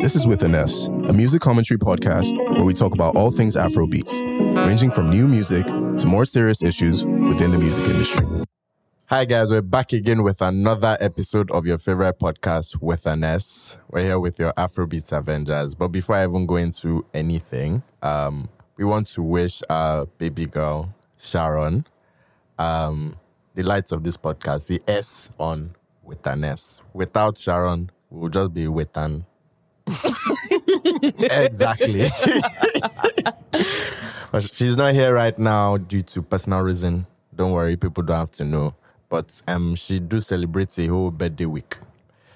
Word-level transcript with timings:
This 0.00 0.14
is 0.14 0.26
With 0.26 0.44
an 0.44 0.54
a 0.54 1.12
music 1.12 1.42
commentary 1.42 1.76
podcast 1.76 2.32
where 2.54 2.64
we 2.64 2.72
talk 2.72 2.92
about 2.92 3.16
all 3.16 3.30
things 3.32 3.56
Afro 3.56 3.86
beats, 3.86 4.20
ranging 4.22 4.90
from 4.92 5.10
new 5.10 5.26
music 5.26 5.66
to 5.66 6.06
more 6.06 6.24
serious 6.24 6.62
issues 6.62 7.04
within 7.04 7.50
the 7.50 7.58
music 7.58 7.84
industry. 7.84 8.24
Hi 9.06 9.24
guys, 9.24 9.50
we're 9.50 9.60
back 9.60 9.92
again 9.92 10.22
with 10.22 10.40
another 10.40 10.96
episode 11.00 11.50
of 11.50 11.66
your 11.66 11.78
favorite 11.78 12.20
podcast 12.20 12.80
with 12.80 13.06
an 13.06 13.24
S. 13.24 13.76
We're 13.90 14.02
here 14.02 14.20
with 14.20 14.38
your 14.38 14.52
Afrobeats 14.52 15.10
Avengers. 15.10 15.74
But 15.74 15.88
before 15.88 16.16
I 16.16 16.24
even 16.24 16.46
go 16.46 16.56
into 16.56 17.04
anything, 17.12 17.82
um, 18.00 18.48
we 18.76 18.84
want 18.84 19.08
to 19.08 19.22
wish 19.22 19.62
our 19.68 20.06
baby 20.06 20.46
girl 20.46 20.94
Sharon 21.18 21.84
um, 22.58 23.16
the 23.54 23.64
lights 23.64 23.90
of 23.90 24.04
this 24.04 24.16
podcast, 24.16 24.68
the 24.68 24.80
S 24.86 25.30
on 25.40 25.74
with 26.04 26.24
an 26.26 26.44
S. 26.44 26.82
Without 26.92 27.36
Sharon, 27.36 27.90
we'll 28.10 28.30
just 28.30 28.54
be 28.54 28.68
with 28.68 28.96
an. 28.96 29.26
Exactly. 31.20 32.08
but 34.32 34.42
she's 34.52 34.76
not 34.76 34.94
here 34.94 35.14
right 35.14 35.38
now 35.38 35.76
due 35.76 36.02
to 36.02 36.22
personal 36.22 36.60
reason. 36.62 37.06
Don't 37.34 37.52
worry, 37.52 37.76
people 37.76 38.02
don't 38.02 38.16
have 38.16 38.30
to 38.32 38.44
know. 38.44 38.74
But 39.08 39.40
um, 39.48 39.74
she 39.74 40.00
do 40.00 40.20
celebrate 40.20 40.78
a 40.78 40.86
whole 40.86 41.10
birthday 41.10 41.46
week. 41.46 41.78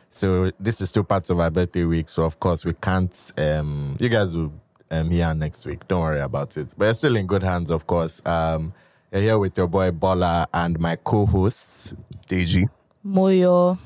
So 0.08 0.52
this 0.60 0.80
is 0.80 0.90
still 0.90 1.04
part 1.04 1.28
of 1.30 1.40
our 1.40 1.50
birthday 1.50 1.84
week. 1.84 2.08
So 2.08 2.24
of 2.24 2.38
course 2.38 2.64
we 2.64 2.74
can't. 2.74 3.14
Um, 3.36 3.96
you 3.98 4.08
guys 4.08 4.36
will 4.36 4.52
um 4.90 5.10
here 5.10 5.34
next 5.34 5.66
week. 5.66 5.86
Don't 5.88 6.02
worry 6.02 6.20
about 6.20 6.56
it. 6.56 6.74
But 6.76 6.86
you're 6.86 6.94
still 6.94 7.16
in 7.16 7.26
good 7.26 7.42
hands, 7.42 7.70
of 7.70 7.86
course. 7.86 8.20
Um, 8.26 8.74
you're 9.10 9.22
here 9.22 9.38
with 9.38 9.56
your 9.56 9.68
boy 9.68 9.90
Bola 9.90 10.46
and 10.52 10.78
my 10.78 10.96
co-hosts 10.96 11.94
Deji. 12.28 12.66
Moyo. 13.04 13.78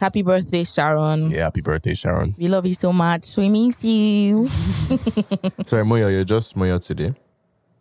Happy 0.00 0.22
birthday, 0.22 0.62
Sharon. 0.64 1.30
Yeah, 1.30 1.44
happy 1.44 1.60
birthday, 1.60 1.94
Sharon. 1.94 2.34
We 2.38 2.46
love 2.48 2.64
you 2.66 2.74
so 2.74 2.92
much. 2.92 3.36
We 3.36 3.48
miss 3.48 3.82
you. 3.84 4.46
Sorry, 5.66 5.84
Moyo, 5.84 6.10
you're 6.10 6.24
just 6.24 6.56
Moyo 6.56 6.84
today. 6.84 7.14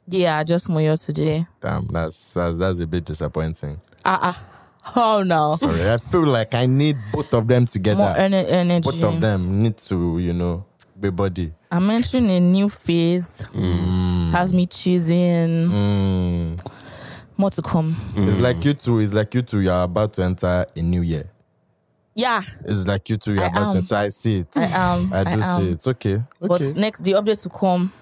yeah, 0.08 0.40
I 0.40 0.44
just 0.44 0.68
Moyo 0.68 1.04
today. 1.04 1.46
Damn, 1.62 1.86
that's 1.88 2.34
that's, 2.34 2.58
that's 2.58 2.80
a 2.80 2.88
bit 2.88 3.06
disappointing. 3.06 3.80
Uh-uh. 4.04 4.34
Oh 4.96 5.22
no. 5.22 5.56
Sorry, 5.58 5.90
I 5.92 5.98
feel 5.98 6.26
like 6.26 6.54
I 6.56 6.66
need 6.66 6.98
both 7.12 7.34
of 7.34 7.48
them 7.48 7.66
together. 7.66 7.98
More 8.04 8.14
ener- 8.16 8.50
energy. 8.50 8.84
both 8.90 9.04
of 9.04 9.22
them 9.22 9.62
need 9.62 9.78
to, 9.78 10.18
you 10.20 10.34
know, 10.34 10.66
be 11.00 11.10
body. 11.12 11.54
I'm 11.70 11.90
entering 11.90 12.32
a 12.32 12.40
new 12.40 12.70
phase. 12.70 13.44
Mm. 13.54 14.32
Has 14.32 14.54
me 14.54 14.66
choosing. 14.66 15.68
Mm. 15.70 16.72
More 17.36 17.52
to 17.52 17.62
come. 17.62 17.96
It's 18.16 18.40
like 18.40 18.64
you 18.66 18.74
two. 18.74 19.00
It's 19.00 19.14
like 19.14 19.34
you 19.36 19.42
two. 19.44 19.60
You're 19.60 19.84
about 19.84 20.14
to 20.14 20.24
enter 20.24 20.66
a 20.76 20.82
new 20.82 21.02
year. 21.02 21.30
Yeah, 22.18 22.42
It's 22.66 22.88
like 22.88 23.10
you 23.12 23.18
two. 23.18 23.36
You're 23.36 23.46
about 23.46 23.84
So 23.84 23.96
I 23.96 24.10
see 24.10 24.40
it. 24.40 24.48
I 24.56 24.66
am. 24.66 25.14
I 25.14 25.24
do 25.24 25.30
I 25.30 25.34
am. 25.34 25.62
see 25.62 25.68
it. 25.70 25.74
It's 25.74 25.86
okay. 25.88 26.16
Okay. 26.16 26.26
But 26.42 26.62
next, 26.76 27.04
the 27.04 27.12
update 27.12 27.44
will 27.44 27.56
come 27.56 27.94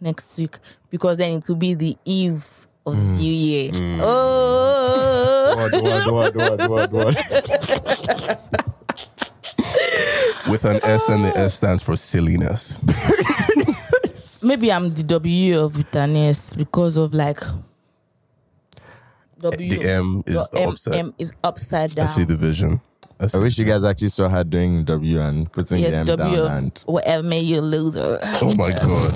next 0.00 0.38
week 0.38 0.60
because 0.88 1.16
then 1.16 1.38
it 1.38 1.48
will 1.48 1.56
be 1.56 1.74
the 1.74 1.96
eve 2.04 2.46
of 2.86 2.94
the 2.94 3.02
mm. 3.02 3.16
new 3.16 3.32
year. 3.32 3.72
Mm. 3.72 4.00
Oh. 4.04 5.56
Word, 5.56 5.72
word, 5.72 6.06
word, 6.12 6.36
word, 6.36 6.70
word, 6.70 6.92
word. 6.92 7.16
With 10.48 10.64
an 10.64 10.78
S, 10.84 11.08
and 11.08 11.24
the 11.24 11.36
S 11.36 11.56
stands 11.56 11.82
for 11.82 11.96
silliness. 11.96 12.78
Maybe 14.44 14.70
I'm 14.70 14.90
the 14.90 15.02
W 15.02 15.58
of 15.58 15.72
Vitanes 15.72 16.56
because 16.56 16.96
of 16.96 17.12
like 17.12 17.42
W. 19.40 19.76
The 19.76 19.90
M 19.90 20.22
is 20.24 20.48
M, 20.54 20.68
upside. 20.68 20.94
M 20.94 21.14
is 21.18 21.32
upside 21.42 21.96
down. 21.96 22.04
I 22.04 22.08
see 22.08 22.22
the 22.22 22.36
vision. 22.36 22.80
I 23.18 23.28
I 23.32 23.38
wish 23.38 23.58
you 23.58 23.64
guys 23.64 23.82
actually 23.82 24.08
saw 24.08 24.28
her 24.28 24.44
doing 24.44 24.84
W 24.84 25.20
and 25.20 25.50
putting 25.50 25.78
yeah, 25.78 25.90
the 25.90 26.00
it's 26.00 26.10
M 26.10 26.18
W 26.18 26.36
down 26.36 26.46
of 26.46 26.52
and 26.52 26.82
whatever 26.86 27.22
made 27.22 27.46
you 27.46 27.60
a 27.60 27.62
loser. 27.62 28.18
Oh 28.22 28.54
my 28.56 28.72
god. 28.72 29.14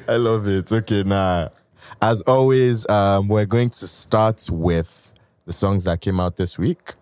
I 0.08 0.16
love 0.16 0.48
it. 0.48 0.72
Okay, 0.72 1.02
now, 1.02 1.50
as 2.02 2.22
always, 2.22 2.88
um, 2.88 3.28
we're 3.28 3.46
going 3.46 3.70
to 3.70 3.86
start 3.86 4.48
with 4.50 5.12
the 5.46 5.52
songs 5.52 5.84
that 5.84 6.00
came 6.00 6.18
out 6.18 6.36
this 6.36 6.58
week. 6.58 6.94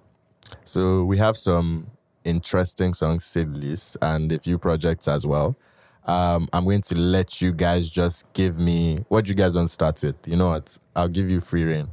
So 0.65 1.05
we 1.05 1.17
have 1.19 1.37
some 1.37 1.87
interesting 2.25 2.95
songs, 2.95 3.25
to 3.25 3.29
say 3.31 3.45
the 3.45 3.59
least, 3.59 3.97
and 4.03 4.31
a 4.33 4.39
few 4.39 4.59
projects 4.59 5.09
as 5.09 5.27
well. 5.27 5.57
Um, 6.05 6.49
I'm 6.53 6.65
going 6.65 6.83
to 6.83 6.97
let 6.97 7.41
you 7.41 7.53
guys 7.53 7.89
just 7.89 8.31
give 8.33 8.59
me 8.59 9.05
what 9.09 9.29
you 9.29 9.35
guys 9.35 9.55
want 9.55 9.69
to 9.69 9.75
start 9.75 10.03
with. 10.03 10.17
You 10.27 10.37
know 10.37 10.49
what? 10.49 10.77
I'll 10.97 11.09
give 11.09 11.31
you 11.31 11.41
free 11.41 11.65
reign. 11.65 11.89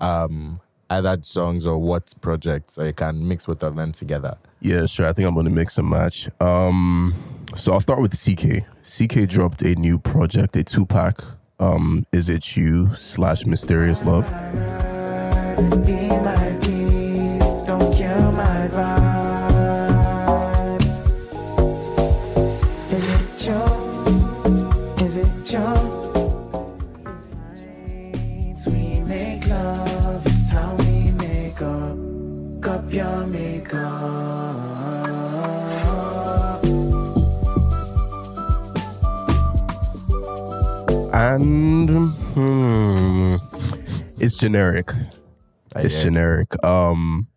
Um, 0.00 0.60
either 0.90 1.18
songs 1.22 1.66
or 1.66 1.78
what 1.78 2.12
projects, 2.20 2.78
or 2.78 2.86
you 2.86 2.92
can 2.92 3.26
mix 3.26 3.46
both 3.46 3.62
of 3.62 3.76
them 3.76 3.92
together. 3.92 4.36
Yeah, 4.60 4.86
sure. 4.86 5.06
I 5.06 5.12
think 5.12 5.28
I'm 5.28 5.34
gonna 5.34 5.50
mix 5.50 5.78
and 5.78 5.88
match. 5.88 6.28
Um, 6.40 7.14
so 7.56 7.72
I'll 7.72 7.80
start 7.80 8.00
with 8.00 8.12
Ckay. 8.12 8.64
Ckay 8.82 9.28
dropped 9.28 9.62
a 9.62 9.74
new 9.74 9.98
project, 9.98 10.56
a 10.56 10.64
two 10.64 10.86
pack. 10.86 11.18
Um, 11.60 12.04
is 12.12 12.28
it 12.28 12.56
you 12.56 12.94
slash 12.94 13.46
mysterious 13.46 14.04
love? 14.04 14.24
And 41.14 42.10
hmm, 42.34 43.36
it's 44.18 44.34
generic. 44.34 44.90
It's 45.76 46.02
generic. 46.02 46.48
Um, 46.64 47.28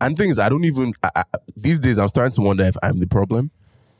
and 0.00 0.16
things 0.16 0.38
I 0.38 0.48
don't 0.48 0.62
even 0.62 0.92
I, 1.02 1.10
I, 1.16 1.24
these 1.56 1.80
days 1.80 1.98
I'm 1.98 2.06
starting 2.06 2.32
to 2.34 2.40
wonder 2.40 2.62
if 2.62 2.76
I'm 2.84 3.00
the 3.00 3.06
problem 3.08 3.50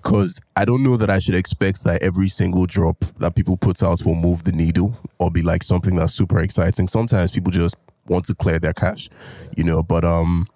because 0.00 0.41
I 0.54 0.64
don't 0.64 0.84
know 0.84 0.97
that 0.97 1.10
I 1.10 1.19
should 1.19 1.34
expect 1.34 1.82
that 1.82 2.04
every 2.04 2.28
single 2.28 2.66
drop 2.66 3.04
that 3.19 3.34
people 3.34 3.56
put 3.56 3.82
out 3.82 4.04
will 4.04 4.14
move 4.14 4.44
the 4.44 4.53
needle 4.53 4.97
or 5.19 5.28
be 5.28 5.43
like 5.43 5.64
something 5.64 5.97
that's 5.97 6.14
super 6.14 6.38
exciting. 6.38 6.87
Sometimes 6.87 7.32
people 7.32 7.50
just 7.50 7.75
want 8.06 8.26
to 8.26 8.34
clear 8.37 8.60
their 8.60 8.75
cash, 8.75 9.08
you 9.56 9.64
know. 9.64 9.82
But 9.82 10.04
um, 10.04 10.47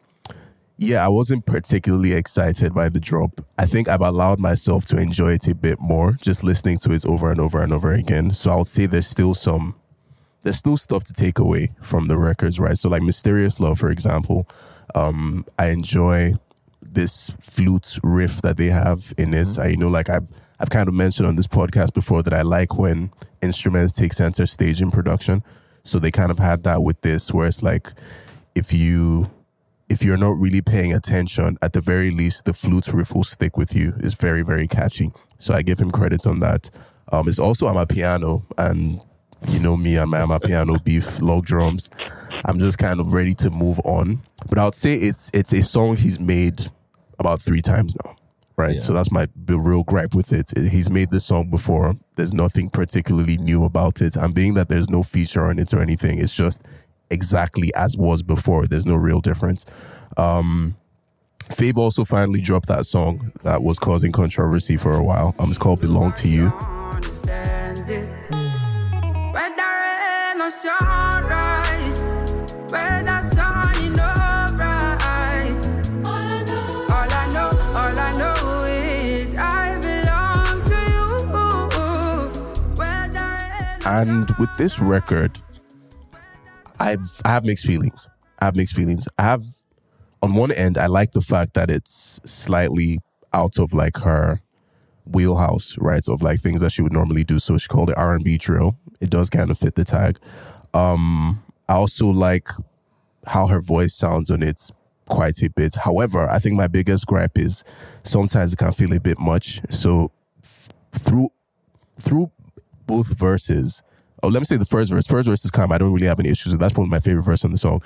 yeah, 0.80 1.04
I 1.04 1.08
wasn't 1.08 1.44
particularly 1.44 2.14
excited 2.14 2.72
by 2.72 2.88
the 2.88 3.00
drop. 3.00 3.44
I 3.58 3.66
think 3.66 3.86
I've 3.86 4.00
allowed 4.00 4.38
myself 4.38 4.86
to 4.86 4.96
enjoy 4.96 5.34
it 5.34 5.46
a 5.46 5.54
bit 5.54 5.78
more, 5.78 6.12
just 6.22 6.42
listening 6.42 6.78
to 6.78 6.92
it 6.92 7.04
over 7.04 7.30
and 7.30 7.38
over 7.38 7.62
and 7.62 7.74
over 7.74 7.92
again. 7.92 8.32
So 8.32 8.50
I 8.50 8.56
would 8.56 8.66
say 8.66 8.86
there's 8.86 9.06
still 9.06 9.34
some 9.34 9.74
there's 10.42 10.56
still 10.56 10.78
stuff 10.78 11.04
to 11.04 11.12
take 11.12 11.38
away 11.38 11.68
from 11.82 12.06
the 12.06 12.16
records, 12.16 12.58
right? 12.58 12.78
So 12.78 12.88
like 12.88 13.02
Mysterious 13.02 13.60
Love, 13.60 13.78
for 13.78 13.90
example, 13.90 14.48
um, 14.94 15.44
I 15.58 15.66
enjoy 15.66 16.32
this 16.80 17.30
flute 17.40 17.98
riff 18.02 18.40
that 18.40 18.56
they 18.56 18.68
have 18.68 19.12
in 19.18 19.34
it. 19.34 19.58
I 19.58 19.66
you 19.66 19.76
know 19.76 19.88
like 19.88 20.08
I've 20.08 20.28
I've 20.60 20.70
kind 20.70 20.88
of 20.88 20.94
mentioned 20.94 21.28
on 21.28 21.36
this 21.36 21.46
podcast 21.46 21.92
before 21.92 22.22
that 22.22 22.32
I 22.32 22.40
like 22.40 22.78
when 22.78 23.12
instruments 23.42 23.92
take 23.92 24.14
center 24.14 24.46
stage 24.46 24.80
in 24.80 24.90
production. 24.90 25.44
So 25.84 25.98
they 25.98 26.10
kind 26.10 26.30
of 26.30 26.38
had 26.38 26.62
that 26.62 26.82
with 26.82 26.98
this 27.02 27.34
where 27.34 27.48
it's 27.48 27.62
like 27.62 27.92
if 28.54 28.72
you 28.72 29.30
if 29.90 30.04
you're 30.04 30.16
not 30.16 30.38
really 30.38 30.62
paying 30.62 30.94
attention, 30.94 31.58
at 31.62 31.72
the 31.72 31.80
very 31.80 32.10
least, 32.12 32.44
the 32.44 32.54
flute 32.54 32.88
riff 32.88 33.12
will 33.14 33.24
stick 33.24 33.56
with 33.56 33.74
you. 33.74 33.92
It's 33.98 34.14
very, 34.14 34.42
very 34.42 34.68
catchy. 34.68 35.10
So 35.38 35.52
I 35.52 35.62
give 35.62 35.80
him 35.80 35.90
credit 35.90 36.26
on 36.26 36.38
that. 36.40 36.70
Um, 37.12 37.28
it's 37.28 37.40
also 37.40 37.66
on 37.66 37.74
my 37.74 37.84
piano, 37.84 38.46
and 38.56 39.00
you 39.48 39.58
know 39.58 39.76
me 39.76 39.96
I'm 39.96 40.14
a 40.14 40.38
piano 40.38 40.78
beef, 40.78 41.20
log 41.20 41.44
drums. 41.44 41.90
I'm 42.44 42.60
just 42.60 42.78
kind 42.78 43.00
of 43.00 43.12
ready 43.12 43.34
to 43.34 43.50
move 43.50 43.80
on. 43.80 44.22
But 44.48 44.58
I 44.58 44.64
would 44.64 44.76
say 44.76 44.94
it's 44.94 45.28
it's 45.34 45.52
a 45.52 45.62
song 45.62 45.96
he's 45.96 46.20
made 46.20 46.70
about 47.18 47.42
three 47.42 47.62
times 47.62 47.96
now, 48.04 48.14
right? 48.56 48.74
Yeah. 48.74 48.80
So 48.80 48.92
that's 48.92 49.10
my 49.10 49.26
real 49.48 49.82
gripe 49.82 50.14
with 50.14 50.32
it. 50.32 50.52
He's 50.56 50.88
made 50.88 51.10
this 51.10 51.24
song 51.24 51.50
before. 51.50 51.94
There's 52.14 52.32
nothing 52.32 52.70
particularly 52.70 53.38
new 53.38 53.64
about 53.64 54.00
it. 54.00 54.14
And 54.14 54.32
being 54.34 54.54
that 54.54 54.68
there's 54.68 54.88
no 54.88 55.02
feature 55.02 55.46
on 55.46 55.58
it 55.58 55.74
or 55.74 55.80
anything, 55.80 56.18
it's 56.18 56.34
just 56.34 56.62
exactly 57.10 57.72
as 57.74 57.96
was 57.96 58.22
before. 58.22 58.66
There's 58.66 58.86
no 58.86 58.94
real 58.94 59.20
difference. 59.20 59.66
Um, 60.16 60.76
Fave 61.50 61.76
also 61.76 62.04
finally 62.04 62.40
dropped 62.40 62.68
that 62.68 62.86
song 62.86 63.32
that 63.42 63.62
was 63.62 63.78
causing 63.78 64.12
controversy 64.12 64.76
for 64.76 64.92
a 64.92 65.02
while. 65.02 65.34
Um, 65.38 65.50
it's 65.50 65.58
called 65.58 65.80
"Belong 65.80 66.12
to 66.12 66.28
You." 66.28 66.52
And 83.86 84.30
with 84.38 84.56
this 84.56 84.78
record, 84.78 85.32
I've 86.80 87.20
I 87.24 87.30
have 87.30 87.44
mixed 87.44 87.66
feelings. 87.66 88.08
I 88.40 88.46
have 88.46 88.56
mixed 88.56 88.74
feelings. 88.74 89.06
I 89.18 89.24
have 89.24 89.44
on 90.22 90.34
one 90.34 90.52
end, 90.52 90.78
I 90.78 90.86
like 90.86 91.12
the 91.12 91.20
fact 91.20 91.54
that 91.54 91.70
it's 91.70 92.20
slightly 92.24 92.98
out 93.32 93.58
of 93.58 93.72
like 93.72 93.96
her 93.98 94.40
wheelhouse, 95.06 95.76
right? 95.78 96.06
Of 96.08 96.22
like 96.22 96.40
things 96.40 96.60
that 96.60 96.72
she 96.72 96.82
would 96.82 96.92
normally 96.92 97.24
do. 97.24 97.38
So 97.38 97.56
she 97.58 97.68
called 97.68 97.90
it 97.90 97.96
R 97.96 98.14
and 98.14 98.24
B 98.24 98.38
drill. 98.38 98.76
It 99.00 99.10
does 99.10 99.30
kind 99.30 99.50
of 99.50 99.58
fit 99.58 99.74
the 99.74 99.84
tag. 99.84 100.18
Um, 100.74 101.42
I 101.68 101.74
also 101.74 102.06
like 102.08 102.48
how 103.26 103.46
her 103.46 103.60
voice 103.60 103.94
sounds 103.94 104.30
on 104.30 104.42
it 104.42 104.70
quite 105.08 105.42
a 105.42 105.50
bit. 105.50 105.76
However, 105.76 106.28
I 106.30 106.38
think 106.38 106.56
my 106.56 106.66
biggest 106.68 107.06
gripe 107.06 107.38
is 107.38 107.64
sometimes 108.04 108.52
it 108.52 108.56
can 108.56 108.72
feel 108.72 108.92
a 108.92 109.00
bit 109.00 109.18
much. 109.18 109.60
So 109.70 110.12
f- 110.42 110.70
through 110.92 111.30
through 111.98 112.30
both 112.86 113.08
verses. 113.08 113.82
Oh, 114.22 114.28
let 114.28 114.40
me 114.40 114.44
say 114.44 114.56
the 114.56 114.64
first 114.64 114.90
verse. 114.90 115.06
First 115.06 115.28
verse 115.28 115.44
is 115.44 115.50
calm. 115.50 115.72
I 115.72 115.78
don't 115.78 115.92
really 115.92 116.06
have 116.06 116.20
any 116.20 116.28
issues 116.28 116.52
with. 116.52 116.60
That's 116.60 116.72
probably 116.72 116.90
my 116.90 117.00
favorite 117.00 117.22
verse 117.22 117.44
on 117.44 117.52
the 117.52 117.58
song. 117.58 117.82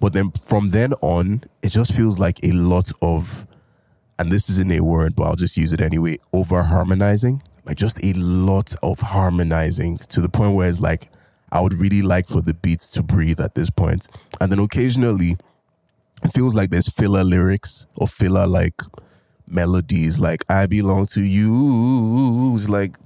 But 0.00 0.12
then 0.12 0.30
from 0.32 0.70
then 0.70 0.92
on, 0.94 1.44
it 1.62 1.68
just 1.68 1.92
feels 1.92 2.18
like 2.18 2.40
a 2.42 2.52
lot 2.52 2.90
of, 3.02 3.46
and 4.18 4.32
this 4.32 4.50
isn't 4.50 4.72
a 4.72 4.80
word, 4.80 5.14
but 5.14 5.24
I'll 5.24 5.36
just 5.36 5.56
use 5.56 5.72
it 5.72 5.80
anyway. 5.80 6.18
Over 6.32 6.62
harmonizing, 6.62 7.42
like 7.64 7.76
just 7.76 7.98
a 8.02 8.12
lot 8.14 8.74
of 8.82 9.00
harmonizing 9.00 9.98
to 9.98 10.20
the 10.20 10.28
point 10.28 10.54
where 10.54 10.68
it's 10.68 10.80
like 10.80 11.10
I 11.52 11.60
would 11.60 11.74
really 11.74 12.02
like 12.02 12.26
for 12.26 12.40
the 12.42 12.54
beats 12.54 12.88
to 12.90 13.02
breathe 13.02 13.40
at 13.40 13.54
this 13.54 13.70
point. 13.70 14.08
And 14.40 14.50
then 14.50 14.58
occasionally, 14.58 15.36
it 16.24 16.32
feels 16.32 16.54
like 16.54 16.70
there's 16.70 16.88
filler 16.88 17.22
lyrics 17.22 17.86
or 17.94 18.08
filler 18.08 18.46
like 18.46 18.80
melodies, 19.48 20.20
like 20.20 20.44
I 20.48 20.66
belong 20.66 21.06
to 21.08 21.22
you. 21.22 22.54
It's 22.54 22.68
like 22.68 22.96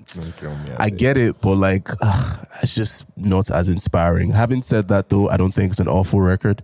I 0.78 0.90
get 0.90 1.16
it, 1.16 1.40
but 1.40 1.56
like 1.56 1.88
ugh, 2.00 2.46
it's 2.62 2.74
just 2.74 3.04
not 3.16 3.50
as 3.50 3.68
inspiring. 3.68 4.30
Having 4.30 4.62
said 4.62 4.88
that, 4.88 5.08
though, 5.08 5.28
I 5.28 5.36
don't 5.36 5.52
think 5.52 5.70
it's 5.70 5.80
an 5.80 5.88
awful 5.88 6.20
record. 6.20 6.62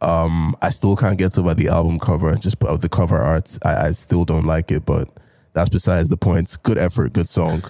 Um, 0.00 0.56
I 0.62 0.70
still 0.70 0.96
can't 0.96 1.16
get 1.16 1.38
over 1.38 1.54
the 1.54 1.68
album 1.68 2.00
cover, 2.00 2.34
just 2.34 2.62
of 2.64 2.80
the 2.80 2.88
cover 2.88 3.18
art. 3.18 3.56
I, 3.64 3.86
I 3.86 3.90
still 3.92 4.24
don't 4.24 4.46
like 4.46 4.70
it, 4.72 4.84
but 4.84 5.08
that's 5.52 5.68
besides 5.68 6.08
the 6.08 6.16
point. 6.16 6.56
Good 6.62 6.78
effort, 6.78 7.12
good 7.12 7.28
song. 7.28 7.62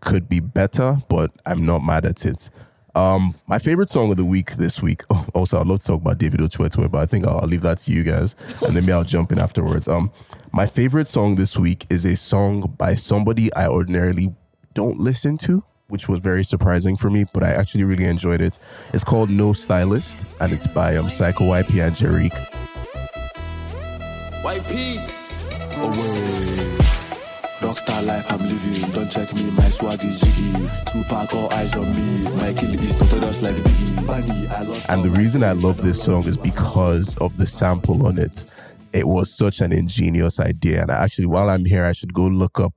Could 0.00 0.28
be 0.28 0.40
better, 0.40 1.02
but 1.08 1.32
I'm 1.46 1.66
not 1.66 1.82
mad 1.84 2.04
at 2.04 2.24
it. 2.24 2.50
Um, 2.94 3.34
my 3.46 3.58
favorite 3.58 3.88
song 3.90 4.10
of 4.10 4.16
the 4.16 4.24
week 4.24 4.52
this 4.56 4.82
week. 4.82 5.02
Oh, 5.10 5.26
also, 5.34 5.60
I'd 5.60 5.66
love 5.66 5.80
to 5.80 5.86
talk 5.86 6.00
about 6.00 6.18
David 6.18 6.40
Ochoa, 6.40 6.88
but 6.88 6.98
I 6.98 7.06
think 7.06 7.26
I'll, 7.26 7.38
I'll 7.40 7.46
leave 7.48 7.62
that 7.62 7.78
to 7.78 7.92
you 7.92 8.02
guys, 8.02 8.34
and 8.62 8.74
then 8.74 8.84
maybe 8.84 8.92
I'll 8.92 9.04
jump 9.04 9.30
in 9.32 9.38
afterwards. 9.38 9.88
Um, 9.88 10.10
my 10.52 10.66
favorite 10.66 11.06
song 11.06 11.36
this 11.36 11.56
week 11.58 11.86
is 11.90 12.04
a 12.04 12.16
song 12.16 12.74
by 12.78 12.94
somebody 12.94 13.52
I 13.54 13.66
ordinarily 13.68 14.34
don't 14.74 14.98
listen 15.00 15.36
to, 15.38 15.62
which 15.88 16.08
was 16.08 16.20
very 16.20 16.44
surprising 16.44 16.96
for 16.96 17.10
me, 17.10 17.24
but 17.32 17.42
I 17.42 17.50
actually 17.52 17.84
really 17.84 18.04
enjoyed 18.04 18.40
it. 18.40 18.58
It's 18.94 19.04
called 19.04 19.28
No 19.30 19.52
Stylist, 19.52 20.40
and 20.40 20.52
it's 20.52 20.66
by 20.66 20.96
um 20.96 21.08
Psycho 21.08 21.44
YP 21.44 21.86
and 21.86 21.94
Jeriq. 21.96 22.32
YP. 24.42 24.98
Away. 25.82 26.21
Life 28.06 28.32
I'm 28.32 28.40
living. 28.40 28.90
Don't 28.90 29.10
check 29.10 29.32
me, 29.34 29.50
my 29.52 29.70
swag 29.70 30.02
is 30.02 30.20
jiggy. 30.20 30.52
Tupac, 30.86 31.32
all 31.34 31.52
eyes 31.52 31.74
on 31.76 31.94
me. 31.94 32.24
My 32.36 32.52
kill 32.52 32.74
is 32.74 33.00
notorious 33.00 33.40
like 33.42 33.54
Biggie. 33.54 34.06
Bunny, 34.06 34.48
I 34.48 34.62
lost 34.62 34.86
And 34.88 35.04
the 35.04 35.10
reason 35.10 35.44
I 35.44 35.52
love 35.52 35.80
this 35.82 36.02
song 36.02 36.24
is 36.26 36.36
because 36.36 37.16
of 37.18 37.36
the 37.36 37.46
sample 37.46 38.04
on 38.04 38.18
it. 38.18 38.44
It 38.92 39.06
was 39.06 39.32
such 39.32 39.60
an 39.60 39.72
ingenious 39.72 40.40
idea. 40.40 40.82
And 40.82 40.90
I 40.90 40.96
actually, 40.96 41.26
while 41.26 41.48
I'm 41.48 41.64
here, 41.64 41.84
I 41.84 41.92
should 41.92 42.12
go 42.12 42.24
look 42.24 42.58
up 42.58 42.74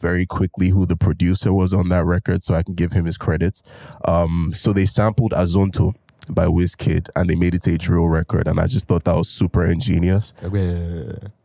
very 0.00 0.24
quickly 0.24 0.68
who 0.68 0.86
the 0.86 0.96
producer 0.96 1.52
was 1.52 1.74
on 1.74 1.88
that 1.88 2.04
record 2.04 2.42
so 2.42 2.54
I 2.54 2.62
can 2.62 2.74
give 2.74 2.92
him 2.92 3.04
his 3.04 3.16
credits. 3.16 3.62
Um, 4.04 4.52
so 4.54 4.72
they 4.72 4.86
sampled 4.86 5.32
Azonto 5.32 5.94
by 6.34 6.46
Wizkid 6.46 7.08
and 7.16 7.28
they 7.28 7.34
made 7.34 7.54
it 7.54 7.66
a 7.66 7.76
drill 7.78 8.08
record. 8.08 8.46
And 8.46 8.60
I 8.60 8.66
just 8.66 8.88
thought 8.88 9.04
that 9.04 9.14
was 9.16 9.28
super 9.28 9.64
ingenious. 9.64 10.32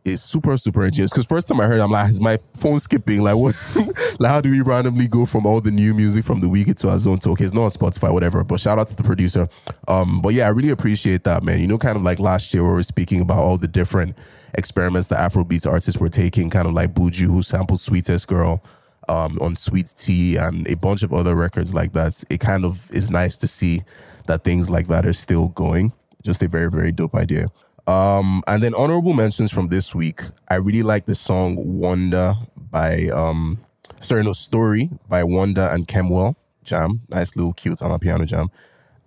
It's 0.04 0.22
super, 0.22 0.56
super 0.56 0.84
ingenious. 0.84 1.10
Because 1.10 1.26
first 1.26 1.48
time 1.48 1.60
I 1.60 1.66
heard 1.66 1.80
it, 1.80 1.82
I'm 1.82 1.90
like, 1.90 2.10
is 2.10 2.20
my 2.20 2.38
phone 2.54 2.80
skipping? 2.80 3.22
Like, 3.22 3.36
what? 3.36 3.56
like, 4.18 4.30
how 4.30 4.40
do 4.40 4.50
we 4.50 4.60
randomly 4.60 5.08
go 5.08 5.26
from 5.26 5.46
all 5.46 5.60
the 5.60 5.70
new 5.70 5.94
music 5.94 6.24
from 6.24 6.40
the 6.40 6.48
weekend 6.48 6.78
to 6.78 6.88
Azonto? 6.88 7.28
Okay, 7.28 7.44
it's 7.44 7.54
not 7.54 7.64
on 7.64 7.70
Spotify, 7.70 8.12
whatever. 8.12 8.44
But 8.44 8.60
shout 8.60 8.78
out 8.78 8.88
to 8.88 8.96
the 8.96 9.02
producer. 9.02 9.48
Um, 9.88 10.20
but 10.20 10.34
yeah, 10.34 10.46
I 10.46 10.50
really 10.50 10.70
appreciate 10.70 11.24
that, 11.24 11.42
man. 11.42 11.60
You 11.60 11.66
know, 11.66 11.78
kind 11.78 11.96
of 11.96 12.02
like 12.02 12.20
last 12.20 12.54
year 12.54 12.62
we 12.62 12.70
were 12.70 12.82
speaking 12.82 13.20
about 13.20 13.38
all 13.38 13.58
the 13.58 13.68
different 13.68 14.16
experiments 14.54 15.08
the 15.08 15.16
Afrobeats 15.16 15.66
artists 15.66 16.00
were 16.00 16.08
taking, 16.08 16.50
kind 16.50 16.66
of 16.66 16.74
like 16.74 16.94
Buju, 16.94 17.26
who 17.26 17.42
sampled 17.42 17.80
Sweetest 17.80 18.26
Girl 18.26 18.62
um, 19.08 19.38
on 19.40 19.56
Sweet 19.56 19.92
Tea 19.96 20.36
and 20.36 20.66
a 20.68 20.74
bunch 20.74 21.02
of 21.02 21.12
other 21.12 21.34
records 21.34 21.74
like 21.74 21.92
that. 21.92 22.22
It 22.30 22.40
kind 22.40 22.64
of 22.64 22.90
is 22.92 23.10
nice 23.10 23.36
to 23.38 23.46
see 23.46 23.82
that 24.26 24.44
things 24.44 24.68
like 24.70 24.88
that 24.88 25.06
are 25.06 25.12
still 25.12 25.48
going. 25.48 25.92
Just 26.22 26.42
a 26.42 26.48
very, 26.48 26.70
very 26.70 26.92
dope 26.92 27.14
idea. 27.14 27.46
Um, 27.86 28.42
and 28.46 28.62
then 28.62 28.74
honorable 28.74 29.14
mentions 29.14 29.52
from 29.52 29.68
this 29.68 29.94
week. 29.94 30.22
I 30.48 30.56
really 30.56 30.82
like 30.82 31.06
the 31.06 31.14
song 31.14 31.54
Wonder 31.56 32.34
by 32.70 33.08
um 33.08 33.58
sorry, 34.00 34.24
no 34.24 34.32
story 34.32 34.90
by 35.08 35.22
Wonder 35.24 35.62
and 35.62 35.86
Kemwell. 35.86 36.34
Jam. 36.64 37.00
Nice 37.08 37.36
little 37.36 37.52
cute 37.52 37.80
on 37.80 37.92
a 37.92 37.98
piano 37.98 38.26
jam. 38.26 38.50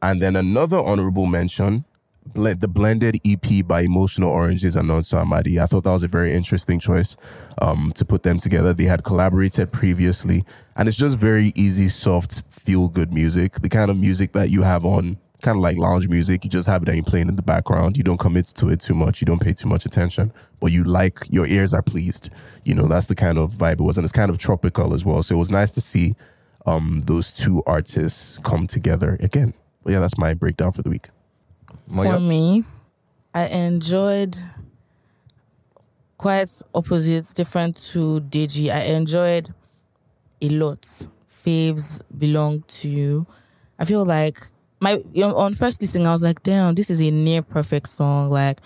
And 0.01 0.21
then 0.21 0.35
another 0.37 0.79
honorable 0.79 1.25
mention, 1.25 1.83
ble- 2.33 2.55
the 2.55 2.67
blended 2.67 3.19
EP 3.25 3.65
by 3.65 3.81
Emotional 3.81 4.29
Oranges 4.29 4.75
and 4.75 4.89
Nonso 4.89 5.17
Amadi. 5.17 5.59
I 5.59 5.65
thought 5.65 5.83
that 5.83 5.91
was 5.91 6.03
a 6.03 6.07
very 6.07 6.33
interesting 6.33 6.79
choice 6.79 7.17
um, 7.61 7.91
to 7.95 8.05
put 8.05 8.23
them 8.23 8.37
together. 8.37 8.73
They 8.73 8.85
had 8.85 9.03
collaborated 9.03 9.71
previously, 9.71 10.43
and 10.75 10.87
it's 10.87 10.97
just 10.97 11.17
very 11.17 11.51
easy, 11.55 11.89
soft, 11.89 12.43
feel 12.49 12.87
good 12.87 13.13
music. 13.13 13.61
The 13.61 13.69
kind 13.69 13.91
of 13.91 13.97
music 13.97 14.33
that 14.33 14.49
you 14.49 14.61
have 14.63 14.85
on 14.85 15.17
kind 15.41 15.55
of 15.55 15.61
like 15.61 15.77
lounge 15.77 16.07
music. 16.07 16.43
You 16.43 16.49
just 16.49 16.67
have 16.67 16.83
it 16.83 16.89
and 16.89 16.97
you 16.97 17.03
playing 17.03 17.29
in 17.29 17.35
the 17.35 17.41
background. 17.41 17.97
You 17.97 18.03
don't 18.03 18.17
commit 18.17 18.47
to 18.47 18.69
it 18.69 18.81
too 18.81 18.93
much. 18.93 19.21
You 19.21 19.25
don't 19.25 19.41
pay 19.41 19.53
too 19.53 19.67
much 19.67 19.85
attention, 19.85 20.33
but 20.59 20.71
you 20.71 20.83
like 20.83 21.19
your 21.29 21.47
ears 21.47 21.73
are 21.73 21.81
pleased. 21.81 22.29
You 22.65 22.75
know, 22.75 22.87
that's 22.87 23.07
the 23.07 23.15
kind 23.15 23.37
of 23.37 23.53
vibe 23.55 23.73
it 23.73 23.81
was. 23.81 23.97
And 23.97 24.03
it's 24.03 24.11
kind 24.11 24.29
of 24.29 24.37
tropical 24.37 24.93
as 24.93 25.05
well. 25.05 25.23
So 25.23 25.35
it 25.35 25.37
was 25.37 25.51
nice 25.51 25.71
to 25.71 25.81
see 25.81 26.15
um, 26.65 27.01
those 27.05 27.31
two 27.31 27.63
artists 27.65 28.37
come 28.43 28.67
together 28.67 29.17
again. 29.21 29.53
But 29.83 29.93
yeah, 29.93 29.99
that's 29.99 30.17
my 30.17 30.33
breakdown 30.33 30.71
for 30.71 30.81
the 30.81 30.89
week. 30.89 31.07
For 31.89 32.19
me, 32.19 32.63
I 33.33 33.47
enjoyed 33.47 34.37
quite 36.17 36.49
opposites, 36.75 37.33
different 37.33 37.75
to 37.91 38.21
Deji. 38.21 38.69
I 38.71 38.81
enjoyed 38.81 39.53
a 40.41 40.49
lot. 40.49 40.85
Faves 41.45 42.01
belong 42.17 42.63
to 42.67 42.89
you. 42.89 43.25
I 43.79 43.85
feel 43.85 44.05
like 44.05 44.39
my 44.79 44.95
on 45.23 45.53
first 45.55 45.81
listening, 45.81 46.07
I 46.07 46.11
was 46.11 46.21
like, 46.23 46.43
damn, 46.43 46.75
this 46.75 46.89
is 46.89 47.01
a 47.01 47.11
near 47.11 47.41
perfect 47.41 47.89
song. 47.89 48.29
Like 48.29 48.59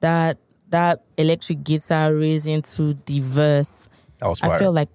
that 0.00 0.38
that 0.70 1.02
electric 1.18 1.64
guitar 1.64 2.14
raised 2.14 2.46
into 2.46 2.96
the 3.06 3.20
verse. 3.20 3.88
That 4.20 4.28
was 4.28 4.40
fire. 4.40 4.52
I 4.52 4.58
feel 4.58 4.72
like 4.72 4.88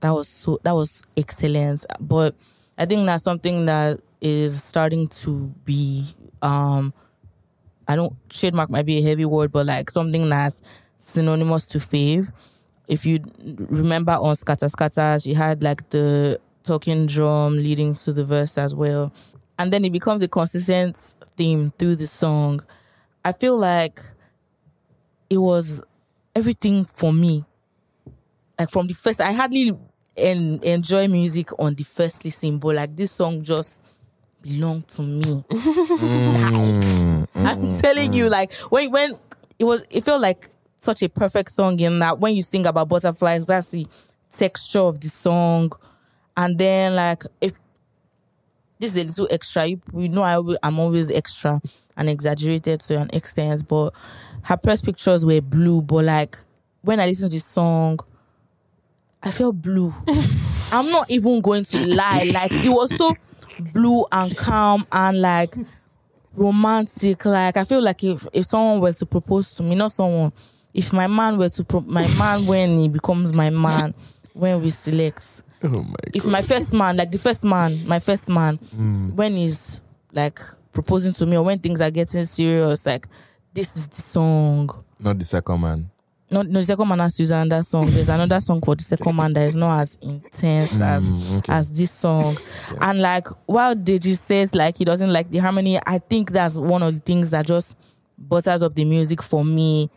that 0.00 0.10
was 0.14 0.28
so 0.28 0.60
that 0.62 0.74
was 0.74 1.02
excellent. 1.16 1.84
But 2.00 2.34
I 2.78 2.86
think 2.86 3.06
that's 3.06 3.24
something 3.24 3.66
that 3.66 4.00
is 4.20 4.62
starting 4.62 5.08
to 5.08 5.52
be 5.64 6.14
um 6.42 6.92
I 7.88 7.96
don't 7.96 8.14
trademark 8.28 8.70
might 8.70 8.86
be 8.86 8.98
a 8.98 9.02
heavy 9.02 9.24
word, 9.24 9.52
but 9.52 9.66
like 9.66 9.90
something 9.90 10.28
that's 10.28 10.62
synonymous 10.98 11.66
to 11.66 11.78
fave. 11.78 12.32
If 12.88 13.04
you 13.06 13.20
remember 13.42 14.12
on 14.12 14.36
Scatter 14.36 14.68
Scatter, 14.68 15.18
she 15.20 15.34
had 15.34 15.62
like 15.62 15.88
the 15.90 16.40
talking 16.62 17.06
drum 17.06 17.56
leading 17.56 17.94
to 17.94 18.12
the 18.12 18.24
verse 18.24 18.58
as 18.58 18.74
well. 18.74 19.12
And 19.58 19.72
then 19.72 19.84
it 19.84 19.90
becomes 19.92 20.22
a 20.22 20.28
consistent 20.28 21.14
theme 21.36 21.72
through 21.78 21.96
the 21.96 22.06
song. 22.06 22.60
I 23.24 23.32
feel 23.32 23.56
like 23.56 24.00
it 25.30 25.38
was 25.38 25.82
everything 26.34 26.84
for 26.84 27.12
me. 27.12 27.44
Like 28.58 28.70
from 28.70 28.86
the 28.86 28.94
first, 28.94 29.20
I 29.20 29.32
hardly 29.32 29.76
en- 30.16 30.60
enjoy 30.62 31.08
music 31.08 31.50
on 31.58 31.74
the 31.74 31.84
first 31.84 32.24
listen, 32.24 32.58
but 32.58 32.74
like 32.76 32.96
this 32.96 33.12
song 33.12 33.42
just 33.42 33.82
belonged 34.42 34.88
to 34.88 35.02
me. 35.02 35.44
Like, 36.36 36.52
mm, 36.52 37.26
I'm 37.34 37.58
mm, 37.58 37.80
telling 37.80 38.12
you, 38.12 38.26
mm. 38.26 38.30
like 38.30 38.52
when 38.70 38.90
when 38.90 39.18
it 39.58 39.64
was, 39.64 39.84
it 39.90 40.04
felt 40.04 40.20
like 40.20 40.48
such 40.80 41.02
a 41.02 41.08
perfect 41.08 41.50
song 41.52 41.78
in 41.80 41.98
that 41.98 42.18
when 42.20 42.34
you 42.36 42.42
sing 42.42 42.66
about 42.66 42.88
butterflies, 42.88 43.46
that's 43.46 43.68
the 43.68 43.86
texture 44.36 44.80
of 44.80 45.00
the 45.00 45.08
song, 45.08 45.72
and 46.36 46.58
then 46.58 46.94
like 46.94 47.24
if 47.40 47.58
this 48.78 48.96
is 48.96 48.96
a 48.96 49.04
little 49.04 49.28
extra, 49.30 49.66
you, 49.66 49.80
you 49.94 50.08
know, 50.08 50.22
I 50.22 50.56
I'm 50.62 50.78
always 50.78 51.10
extra 51.10 51.60
and 51.96 52.08
exaggerated 52.10 52.80
to 52.80 52.98
an 52.98 53.10
extent, 53.12 53.66
but 53.66 53.94
her 54.42 54.56
press 54.56 54.80
pictures 54.80 55.24
were 55.24 55.40
blue, 55.40 55.80
but 55.82 56.04
like 56.04 56.38
when 56.82 57.00
I 57.00 57.06
listen 57.06 57.28
to 57.28 57.34
the 57.34 57.40
song, 57.40 57.98
I 59.22 59.30
felt 59.30 59.60
blue. 59.60 59.92
I'm 60.72 60.90
not 60.90 61.10
even 61.10 61.40
going 61.40 61.64
to 61.64 61.86
lie. 61.86 62.30
Like 62.32 62.52
it 62.52 62.68
was 62.68 62.94
so 62.96 63.14
blue 63.72 64.04
and 64.12 64.36
calm 64.36 64.86
and 64.92 65.20
like 65.20 65.54
romantic. 66.34 67.24
Like 67.24 67.56
I 67.56 67.64
feel 67.64 67.82
like 67.82 68.02
if 68.04 68.26
if 68.32 68.46
someone 68.46 68.80
were 68.80 68.92
to 68.92 69.06
propose 69.06 69.50
to 69.52 69.62
me, 69.62 69.74
not 69.74 69.92
someone, 69.92 70.32
if 70.74 70.92
my 70.92 71.06
man 71.06 71.38
were 71.38 71.48
to 71.48 71.64
pro- 71.64 71.80
my 71.80 72.06
man 72.18 72.46
when 72.46 72.78
he 72.78 72.88
becomes 72.88 73.32
my 73.32 73.50
man, 73.50 73.94
when 74.34 74.62
we 74.62 74.70
select. 74.70 75.42
Oh 75.62 75.68
my 75.68 75.94
If 76.12 76.26
my 76.26 76.42
first 76.42 76.74
man, 76.74 76.96
like 76.96 77.10
the 77.10 77.18
first 77.18 77.44
man, 77.44 77.86
my 77.86 77.98
first 77.98 78.28
man, 78.28 78.58
mm. 78.74 79.12
when 79.14 79.36
he's 79.36 79.80
like 80.12 80.38
proposing 80.72 81.14
to 81.14 81.26
me 81.26 81.36
or 81.36 81.42
when 81.42 81.58
things 81.58 81.80
are 81.80 81.90
getting 81.90 82.26
serious, 82.26 82.84
like 82.84 83.08
this 83.54 83.76
is 83.76 83.86
the 83.88 84.02
song. 84.02 84.70
Not 85.00 85.18
the 85.18 85.24
second 85.24 85.60
man. 85.60 85.90
No, 86.30 86.42
no, 86.42 86.58
the 86.60 86.62
second 86.64 86.88
man 86.88 86.98
has 86.98 87.14
to 87.16 87.22
use 87.22 87.30
another 87.30 87.62
song. 87.62 87.86
There's 87.90 88.08
another 88.08 88.40
song 88.40 88.60
called 88.60 88.80
the 88.80 88.84
second 88.84 89.14
man 89.14 89.32
that 89.34 89.42
is 89.46 89.54
not 89.54 89.80
as 89.80 89.96
intense 90.02 90.80
as 90.80 91.04
Mm, 91.04 91.38
okay. 91.38 91.52
as 91.52 91.70
this 91.70 91.92
song. 91.92 92.36
And 92.80 93.00
like 93.00 93.28
while 93.46 93.76
Deji 93.76 94.18
says 94.18 94.54
like 94.54 94.76
he 94.76 94.84
doesn't 94.84 95.12
like 95.12 95.30
the 95.30 95.38
harmony, 95.38 95.78
I 95.86 95.98
think 95.98 96.32
that's 96.32 96.58
one 96.58 96.82
of 96.82 96.94
the 96.94 97.00
things 97.00 97.30
that 97.30 97.46
just 97.46 97.76
butters 98.18 98.62
up 98.62 98.74
the 98.74 98.84
music 98.84 99.22
for 99.22 99.44
me. 99.44 99.88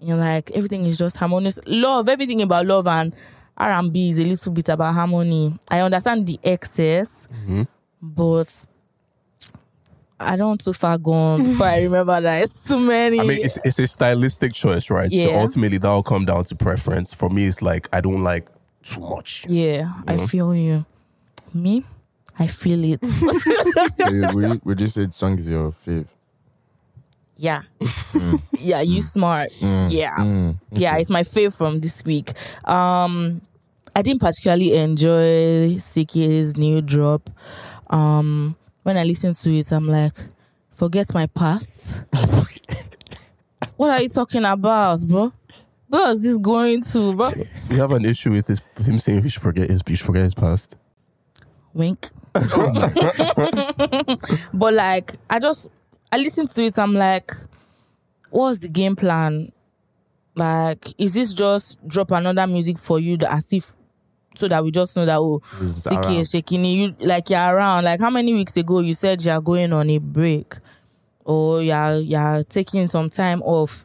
You 0.00 0.08
know, 0.08 0.16
like 0.18 0.50
everything 0.50 0.84
is 0.84 0.98
just 0.98 1.16
harmonious. 1.16 1.58
Love, 1.66 2.08
everything 2.08 2.42
about 2.42 2.66
love 2.66 2.86
and 2.86 3.14
R 3.56 3.70
and 3.72 3.90
B 3.92 4.10
is 4.10 4.18
a 4.18 4.24
little 4.24 4.52
bit 4.52 4.68
about 4.68 4.94
harmony. 4.94 5.58
I 5.70 5.80
understand 5.80 6.26
the 6.26 6.38
excess, 6.44 7.26
but 8.02 8.48
I 10.20 10.36
don't 10.36 10.48
want 10.48 10.64
too 10.64 10.72
far 10.72 10.98
gone 10.98 11.44
before 11.44 11.66
I 11.66 11.82
remember 11.82 12.20
that 12.20 12.42
it's 12.42 12.68
too 12.68 12.78
many. 12.78 13.20
I 13.20 13.24
mean, 13.24 13.44
it's, 13.44 13.58
it's 13.64 13.78
a 13.78 13.86
stylistic 13.86 14.52
choice, 14.52 14.90
right? 14.90 15.12
So 15.12 15.34
ultimately, 15.34 15.78
that'll 15.78 16.02
come 16.02 16.24
down 16.24 16.44
to 16.44 16.54
preference. 16.54 17.14
For 17.14 17.30
me, 17.30 17.46
it's 17.46 17.62
like 17.62 17.88
I 17.92 18.00
don't 18.00 18.22
like 18.22 18.48
too 18.82 19.00
much. 19.00 19.46
Yeah, 19.48 19.92
I 20.06 20.16
mm-hmm. 20.16 20.26
feel 20.26 20.54
you. 20.54 20.84
Me, 21.54 21.84
I 22.38 22.46
feel 22.46 22.84
it. 22.84 23.04
so 23.96 24.08
you- 24.10 24.28
would, 24.32 24.54
you, 24.54 24.60
would 24.64 24.80
you 24.80 24.88
say 24.88 25.08
song 25.10 25.38
is 25.38 25.48
your 25.48 25.70
fave? 25.72 26.06
yeah. 27.38 27.62
Mm. 28.08 28.42
yeah, 28.58 28.80
you 28.80 29.00
mm. 29.00 29.02
smart. 29.02 29.50
Mm. 29.60 29.92
Yeah. 29.92 30.52
Yeah, 30.72 30.96
it's 30.96 31.10
my 31.10 31.22
fave 31.22 31.54
from 31.54 31.80
this 31.80 32.02
week. 32.04 32.32
Um 32.66 33.42
I 33.94 34.00
didn't 34.02 34.20
particularly 34.22 34.74
enjoy 34.74 35.76
Ckay's 35.76 36.56
new 36.56 36.80
drop. 36.80 37.28
Um 37.90 38.56
when 38.88 38.96
I 38.96 39.04
listen 39.04 39.34
to 39.34 39.52
it, 39.52 39.70
I'm 39.70 39.86
like, 39.86 40.14
forget 40.72 41.12
my 41.12 41.26
past. 41.26 42.00
what 43.76 43.90
are 43.90 44.00
you 44.00 44.08
talking 44.08 44.46
about, 44.46 45.06
bro? 45.06 45.30
Where 45.88 46.10
is 46.10 46.22
this 46.22 46.38
going 46.38 46.82
to, 46.84 47.12
bro? 47.12 47.28
You 47.68 47.80
have 47.80 47.92
an 47.92 48.06
issue 48.06 48.30
with 48.30 48.46
his, 48.46 48.62
him 48.82 48.98
saying 48.98 49.24
he 49.24 49.28
should 49.28 49.42
forget 49.42 49.68
his, 49.68 49.82
he 49.86 49.94
should 49.94 50.06
forget 50.06 50.22
his 50.22 50.34
past. 50.34 50.74
Wink. 51.74 52.08
but 52.32 52.46
like, 54.72 55.16
I 55.28 55.38
just 55.38 55.68
I 56.10 56.16
listen 56.16 56.48
to 56.48 56.62
it. 56.62 56.78
I'm 56.78 56.94
like, 56.94 57.36
what's 58.30 58.60
the 58.60 58.70
game 58.70 58.96
plan? 58.96 59.52
Like, 60.34 60.94
is 60.96 61.12
this 61.12 61.34
just 61.34 61.86
drop 61.86 62.10
another 62.12 62.46
music 62.46 62.78
for 62.78 62.98
you 62.98 63.18
that 63.18 63.34
as 63.34 63.52
if 63.52 63.74
so 64.38 64.48
that 64.48 64.62
we 64.62 64.70
just 64.70 64.94
know 64.96 65.04
that 65.04 65.18
oh, 65.18 65.42
around. 65.86 66.14
is 66.14 66.30
shaking 66.30 66.64
you 66.64 66.94
like 67.00 67.28
you're 67.30 67.40
around. 67.40 67.84
Like 67.84 68.00
how 68.00 68.10
many 68.10 68.32
weeks 68.32 68.56
ago 68.56 68.80
you 68.80 68.94
said 68.94 69.24
you're 69.24 69.40
going 69.40 69.72
on 69.72 69.90
a 69.90 69.98
break 69.98 70.56
or 71.24 71.62
you're 71.62 71.96
you're 71.96 72.44
taking 72.44 72.86
some 72.86 73.10
time 73.10 73.42
off. 73.42 73.84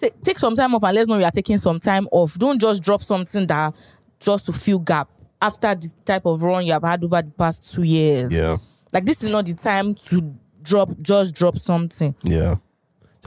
Take, 0.00 0.20
take 0.22 0.38
some 0.38 0.54
time 0.54 0.74
off 0.74 0.82
and 0.82 0.94
let's 0.94 1.08
know 1.08 1.18
you're 1.18 1.30
taking 1.30 1.58
some 1.58 1.80
time 1.80 2.06
off. 2.12 2.38
Don't 2.38 2.60
just 2.60 2.82
drop 2.82 3.02
something 3.02 3.46
that 3.46 3.74
just 4.20 4.46
to 4.46 4.52
fill 4.52 4.78
gap 4.78 5.08
after 5.40 5.74
the 5.74 5.92
type 6.04 6.26
of 6.26 6.42
run 6.42 6.66
you 6.66 6.72
have 6.72 6.82
had 6.82 7.02
over 7.02 7.22
the 7.22 7.30
past 7.30 7.72
two 7.72 7.82
years. 7.82 8.32
Yeah. 8.32 8.58
Like 8.92 9.06
this 9.06 9.22
is 9.22 9.30
not 9.30 9.46
the 9.46 9.54
time 9.54 9.94
to 9.94 10.34
drop 10.62 10.90
just 11.00 11.34
drop 11.34 11.56
something. 11.58 12.14
Yeah. 12.24 12.56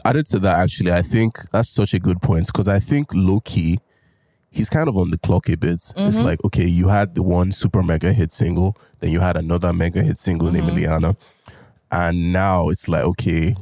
Added 0.05 0.27
to 0.27 0.39
that, 0.39 0.59
actually, 0.59 0.93
I 0.93 1.01
think 1.01 1.37
that's 1.51 1.69
such 1.69 1.93
a 1.93 1.99
good 1.99 2.21
point 2.21 2.47
because 2.47 2.67
I 2.67 2.79
think 2.79 3.07
low 3.13 3.41
key, 3.41 3.79
he's 4.59 4.69
kind 4.69 4.89
of 4.89 4.97
on 4.97 5.09
the 5.09 5.17
clock 5.17 5.47
a 5.47 5.55
bit. 5.55 5.71
It's 5.71 5.93
mm-hmm. 5.93 6.21
like, 6.25 6.43
okay, 6.43 6.65
you 6.65 6.89
had 6.89 7.15
the 7.15 7.23
one 7.23 7.53
super 7.53 7.81
mega 7.81 8.11
hit 8.11 8.33
single, 8.33 8.77
then 8.99 9.09
you 9.09 9.21
had 9.21 9.37
another 9.37 9.71
mega 9.71 10.03
hit 10.03 10.19
single 10.19 10.51
named 10.51 10.67
mm-hmm. 10.67 10.75
Liana. 10.75 11.15
And 11.91 12.33
now 12.33 12.67
it's 12.67 12.89
like, 12.89 13.03
okay, 13.03 13.55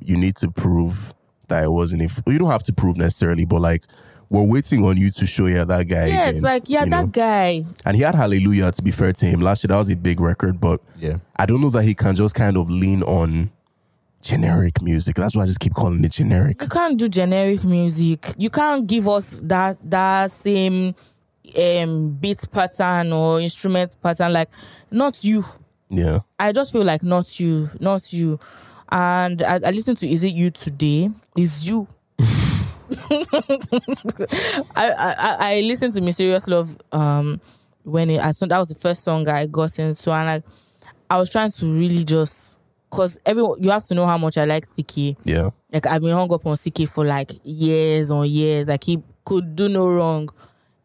you 0.00 0.16
need 0.16 0.36
to 0.36 0.50
prove 0.50 1.14
that 1.48 1.64
it 1.64 1.72
wasn't. 1.72 2.02
If 2.02 2.20
you 2.26 2.38
don't 2.38 2.50
have 2.50 2.62
to 2.64 2.72
prove 2.74 2.98
necessarily, 2.98 3.46
but 3.46 3.60
like, 3.60 3.84
we're 4.28 4.42
waiting 4.42 4.84
on 4.84 4.96
you 4.98 5.10
to 5.12 5.26
show 5.26 5.46
yeah 5.46 5.64
that 5.64 5.86
guy. 5.86 6.06
Yeah, 6.06 6.28
it's 6.28 6.42
like, 6.42 6.68
yeah, 6.68 6.84
you 6.84 6.90
that 6.90 7.00
know? 7.00 7.06
guy. 7.06 7.64
And 7.86 7.96
he 7.96 8.02
had 8.02 8.14
Hallelujah, 8.14 8.72
to 8.72 8.82
be 8.82 8.90
fair 8.90 9.12
to 9.12 9.26
him. 9.26 9.40
Last 9.40 9.64
year, 9.64 9.68
that 9.68 9.76
was 9.76 9.88
a 9.88 9.96
big 9.96 10.20
record, 10.20 10.60
but 10.60 10.80
Yeah. 10.98 11.18
I 11.36 11.46
don't 11.46 11.60
know 11.60 11.70
that 11.70 11.84
he 11.84 11.94
can 11.94 12.14
just 12.14 12.34
kind 12.34 12.56
of 12.56 12.68
lean 12.68 13.02
on 13.04 13.50
generic 14.26 14.82
music. 14.82 15.16
That's 15.16 15.36
why 15.36 15.44
I 15.44 15.46
just 15.46 15.60
keep 15.60 15.74
calling 15.74 16.04
it 16.04 16.12
generic. 16.12 16.60
You 16.60 16.68
can't 16.68 16.98
do 16.98 17.08
generic 17.08 17.64
music. 17.64 18.34
You 18.36 18.50
can't 18.50 18.86
give 18.86 19.08
us 19.08 19.40
that 19.44 19.78
that 19.88 20.30
same 20.30 20.94
um 21.56 22.10
beat 22.20 22.50
pattern 22.50 23.12
or 23.12 23.40
instrument 23.40 23.96
pattern. 24.02 24.32
Like 24.32 24.50
not 24.90 25.22
you. 25.22 25.44
Yeah. 25.88 26.20
I 26.38 26.52
just 26.52 26.72
feel 26.72 26.84
like 26.84 27.02
not 27.02 27.38
you, 27.38 27.70
not 27.80 28.12
you. 28.12 28.38
And 28.90 29.42
I, 29.42 29.54
I 29.64 29.70
listened 29.70 29.98
to 29.98 30.08
Is 30.08 30.24
It 30.24 30.34
You 30.34 30.50
Today? 30.50 31.10
Is 31.36 31.66
you. 31.66 31.86
I, 34.70 34.74
I 34.76 35.36
I 35.38 35.60
listened 35.62 35.92
to 35.94 36.00
Mysterious 36.00 36.46
Love 36.46 36.76
um 36.92 37.40
when 37.84 38.10
it 38.10 38.20
I 38.20 38.32
saw 38.32 38.46
that 38.46 38.58
was 38.58 38.68
the 38.68 38.74
first 38.76 39.04
song 39.04 39.28
I 39.28 39.46
got 39.46 39.78
into 39.78 40.10
and 40.12 40.30
I 40.30 40.42
I 41.08 41.18
was 41.18 41.30
trying 41.30 41.50
to 41.50 41.72
really 41.72 42.04
just 42.04 42.45
cause 42.96 43.18
everyone 43.26 43.62
you 43.62 43.70
have 43.70 43.84
to 43.84 43.94
know 43.94 44.06
how 44.06 44.18
much 44.18 44.36
I 44.38 44.44
like 44.44 44.64
Ckay. 44.66 45.16
Yeah. 45.24 45.50
Like 45.72 45.86
I've 45.86 46.02
been 46.02 46.14
hung 46.14 46.32
up 46.32 46.46
on 46.46 46.56
Ckay 46.56 46.88
for 46.88 47.04
like 47.04 47.32
years 47.44 48.10
on 48.10 48.28
years. 48.28 48.68
Like 48.68 48.84
he 48.84 49.02
could 49.24 49.54
do 49.56 49.68
no 49.68 49.88
wrong 49.88 50.28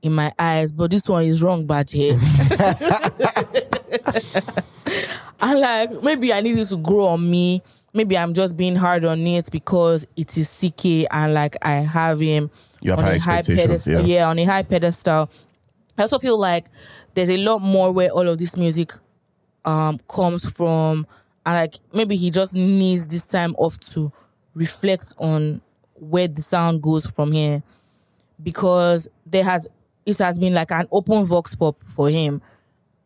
in 0.01 0.13
my 0.13 0.31
eyes, 0.39 0.71
but 0.71 0.89
this 0.91 1.07
one 1.07 1.25
is 1.25 1.41
wrong 1.43 1.65
bad 1.67 1.89
here. 1.89 2.19
and 5.41 5.59
like 5.59 5.89
maybe 6.03 6.33
I 6.33 6.41
need 6.41 6.57
it 6.57 6.65
to 6.69 6.77
grow 6.77 7.07
on 7.07 7.29
me. 7.29 7.61
Maybe 7.93 8.17
I'm 8.17 8.33
just 8.33 8.55
being 8.55 8.75
hard 8.75 9.03
on 9.03 9.25
it 9.27 9.51
because 9.51 10.07
it 10.15 10.37
is 10.37 10.47
Ckay 10.49 11.05
and 11.11 11.33
like 11.33 11.57
I 11.61 11.73
have 11.73 12.19
him 12.19 12.49
You 12.81 12.91
have 12.91 12.99
on 12.99 13.05
high 13.05 13.13
a 13.15 13.19
high 13.19 13.37
expectations, 13.39 13.85
pedestal. 13.85 14.07
yeah. 14.07 14.29
on 14.29 14.39
a 14.39 14.45
high 14.45 14.63
pedestal. 14.63 15.29
I 15.97 16.01
also 16.03 16.17
feel 16.19 16.39
like 16.39 16.65
there's 17.13 17.29
a 17.29 17.37
lot 17.37 17.59
more 17.59 17.91
where 17.91 18.09
all 18.09 18.27
of 18.27 18.37
this 18.37 18.55
music 18.55 18.93
um 19.65 19.99
comes 20.07 20.49
from 20.49 21.05
and 21.45 21.55
like 21.55 21.75
maybe 21.93 22.15
he 22.15 22.29
just 22.29 22.53
needs 22.53 23.07
this 23.07 23.25
time 23.25 23.55
off 23.57 23.79
to 23.79 24.11
reflect 24.53 25.13
on 25.17 25.61
where 25.95 26.27
the 26.27 26.41
sound 26.41 26.81
goes 26.81 27.05
from 27.05 27.31
here. 27.31 27.63
Because 28.41 29.07
there 29.25 29.43
has 29.43 29.67
it 30.05 30.17
has 30.17 30.39
been 30.39 30.53
like 30.53 30.71
an 30.71 30.87
open 30.91 31.25
vox 31.25 31.55
pop 31.55 31.77
for 31.95 32.09
him. 32.09 32.41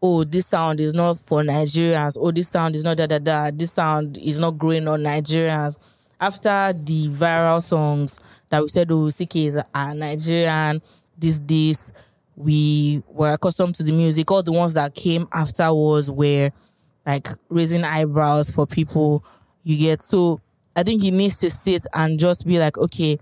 Oh 0.01 0.23
this 0.23 0.47
sound 0.47 0.79
is 0.79 0.93
not 0.93 1.19
for 1.19 1.41
nigerians. 1.41 2.17
Oh 2.19 2.31
this 2.31 2.49
sound 2.49 2.75
is 2.75 2.83
not 2.83 2.97
da 2.97 3.07
da 3.07 3.19
da. 3.19 3.51
This 3.53 3.71
sound 3.73 4.17
is 4.17 4.39
not 4.39 4.57
growing 4.57 4.87
on 4.87 5.01
nigerians. 5.01 5.77
After 6.19 6.73
the 6.73 7.07
viral 7.09 7.61
songs 7.61 8.19
that 8.49 8.61
we 8.61 8.69
said 8.69 8.91
oh 8.91 9.05
ckay 9.07 9.47
is 9.47 9.55
a 9.73 9.93
nigerian 9.93 10.81
this 11.17 11.39
this 11.43 11.91
we 12.37 13.01
were 13.07 13.33
accustomed 13.33 13.75
to 13.75 13.83
the 13.83 13.91
music. 13.91 14.29
All 14.29 14.43
the 14.43 14.51
ones 14.51 14.73
that 14.73 14.93
came 14.93 15.27
afterwards 15.31 16.11
were 16.11 16.51
like 17.05 17.27
raising 17.49 17.83
eyebrows 17.83 18.49
for 18.51 18.65
people 18.65 19.23
you 19.63 19.77
get. 19.77 20.01
So 20.01 20.39
i 20.75 20.83
think 20.83 21.01
he 21.01 21.09
needs 21.11 21.39
to 21.39 21.49
sit 21.49 21.85
and 21.93 22.19
just 22.19 22.45
be 22.45 22.59
like 22.59 22.77
okay 22.77 23.17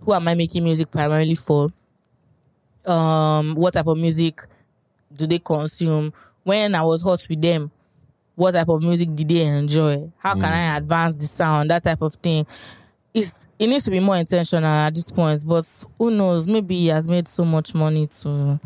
who 0.00 0.14
am 0.14 0.28
i 0.28 0.34
making 0.34 0.64
music 0.64 0.90
primarily 0.90 1.34
for? 1.34 1.68
Um 2.84 3.54
what 3.54 3.74
type 3.74 3.86
of 3.86 3.98
music 3.98 4.42
do 5.14 5.26
they 5.26 5.38
consume? 5.38 6.12
When 6.44 6.74
i 6.74 6.82
was 6.82 7.02
hot 7.02 7.26
with 7.28 7.42
them 7.42 7.70
what 8.34 8.52
type 8.52 8.68
of 8.68 8.82
music 8.82 9.14
did 9.14 9.28
they 9.28 9.46
enjoy? 9.46 10.10
How 10.18 10.34
can 10.34 10.44
i 10.44 10.76
advance 10.76 11.14
the 11.14 11.26
sound? 11.26 11.70
That 11.70 11.82
type 11.82 12.02
of 12.02 12.14
thing. 12.16 12.46
It's 13.14 13.46
it 13.58 13.66
needs 13.68 13.84
to 13.84 13.90
be 13.90 14.00
more 14.00 14.16
intentional 14.16 14.66
at 14.66 14.94
this 14.94 15.10
point 15.10 15.42
but 15.46 15.66
who 15.98 16.10
knows? 16.10 16.46
Maybe 16.46 16.78
he 16.80 16.86
has 16.88 17.08
made 17.08 17.26
so 17.26 17.44
much 17.44 17.74
money 17.74 18.06
to 18.22 18.60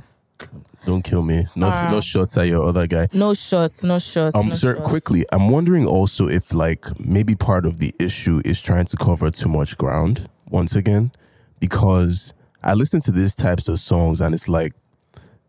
Don't 0.87 1.03
kill 1.03 1.23
me. 1.23 1.45
No, 1.57 1.69
Ah. 1.69 1.89
no 1.91 2.01
shots 2.01 2.37
at 2.39 2.47
your 2.49 2.65
other 2.67 2.87
guy. 2.87 3.07
no 3.13 3.35
shots 3.35 3.85
no 3.85 3.99
shots 3.99 4.35
Um, 4.35 4.49
no 4.49 4.55
sir, 4.55 4.77
shots. 4.77 4.89
quickly, 4.89 5.25
I'm 5.33 5.51
wondering 5.51 5.87
also 5.87 6.27
if 6.29 6.55
like 6.55 6.87
maybe 6.99 7.35
part 7.35 7.67
of 7.67 7.79
the 7.79 7.95
issue 7.99 8.41
is 8.45 8.61
trying 8.61 8.87
to 8.87 8.97
cover 8.97 9.31
too 9.31 9.49
much 9.49 9.77
ground 9.77 10.29
once 10.49 10.75
again, 10.77 11.13
because 11.59 12.33
I 12.63 12.75
listen 12.75 13.01
to 13.03 13.13
these 13.13 13.35
types 13.35 13.69
of 13.69 13.79
songs 13.79 14.21
and 14.21 14.35
it's 14.35 14.49
like 14.49 14.73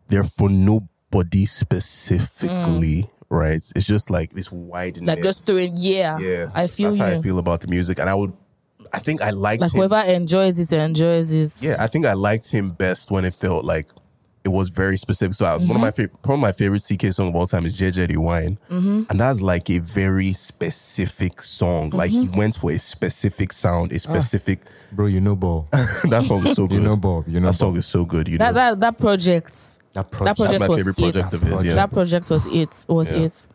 they're 0.08 0.24
for 0.24 0.48
nobody 0.50 1.46
specifically, 1.46 3.08
right? 3.30 3.62
It's 3.74 3.86
just 3.86 4.10
like 4.10 4.32
this 4.34 4.50
wide 4.52 4.96
Mm. 4.96 5.06
like 5.08 5.22
just 5.22 5.46
doing 5.46 5.74
yeah 5.76 6.18
yeah. 6.18 6.50
i 6.54 6.66
feel 6.66 6.88
that's 6.90 6.98
you 6.98 7.04
how 7.04 7.10
I 7.18 7.22
feel 7.22 7.38
about 7.38 7.60
the 7.62 7.68
music, 7.68 7.98
and 7.98 8.08
I 8.10 8.14
would, 8.14 8.32
I 8.92 8.98
think 8.98 9.22
I 9.22 9.30
liked 9.30 9.62
like 9.62 9.72
him. 9.72 9.78
whoever 9.78 10.00
enjoys 10.00 10.58
it 10.58 10.72
enjoys 10.72 11.32
it 11.32 11.52
Yeah, 11.62 11.76
I 11.78 11.86
think 11.86 12.04
I 12.06 12.12
liked 12.12 12.50
him 12.50 12.70
best 12.72 13.10
when 13.10 13.24
it 13.24 13.34
felt 13.34 13.64
like 13.64 13.88
it 14.44 14.48
was 14.48 14.68
very 14.68 14.96
specific. 14.96 15.34
So 15.34 15.46
I, 15.46 15.52
one 15.52 15.62
of 15.62 15.68
mm-hmm. 15.68 15.80
my 15.80 15.90
favorite, 15.90 16.26
one 16.26 16.34
of 16.34 16.40
my 16.40 16.52
favorite 16.52 16.82
Ckay 16.82 17.14
song 17.14 17.28
of 17.28 17.36
all 17.36 17.46
time 17.46 17.64
is 17.64 17.78
JJ 17.78 18.16
Wine, 18.16 18.58
mm-hmm. 18.70 19.04
and 19.08 19.20
that's 19.20 19.40
like 19.40 19.70
a 19.70 19.78
very 19.78 20.32
specific 20.32 21.42
song. 21.42 21.90
Like 21.90 22.10
he 22.10 22.26
mm-hmm. 22.26 22.36
went 22.36 22.56
for 22.56 22.72
a 22.72 22.78
specific 22.78 23.52
sound, 23.52 23.92
a 23.92 23.96
ah. 23.96 23.98
specific. 23.98 24.60
Bro, 24.90 25.06
you 25.06 25.20
know 25.20 25.36
ball. 25.36 25.68
that 25.72 26.24
song 26.24 26.46
is 26.46 26.54
so 26.54 26.66
good. 26.66 26.74
You 26.76 26.80
know 26.80 26.96
Bob. 26.96 27.28
You 27.28 27.40
know 27.40 27.46
that 27.46 27.54
song 27.54 27.72
Bob. 27.72 27.78
is 27.78 27.86
so 27.86 28.04
good. 28.04 28.28
You 28.28 28.38
that 28.38 28.54
know, 28.54 28.74
that 28.74 28.80
that 28.80 28.98
project 28.98 29.54
That 29.92 30.10
that 30.10 30.36
project 30.36 30.60
my 30.60 30.68
was 30.68 30.78
favorite 30.78 30.98
it. 30.98 31.12
project 31.12 31.34
of 31.34 31.42
his, 31.42 31.64
yeah. 31.64 31.74
That 31.74 31.90
project 31.92 32.30
was 32.30 32.46
it. 32.46 32.86
Was 32.88 33.10
Yeah. 33.10 33.18
it. 33.18 33.48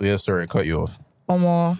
yeah. 0.00 0.16
Sorry, 0.16 0.44
I 0.44 0.46
cut 0.46 0.66
you 0.66 0.82
off. 0.82 0.98
Um, 1.28 1.78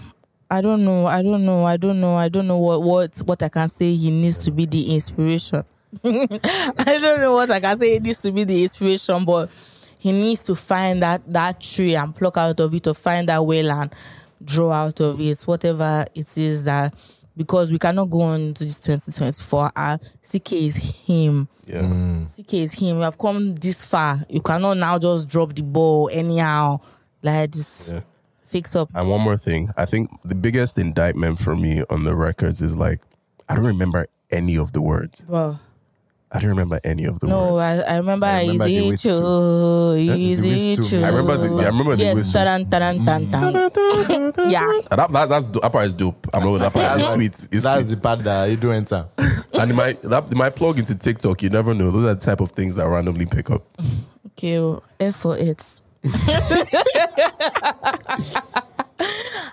I 0.50 0.60
don't 0.60 0.84
know. 0.84 1.06
I 1.06 1.22
don't 1.22 1.44
know. 1.44 1.64
I 1.64 1.76
don't 1.76 2.00
know. 2.00 2.16
I 2.16 2.28
don't 2.28 2.46
know 2.46 2.58
what 2.58 2.82
what 2.82 3.16
what 3.26 3.42
I 3.42 3.48
can 3.48 3.68
say. 3.68 3.94
He 3.94 4.10
needs 4.10 4.44
to 4.44 4.50
be 4.50 4.66
the 4.66 4.94
inspiration. 4.94 5.64
I 6.04 6.98
don't 7.00 7.20
know 7.20 7.34
what 7.34 7.50
I 7.50 7.60
can 7.60 7.78
say. 7.78 7.94
He 7.94 7.98
needs 8.00 8.22
to 8.22 8.32
be 8.32 8.44
the 8.44 8.62
inspiration, 8.62 9.24
but 9.24 9.50
he 9.98 10.12
needs 10.12 10.44
to 10.44 10.54
find 10.54 11.02
that 11.02 11.22
that 11.32 11.60
tree 11.60 11.94
and 11.94 12.14
pluck 12.14 12.36
out 12.36 12.60
of 12.60 12.74
it, 12.74 12.86
or 12.86 12.94
find 12.94 13.28
that 13.28 13.44
well 13.44 13.70
and 13.70 13.94
draw 14.44 14.72
out 14.72 15.00
of 15.00 15.20
it, 15.20 15.40
whatever 15.42 16.06
it 16.14 16.36
is 16.38 16.62
that. 16.64 16.94
Because 17.36 17.72
we 17.72 17.78
cannot 17.78 18.06
go 18.10 18.22
on 18.22 18.54
to 18.54 18.64
this 18.64 18.78
2024. 18.80 19.72
Uh, 19.74 19.98
Ckay 20.22 20.66
is 20.66 20.76
him. 20.76 21.48
Yeah. 21.64 21.80
Ckay 21.82 22.62
is 22.64 22.72
him. 22.72 22.96
You 22.96 23.02
have 23.02 23.16
come 23.16 23.54
this 23.54 23.82
far. 23.84 24.24
You 24.28 24.40
cannot 24.42 24.76
now 24.76 24.98
just 24.98 25.28
drop 25.28 25.54
the 25.54 25.62
ball 25.62 26.10
anyhow. 26.12 26.80
Like 27.22 27.52
this 27.52 27.92
Yeah. 27.94 28.00
fix 28.44 28.76
up. 28.76 28.90
And 28.94 29.08
one 29.08 29.20
more 29.22 29.36
thing, 29.38 29.70
I 29.76 29.86
think 29.86 30.10
the 30.22 30.34
biggest 30.34 30.76
indictment 30.76 31.38
for 31.38 31.56
me 31.56 31.82
on 31.88 32.04
the 32.04 32.14
records 32.14 32.60
is 32.60 32.76
like 32.76 33.00
I 33.48 33.54
don't 33.54 33.64
remember 33.66 34.06
any 34.30 34.56
of 34.58 34.72
the 34.72 34.80
words. 34.82 35.22
Well, 35.26 35.58
I 36.32 36.38
don't 36.38 36.50
remember 36.50 36.78
any 36.84 37.06
of 37.06 37.18
the 37.18 37.26
no, 37.26 37.54
words. 37.54 37.82
I, 37.84 37.94
I 37.94 37.96
remember, 37.96 38.26
I 38.26 38.42
remember 38.42 38.68
easy 38.68 38.88
Wiz 38.88 39.02
to, 39.02 39.96
easy 39.98 40.76
Wiz 40.76 40.90
to. 40.90 41.02
I 41.02 41.08
remember 41.08 41.36
the- 41.36 41.64
I 41.64 41.66
remember 41.66 41.96
the 41.96 42.04
yes, 42.04 42.14
Wiz 42.14 42.32
too. 42.32 42.38
taran, 42.38 42.70
taran, 42.70 43.00
mm. 43.00 43.04
tan, 43.04 43.30
tan. 43.30 43.52
yeah. 44.50 44.80
And 44.92 45.00
that, 45.00 45.10
that, 45.10 45.28
that's 45.28 45.48
that 45.48 45.72
part 45.72 45.86
is 45.86 45.94
dope. 45.94 46.28
I'm 46.32 46.44
not 46.44 46.58
that 46.58 46.72
part 46.72 47.00
is 47.00 47.08
sweet. 47.08 47.32
It's 47.50 47.64
That's 47.64 47.84
sweet. 47.84 47.94
the 47.96 48.00
part 48.00 48.22
that 48.22 48.44
you 48.46 48.56
do 48.56 48.70
enter. 48.70 49.08
and 49.18 49.70
it 49.72 49.74
might 49.74 50.00
that 50.02 50.26
it 50.30 50.36
might 50.36 50.54
plug 50.54 50.78
into 50.78 50.94
TikTok. 50.94 51.42
You 51.42 51.50
never 51.50 51.74
know. 51.74 51.90
Those 51.90 52.04
are 52.04 52.14
the 52.14 52.20
type 52.20 52.40
of 52.40 52.52
things 52.52 52.76
that 52.76 52.86
randomly 52.86 53.26
pick 53.26 53.50
up. 53.50 53.64
Okay, 54.28 54.60
well, 54.60 54.84
F 55.00 55.16
for 55.16 55.36
it. 55.36 55.80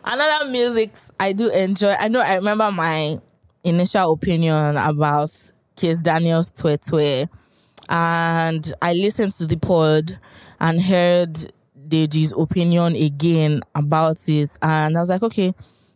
Another 0.04 0.50
music 0.52 0.94
I 1.20 1.34
do 1.34 1.50
enjoy. 1.50 1.96
I 2.00 2.08
know 2.08 2.22
I 2.22 2.36
remember 2.36 2.72
my 2.72 3.20
initial 3.64 4.14
opinion 4.14 4.78
about 4.78 5.32
Kizz 5.78 6.02
Daniels 6.04 6.52
Twe 6.52 6.78
Twe. 6.78 7.30
And 7.90 8.74
I 8.82 8.94
listened 8.94 9.32
to 9.34 9.46
the 9.46 9.56
pod 9.58 10.20
and 10.60 10.82
heard 10.82 11.34
Deji's 11.88 12.34
opinion 12.38 12.96
again 12.96 13.62
about 13.76 14.18
it. 14.28 14.50
And 14.62 14.98
I 14.98 15.00
was 15.00 15.10
like, 15.10 15.24
okay, 15.24 15.54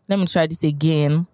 let 0.07 0.17
me 0.19 0.25
try 0.25 0.47
this 0.47 0.63
again. 0.63 1.27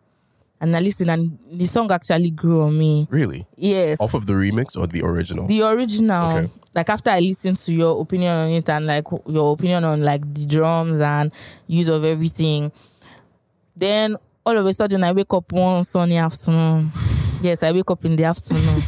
And 0.59 0.75
I 0.75 0.79
listened 0.79 1.11
and 1.11 1.37
the 1.51 1.67
song 1.67 1.91
actually 1.91 2.31
grew 2.31 2.63
on 2.63 2.75
me. 2.75 3.07
Really? 3.11 3.45
Yes 3.55 4.01
Off 4.01 4.15
of 4.15 4.25
the 4.25 4.33
remix 4.33 4.75
or 4.75 4.87
the 4.87 5.03
original? 5.03 5.45
the 5.45 5.61
original 5.61 6.35
Okay. 6.37 6.51
like 6.73 6.89
after 6.89 7.11
i 7.11 7.19
listened 7.19 7.57
to 7.57 7.73
your 7.73 8.01
opinion 8.01 8.35
on 8.35 8.49
it 8.49 8.67
and 8.67 8.87
like 8.87 9.05
your 9.27 9.53
opinion 9.53 9.83
on 9.83 10.01
like 10.01 10.21
the 10.33 10.45
drums 10.47 10.99
and 10.99 11.31
use 11.67 11.89
of 11.89 12.03
everything 12.03 12.71
then 13.75 14.15
all 14.45 14.57
of 14.57 14.65
a 14.65 14.73
sudden 14.73 15.03
i 15.03 15.11
wake 15.11 15.31
up 15.31 15.51
one 15.51 15.83
sunny 15.83 16.17
afternoon 16.17 16.91
yes 17.41 17.63
i 17.63 17.72
wake 17.72 17.89
up 17.91 18.03
in 18.06 18.15
the 18.15 18.24
afternoon 18.24 18.82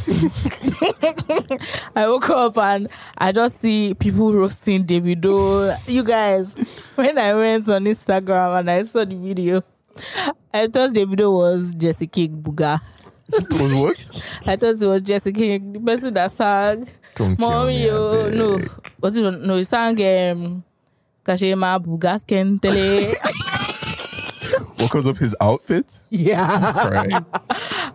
i 1.96 2.06
woke 2.08 2.30
up 2.30 2.56
and 2.58 2.88
i 3.18 3.30
just 3.32 3.60
see 3.60 3.94
people 3.94 4.32
roasting 4.32 4.84
davido 4.84 5.76
you 5.88 6.02
guys 6.02 6.54
when 6.96 7.18
i 7.18 7.34
went 7.34 7.68
on 7.68 7.84
instagram 7.84 8.58
and 8.58 8.70
i 8.70 8.82
saw 8.82 9.04
the 9.04 9.14
video 9.16 9.62
i 10.52 10.66
thought 10.66 10.90
davido 10.90 11.30
was 11.32 11.74
jesse 11.74 12.06
king 12.06 12.42
buga 12.42 12.80
was 13.30 13.74
what? 13.74 14.22
I 14.48 14.56
thought 14.56 14.80
it 14.82 14.86
was 14.86 15.02
Jesse 15.02 15.32
King, 15.32 15.72
the 15.72 15.80
person 15.80 16.14
that 16.14 16.32
sang 16.32 16.88
Don't 17.14 17.36
kill 17.36 17.48
Mommy, 17.48 17.78
me, 17.78 17.90
I 17.90 17.92
oh, 17.92 18.30
no. 18.30 18.58
beg. 18.58 18.70
Was 19.00 19.16
it 19.16 19.22
no? 19.40 19.56
He 19.56 19.64
sang 19.64 19.94
um, 20.32 20.64
Kashema 21.24 21.78
Bugas 21.84 22.24
Kentele. 22.24 23.14
Because 24.76 25.06
of 25.10 25.18
his 25.18 25.36
outfit? 25.40 26.00
yeah. 26.10 26.88
Right. 26.88 27.22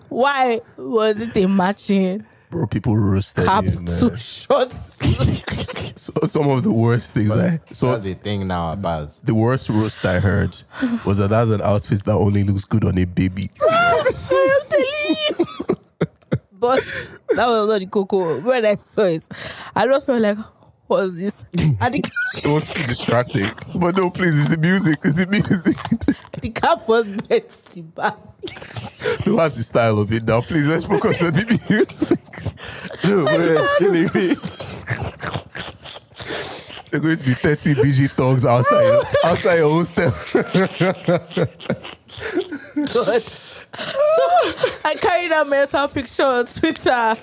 Why 0.10 0.62
was 0.78 1.20
it 1.20 1.36
a 1.38 1.48
matching 1.48 2.26
Bro, 2.52 2.68
people 2.68 2.96
roasted 2.96 3.46
cap 3.46 3.64
him. 3.64 3.86
to 3.86 4.10
man. 4.10 4.18
shorts? 4.18 4.92
So, 5.98 6.14
some 6.26 6.50
of 6.50 6.62
the 6.62 6.72
worst 6.72 7.13
things 7.15 7.32
I 7.32 7.60
so 7.72 7.91
That's 7.91 8.06
a 8.06 8.13
thing 8.13 8.48
now, 8.48 8.76
Baz. 8.76 9.22
the 9.24 9.34
worst 9.34 9.70
roast 9.70 10.06
I 10.06 10.20
heard 10.20 10.56
was 11.04 11.18
that 11.18 11.30
that's 11.32 11.50
an 11.50 11.62
outfit 11.62 12.04
that 12.04 12.13
only 12.13 12.44
looks 12.44 12.63
good 12.65 12.84
on 12.86 12.98
a 13.00 13.06
baby. 13.06 13.50
I 13.62 14.60
am 14.62 14.70
telling 14.70 15.48
you. 15.50 15.76
but 16.52 16.84
that 17.30 17.48
was 17.48 17.68
not 17.70 17.80
the 17.80 17.88
cocoa. 17.88 18.39
When 18.41 18.65
I 18.65 18.76
saw 18.76 19.04
it, 19.04 19.26
I 19.76 19.88
just 19.88 20.06
felt 20.06 20.22
like, 20.22 20.38
what's 20.88 21.17
this? 21.17 21.45
And 21.58 21.93
the, 21.93 22.04
It 22.36 22.48
was 22.48 22.71
too 22.71 22.84
distracting. 22.84 23.50
But 23.76 23.95
no, 23.95 24.10
please, 24.10 24.38
it's 24.38 24.50
the 24.50 24.58
music. 24.58 25.00
It's 25.04 25.15
the 25.15 25.28
music. 25.28 25.78
the 26.41 26.50
cap 26.50 26.88
was 26.88 27.08
Betsy 27.08 27.82
back. 27.82 28.17
no, 29.26 29.38
that's 29.38 29.56
the 29.56 29.63
style 29.63 30.00
of 30.00 30.12
it 30.12 30.24
now. 30.24 30.41
Please, 30.41 30.67
let's 30.67 30.86
focus 30.86 31.24
on 31.24 31.34
the 31.34 31.45
music. 31.45 31.89
no, 33.04 33.26
it's 33.28 33.78
killing 33.80 34.10
me. 34.13 34.36
There 36.91 37.00
are 37.00 37.04
going 37.04 37.17
to 37.17 37.26
be 37.26 37.34
30 37.34 37.74
BG 37.76 38.12
thugs 38.12 38.45
outside, 38.45 39.04
outside 39.24 39.56
your 39.56 39.71
hostel. 39.71 40.12
God. 42.93 43.21
So 43.21 44.24
I 44.86 44.95
carried 44.95 45.32
that 45.32 45.48
mental 45.48 45.88
picture 45.89 46.24
on 46.24 46.45
Twitter. 46.45 47.15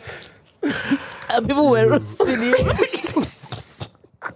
And 1.34 1.46
people 1.46 1.70
were 1.70 1.88
roasting 1.88 2.42
him. 2.42 3.24
I 4.24 4.28
was 4.28 4.34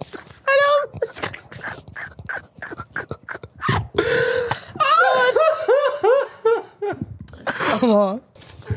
Come 7.79 7.91
on. 7.91 8.21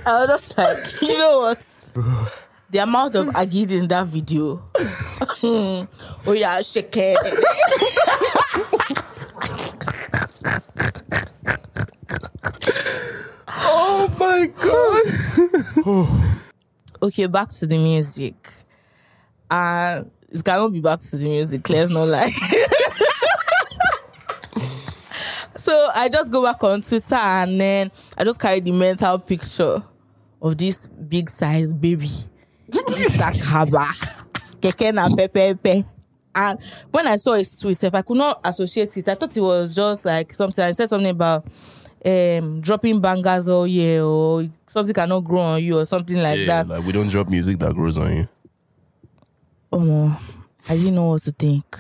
I 0.06 0.24
was 0.24 0.28
just 0.28 0.56
like, 0.58 1.02
you 1.08 1.18
know 1.18 1.40
what? 1.40 1.58
The 2.70 2.78
amount 2.78 3.16
of 3.16 3.34
agid 3.34 3.72
in 3.72 3.88
that 3.88 4.06
video. 4.06 4.62
oh 5.42 5.88
yeah, 6.32 6.62
shake 6.62 6.96
it. 6.96 7.18
oh 13.48 14.08
my 14.18 14.46
God. 14.46 15.02
okay, 17.02 17.26
back 17.26 17.48
to 17.50 17.66
the 17.66 17.78
music. 17.78 18.52
And 19.50 20.08
it 20.30 20.44
cannot 20.44 20.72
be 20.72 20.80
back 20.80 21.00
to 21.00 21.16
the 21.16 21.26
music, 21.28 21.68
let's 21.68 21.90
not 21.90 22.08
lie. 22.08 22.30
so 25.56 25.90
I 25.94 26.08
just 26.08 26.30
go 26.30 26.42
back 26.42 26.62
on 26.64 26.82
Twitter 26.82 27.14
and 27.14 27.60
then 27.60 27.90
I 28.16 28.24
just 28.24 28.40
carry 28.40 28.60
the 28.60 28.72
mental 28.72 29.18
picture 29.18 29.82
of 30.42 30.56
this 30.56 30.86
big 30.86 31.28
size 31.30 31.72
baby. 31.72 32.10
Sakaba. 32.70 33.86
Keke 34.60 34.92
na 34.94 35.08
pepepe. 35.08 35.84
And 36.34 36.58
when 36.92 37.06
I 37.08 37.16
saw 37.16 37.32
his 37.34 37.58
tweet, 37.58 37.82
if 37.82 37.92
I 37.94 38.02
could 38.02 38.16
not 38.16 38.40
associate 38.44 38.96
it, 38.96 39.08
I 39.08 39.16
thought 39.16 39.36
it 39.36 39.40
was 39.40 39.74
just 39.74 40.04
like 40.04 40.32
something. 40.32 40.64
I 40.64 40.72
said 40.72 40.88
something 40.88 41.10
about 41.10 41.46
um 42.04 42.60
dropping 42.62 43.00
bangers 43.00 43.46
all 43.48 43.66
year 43.66 44.02
or 44.04 44.46
something 44.66 44.94
cannot 44.94 45.20
grow 45.20 45.40
on 45.40 45.62
you 45.62 45.78
or 45.80 45.84
something 45.84 46.16
like 46.16 46.38
Yeah, 46.38 46.62
that. 46.62 46.68
like 46.68 46.84
we 46.86 46.92
don't 46.92 47.08
drop 47.08 47.28
music 47.28 47.58
that 47.58 47.74
grows 47.74 47.98
on 47.98 48.16
you. 48.16 48.28
Oh 49.72 49.78
no, 49.78 50.16
I 50.68 50.76
didn't 50.76 50.94
know 50.94 51.06
what 51.06 51.22
to 51.22 51.33
think. 51.33 51.76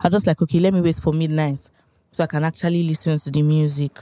I 0.00 0.08
was 0.08 0.12
just 0.12 0.26
like, 0.26 0.42
okay, 0.42 0.60
let 0.60 0.74
me 0.74 0.80
wait 0.80 0.96
for 0.96 1.12
midnight 1.12 1.60
so 2.12 2.24
I 2.24 2.26
can 2.26 2.44
actually 2.44 2.82
listen 2.82 3.18
to 3.18 3.30
the 3.30 3.42
music. 3.42 3.98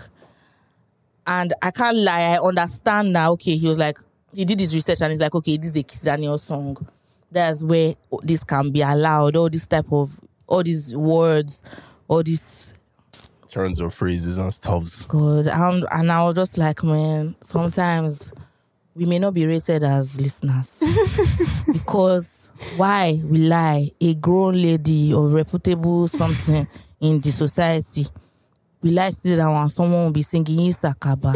And 1.27 1.53
I 1.61 1.71
can't 1.71 1.97
lie, 1.97 2.35
I 2.35 2.39
understand 2.39 3.13
now. 3.13 3.33
Okay, 3.33 3.57
he 3.57 3.69
was 3.69 3.79
like, 3.79 3.99
he 4.33 4.45
did 4.45 4.61
his 4.61 4.75
research 4.75 5.01
and 5.03 5.11
he's 5.11 5.21
like, 5.21 5.35
okay, 5.35 5.57
this 5.57 5.71
is 5.71 5.77
a 5.77 5.83
Kizz 5.83 6.03
Daniel 6.03 6.39
song. 6.39 6.77
That's 7.31 7.63
where 7.63 7.95
this 8.23 8.43
can 8.45 8.71
be 8.73 8.81
allowed. 8.81 9.37
All 9.37 9.51
this 9.51 9.67
type 9.67 9.93
of, 9.93 10.11
all 10.47 10.63
these 10.63 10.97
words, 10.97 11.63
all 12.09 12.23
these 12.23 12.73
Turns 13.49 13.81
of 13.81 13.95
phrases 13.95 14.39
and 14.39 14.53
stuffs. 14.53 15.05
God. 15.05 15.47
And, 15.47 15.87
and 15.91 16.13
I 16.13 16.25
was 16.25 16.35
just 16.35 16.59
like, 16.59 16.83
man, 16.83 17.35
sometimes 17.43 18.33
we 18.95 19.05
may 19.05 19.19
not 19.19 19.35
be 19.35 19.47
rated 19.47 19.85
as 19.85 20.21
listeners 20.21 20.83
because 21.73 22.48
why 22.77 23.21
will 23.25 23.53
I, 23.53 23.91
a 24.01 24.15
grown 24.15 24.61
lady 24.61 25.13
or 25.15 25.29
reputable 25.29 26.09
something 26.09 26.67
in 27.01 27.21
the 27.21 27.31
society 27.31 28.07
we 28.83 28.91
lie 28.91 29.11
sit 29.11 29.37
down 29.37 29.55
and 29.57 29.73
someone 29.73 30.05
will 30.05 30.11
be 30.11 30.23
singing 30.23 30.59
isakaba 30.71 31.35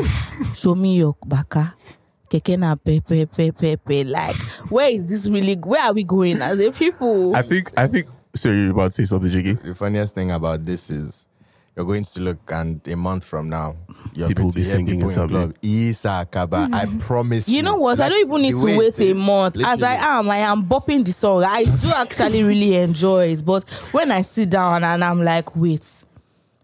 show 0.55 0.75
me 0.75 0.97
your 0.97 1.17
baka 1.27 1.75
keke 2.31 2.59
na 2.59 2.75
pepe 2.77 3.27
pepe 3.27 3.77
pe 3.77 4.05
like 4.05 4.37
where 4.71 4.89
is 4.89 5.07
this 5.07 5.27
really 5.27 5.55
where 5.55 5.83
are 5.83 5.93
we 5.93 6.05
going 6.05 6.41
as 6.41 6.59
a 6.61 6.71
people 6.71 7.35
I 7.35 7.43
think, 7.43 7.73
I 7.77 7.87
think, 7.87 8.07
sorry, 8.35 8.63
you're 8.63 8.71
about 8.71 8.93
to 8.93 8.93
say 8.93 9.05
something, 9.05 9.31
Jiggy. 9.31 9.55
The 9.55 9.75
funniest 9.75 10.15
thing 10.15 10.31
about 10.31 10.65
this 10.65 10.91
is 10.91 11.27
you're 11.77 11.87
going 11.87 12.05
to 12.05 12.21
look 12.21 12.39
and 12.53 12.87
a 12.87 12.97
month 12.97 13.25
from 13.25 13.49
now, 13.49 13.77
you're 14.15 14.29
People 14.29 14.45
going 14.45 14.53
to 14.53 14.59
be 14.59 14.63
hear 14.63 14.71
singing 14.73 14.87
people 15.01 15.11
it 15.11 15.17
in 15.17 15.23
up, 15.23 15.31
club. 15.31 15.55
Isa 15.63 16.29
Kaba, 16.31 16.69
I 16.73 16.85
mm. 16.85 17.01
promise 17.01 17.49
you. 17.49 17.57
you 17.57 17.63
know 17.63 17.77
what? 17.77 17.99
I 18.01 18.09
don't 18.11 18.27
even 18.27 18.43
need 18.43 18.55
to 18.55 18.77
wait 18.77 18.99
a 19.01 19.05
is, 19.05 19.17
month. 19.17 19.57
As 19.65 19.83
I 19.83 19.95
am, 19.95 20.31
I 20.31 20.39
am 20.39 20.67
bopping 20.69 21.05
the 21.05 21.13
song. 21.13 21.45
I 21.45 21.65
do 21.65 21.91
actually 21.95 22.43
really 22.43 22.75
enjoy 22.77 23.29
it. 23.33 23.45
But 23.45 23.69
when 23.93 24.13
I 24.13 24.21
sit 24.21 24.51
down 24.51 24.85
and 24.85 25.03
I'm 25.03 25.25
like, 25.25 25.57
wait, 25.57 25.89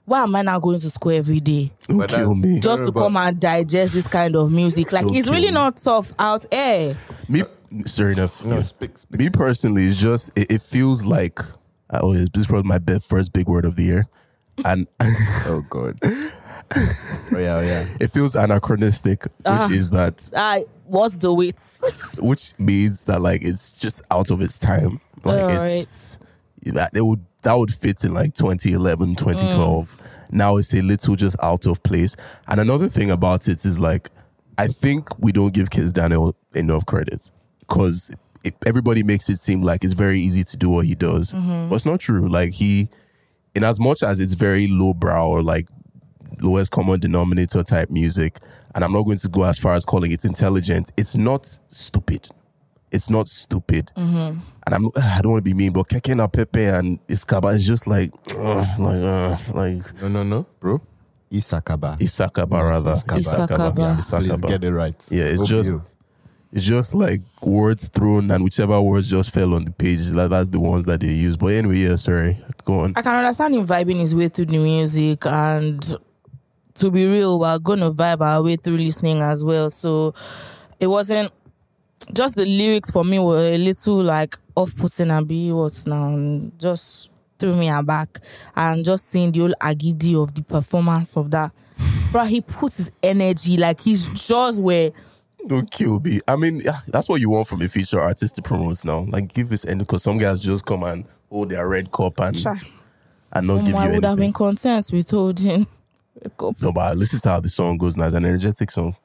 why 0.05 0.23
am 0.23 0.37
I 0.37 0.43
now 0.43 0.59
going 0.59 0.81
to 0.81 0.91
school 0.91 1.13
every 1.13 1.41
day 1.41 1.71
Don't 1.87 2.09
kill 2.09 2.35
me. 2.35 2.61
just 2.61 2.85
to 2.85 2.93
come 2.93 3.17
and 3.17 3.39
digest 3.39 3.95
this 3.95 4.09
kind 4.09 4.37
of 4.37 4.51
music? 4.51 4.93
Like 4.93 5.07
Don't 5.07 5.17
it's 5.17 5.29
really 5.29 5.49
me. 5.49 5.53
not 5.55 5.77
tough 5.77 6.15
out 6.19 6.47
here. 6.53 6.97
Me, 7.29 7.45
sorry 7.87 8.13
enough. 8.13 8.45
No, 8.45 8.57
yeah. 8.57 8.63
speak, 8.63 8.97
speak. 8.99 9.21
Me 9.21 9.31
personally, 9.31 9.87
it's 9.87 9.97
just 9.97 10.31
it, 10.35 10.51
it 10.51 10.63
feels 10.63 11.05
like 11.05 11.41
oh, 11.91 12.15
this 12.15 12.29
is 12.35 12.47
probably 12.47 12.69
my 12.69 12.79
best, 12.79 13.09
first 13.09 13.33
big 13.33 13.49
word 13.49 13.65
of 13.65 13.77
the 13.77 13.85
year, 13.85 14.09
and 14.65 14.87
Oh 15.01 15.65
god. 15.71 15.99
oh 16.05 16.29
yeah, 17.33 17.55
oh 17.57 17.61
yeah. 17.61 17.87
it 18.01 18.11
feels 18.11 18.37
anachronistic, 18.37 19.25
which 19.25 19.31
Ah. 19.47 19.69
is 19.71 19.91
that 19.91 20.31
I 20.37 20.65
what's 20.85 21.17
the 21.19 21.33
weight? 21.33 21.59
which 22.19 22.53
means 22.59 23.03
that 23.05 23.21
like 23.21 23.43
it's 23.43 23.75
just 23.79 24.03
out 24.11 24.31
of 24.31 24.41
its 24.41 24.59
time. 24.59 25.01
Like 25.25 25.41
Alright. 25.43 25.67
it's 25.81 26.19
that 26.65 26.91
it 26.95 27.03
would 27.03 27.25
that 27.43 27.55
would 27.55 27.73
fit 27.73 28.05
in 28.05 28.15
like 28.15 28.35
2011, 28.35 29.15
2012. 29.15 29.97
Now 30.31 30.57
it's 30.57 30.75
a 30.75 30.83
little 30.83 31.17
just 31.17 31.37
out 31.43 31.67
of 31.67 31.83
place. 31.83 32.17
And 32.49 32.61
another 32.61 32.89
thing 32.89 33.11
about 33.11 33.49
it 33.49 33.65
is 33.65 33.79
like 33.81 34.11
I 34.59 34.67
think 34.67 35.09
we 35.19 35.33
don't 35.33 35.55
give 35.55 35.71
Kizz 35.71 35.93
Daniel 35.93 36.35
enough 36.55 36.85
credit 36.87 37.31
because 37.61 38.11
everybody 38.67 39.03
makes 39.03 39.29
it 39.31 39.39
seem 39.39 39.63
like 39.63 39.85
it's 39.85 39.95
very 39.95 40.21
easy 40.21 40.43
to 40.45 40.57
do 40.57 40.69
what 40.69 40.87
he 40.87 40.95
does, 40.95 41.33
but 41.33 41.73
it's 41.75 41.87
not 41.87 42.01
true. 42.01 42.29
Like 42.29 42.51
he, 42.53 42.89
in 43.59 43.65
as 43.65 43.79
much 43.81 44.03
as 44.03 44.21
it's 44.21 44.35
very 44.35 44.69
lowbrow 44.69 45.29
or 45.29 45.43
like 45.43 45.69
lowest 46.41 46.71
common 46.71 47.01
denominator 47.01 47.63
type 47.65 47.91
music, 47.91 48.39
and 48.75 48.85
I'm 48.85 48.93
not 48.93 49.03
going 49.03 49.19
to 49.19 49.29
go 49.29 49.43
as 49.45 49.59
far 49.59 49.75
as 49.75 49.85
calling 49.85 50.13
it 50.13 50.25
intelligent. 50.25 50.91
It's 50.97 51.17
not 51.17 51.59
stupid. 51.71 52.29
It's 52.91 53.11
not 53.11 53.29
stupid. 53.29 53.91
And 53.97 54.41
I'm 54.67 54.89
I 54.97 55.21
don't 55.21 55.33
want 55.33 55.45
to 55.45 55.51
be 55.51 55.55
mean, 55.55 55.73
but 55.73 55.89
Keke 55.89 56.15
na 56.15 56.27
Pepe 56.29 56.65
and 56.65 57.05
Iskaba 57.09 57.55
is 57.55 57.67
just 57.67 57.87
like 57.87 58.13
ugh, 58.31 58.79
like 58.79 59.03
uh, 59.03 59.37
like 59.53 60.01
No, 60.01 60.09
no, 60.09 60.23
no, 60.23 60.47
bro. 60.61 60.81
Isakaba. 61.31 61.99
Isakaba 61.99 62.53
Yeah, 62.53 62.69
rather. 62.71 62.93
it's 62.93 63.05
Iskaba. 63.05 63.49
Isakaba. 63.49 63.79
Yeah, 63.79 63.97
Isakaba. 64.01 64.19
please 64.29 64.41
get 64.41 64.65
it 64.65 64.73
right. 64.73 65.05
Yeah, 65.11 65.25
it's 65.25 65.41
Hope 65.41 65.49
just 65.49 65.71
you- 65.75 65.83
it's 66.53 66.65
just 66.65 66.95
like 66.95 67.21
words 67.43 67.89
thrown 67.89 68.31
and 68.31 68.43
whichever 68.43 68.81
words 68.81 69.11
just 69.11 69.31
fell 69.31 69.55
on 69.55 69.65
the 69.65 69.71
page. 69.71 70.07
That, 70.09 70.31
that's 70.31 70.49
the 70.49 70.61
ones 70.61 70.85
that 70.85 71.01
they 71.01 71.09
use. 71.13 71.37
But 71.37 71.49
anyway, 71.49 71.79
yeah, 71.79 71.97
sorry. 71.97 72.39
Go 72.65 72.81
on. 72.81 72.95
I 72.97 73.03
can 73.03 73.15
understand 73.15 73.55
him 73.55 73.67
vibing 73.67 74.01
his 74.01 74.15
way 74.15 74.29
through 74.29 74.47
the 74.47 74.59
music 74.59 75.27
and 75.27 75.97
to 76.75 76.91
be 76.91 77.07
real, 77.07 77.39
we're 77.39 77.59
gonna 77.59 77.91
vibe 77.91 78.21
our 78.21 78.43
way 78.43 78.57
through 78.57 78.79
listening 78.79 79.21
as 79.21 79.45
well. 79.45 79.69
So 79.69 80.15
it 80.81 80.87
wasn't 80.87 81.33
just 82.13 82.37
the 82.37 82.47
lyrics 82.47 82.91
for 82.91 83.05
me 83.05 83.19
were 83.19 83.39
a 83.39 83.59
little 83.59 84.03
like 84.03 84.39
off 84.55 84.75
putting 84.77 85.11
and 85.11 85.27
be 85.27 85.53
what 85.53 85.87
now 85.87 86.41
just 86.59 87.11
threw 87.39 87.55
me 87.55 87.69
aback 87.69 88.21
and 88.57 88.85
just 88.85 89.11
seeing 89.11 89.33
the 89.33 89.41
old 89.43 89.55
agidi 89.61 90.21
of 90.21 90.35
the 90.35 90.43
performance 90.43 91.17
of 91.17 91.31
that. 91.31 91.53
Bro, 92.11 92.25
he 92.25 92.41
put 92.41 92.73
his 92.75 92.91
energy 93.03 93.57
like 93.57 93.81
his 93.81 94.09
jaws 94.09 94.59
were 94.61 94.91
Don't 95.47 95.71
kill 95.71 96.01
me. 96.01 96.21
I 96.29 96.37
mean, 96.37 96.61
yeah, 96.61 96.81
that's 96.89 97.09
what 97.09 97.21
you 97.21 97.31
want 97.31 97.49
from 97.49 97.63
a 97.63 97.69
feature 97.69 98.01
artist 98.01 98.35
to 98.37 98.43
promote 98.43 98.85
now. 98.85 99.07
Like, 99.09 99.33
give 99.33 99.49
this 99.49 99.65
end 99.65 99.79
because 99.81 100.03
some 100.03 100.19
guys 100.19 100.41
just 100.41 100.65
come 100.67 100.83
and 100.83 101.05
hold 101.31 101.51
their 101.51 101.67
red 101.69 101.91
cup 101.93 102.19
and 102.21 102.39
Sure. 102.39 102.61
and 103.33 103.47
not 103.47 103.59
give 103.61 103.69
you 103.69 103.77
anything. 103.77 103.91
I 103.91 103.95
would 103.95 104.05
have 104.05 104.19
been 104.19 104.33
content 104.33 104.91
with 104.93 105.11
holding. 105.11 105.67
No, 106.61 106.73
but 106.73 106.97
listen 106.97 107.21
to 107.21 107.29
how 107.29 107.41
the 107.41 107.49
song 107.49 107.79
goes 107.79 107.97
now. 107.97 108.07
It's 108.07 108.17
an 108.17 108.25
energetic 108.25 108.71
song. 108.71 108.97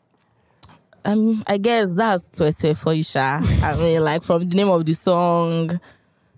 Um, 1.06 1.43
I 1.48 1.58
guess 1.58 1.93
that's 1.93 2.28
Twitter 2.28 2.74
for 2.76 2.93
you, 2.93 3.04
Sha. 3.04 3.41
I 3.62 3.76
mean, 3.76 4.04
like 4.04 4.24
from 4.24 4.48
the 4.48 4.56
name 4.56 4.69
of 4.69 4.86
the 4.86 4.93
song, 4.93 5.80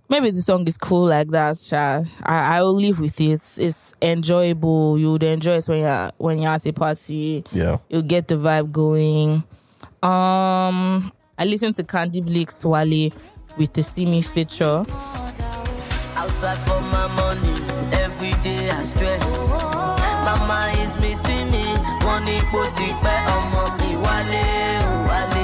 maybe 0.10 0.32
the 0.32 0.42
song 0.42 0.68
is 0.68 0.78
cool 0.78 1.08
like 1.08 1.30
that, 1.30 1.58
Sha. 1.60 2.02
I 2.24 2.58
I 2.58 2.62
will 2.64 2.74
live 2.76 3.00
with 3.00 3.22
it. 3.22 3.42
It's 3.58 3.94
enjoyable. 4.02 4.98
You 4.98 5.12
would 5.12 5.24
enjoy 5.24 5.58
it 5.58 5.68
when 5.68 5.80
you're 5.80 6.12
when 6.18 6.40
you're 6.42 6.52
at 6.52 6.66
a 6.66 6.74
party. 6.74 7.44
Yeah. 7.52 7.78
You 7.90 8.02
get 8.02 8.28
the 8.28 8.36
vibe 8.36 8.72
going. 8.72 9.44
Um, 10.04 11.12
I 11.38 11.46
listened 11.46 11.76
to 11.78 11.84
Candybleakz 11.84 12.64
Wale 12.66 13.12
with 13.58 13.74
the 13.74 13.84
Simi 13.84 14.22
feature. 14.22 14.86
Outside 16.18 16.58
for 16.60 16.80
my 16.82 17.08
money, 17.16 17.54
every 18.04 18.32
day 18.44 18.70
I 18.70 18.82
stress. 18.82 19.26
Mama 19.50 20.72
is 20.80 20.96
missing 20.98 21.50
me, 21.52 21.74
money 22.06 22.40
put 22.52 22.70
it 22.82 23.04
back 23.04 23.30
on 23.32 23.80
me. 23.80 23.96
Wale, 23.96 24.04
wale. 25.08 25.36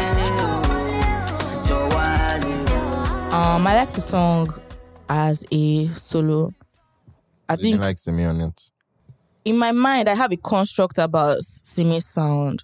Wale. 1.89 3.33
Um, 3.33 3.65
I 3.65 3.75
like 3.75 3.93
the 3.93 4.01
song 4.01 4.53
as 5.09 5.45
a 5.51 5.87
solo. 5.93 6.53
I 7.49 7.53
You 7.53 7.57
think 7.63 7.79
like 7.79 7.97
Simi 7.97 8.25
on 8.25 8.41
it. 8.41 8.69
in 9.45 9.57
my 9.57 9.71
mind, 9.71 10.07
I 10.09 10.13
have 10.13 10.31
a 10.31 10.37
construct 10.37 10.97
about 10.97 11.37
Simi's 11.43 12.05
sound. 12.05 12.63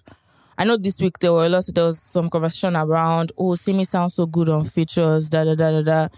I 0.58 0.64
know 0.64 0.76
this 0.76 1.00
week 1.00 1.20
there 1.20 1.32
were 1.32 1.46
a 1.46 1.48
lot. 1.48 1.64
There 1.72 1.84
was 1.84 2.00
some 2.00 2.28
conversation 2.28 2.74
around, 2.76 3.30
oh, 3.38 3.54
Simi 3.54 3.84
sounds 3.84 4.14
so 4.14 4.26
good 4.26 4.48
on 4.48 4.64
features, 4.64 5.30
da 5.30 5.44
da 5.44 5.54
da 5.54 5.70
da 5.70 5.82
da. 5.82 6.08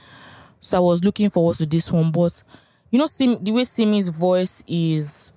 So 0.60 0.78
I 0.78 0.80
was 0.80 1.04
looking 1.04 1.28
forward 1.30 1.56
to 1.58 1.66
this 1.66 1.92
one, 1.92 2.10
but 2.10 2.42
you 2.90 2.98
know, 2.98 3.06
Sim, 3.06 3.36
the 3.44 3.52
way 3.52 3.64
Simi's 3.64 4.08
voice 4.08 4.64
is, 4.66 5.30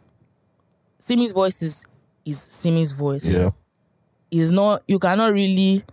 Simi's 0.99 1.33
voice 1.33 1.61
is 1.61 1.85
is 2.25 2.39
Simi's 2.39 2.93
voice. 2.93 3.25
Yeah. 3.25 3.51
Is 4.31 4.51
not 4.51 4.83
you 4.87 4.97
cannot 4.99 5.33
really 5.33 5.83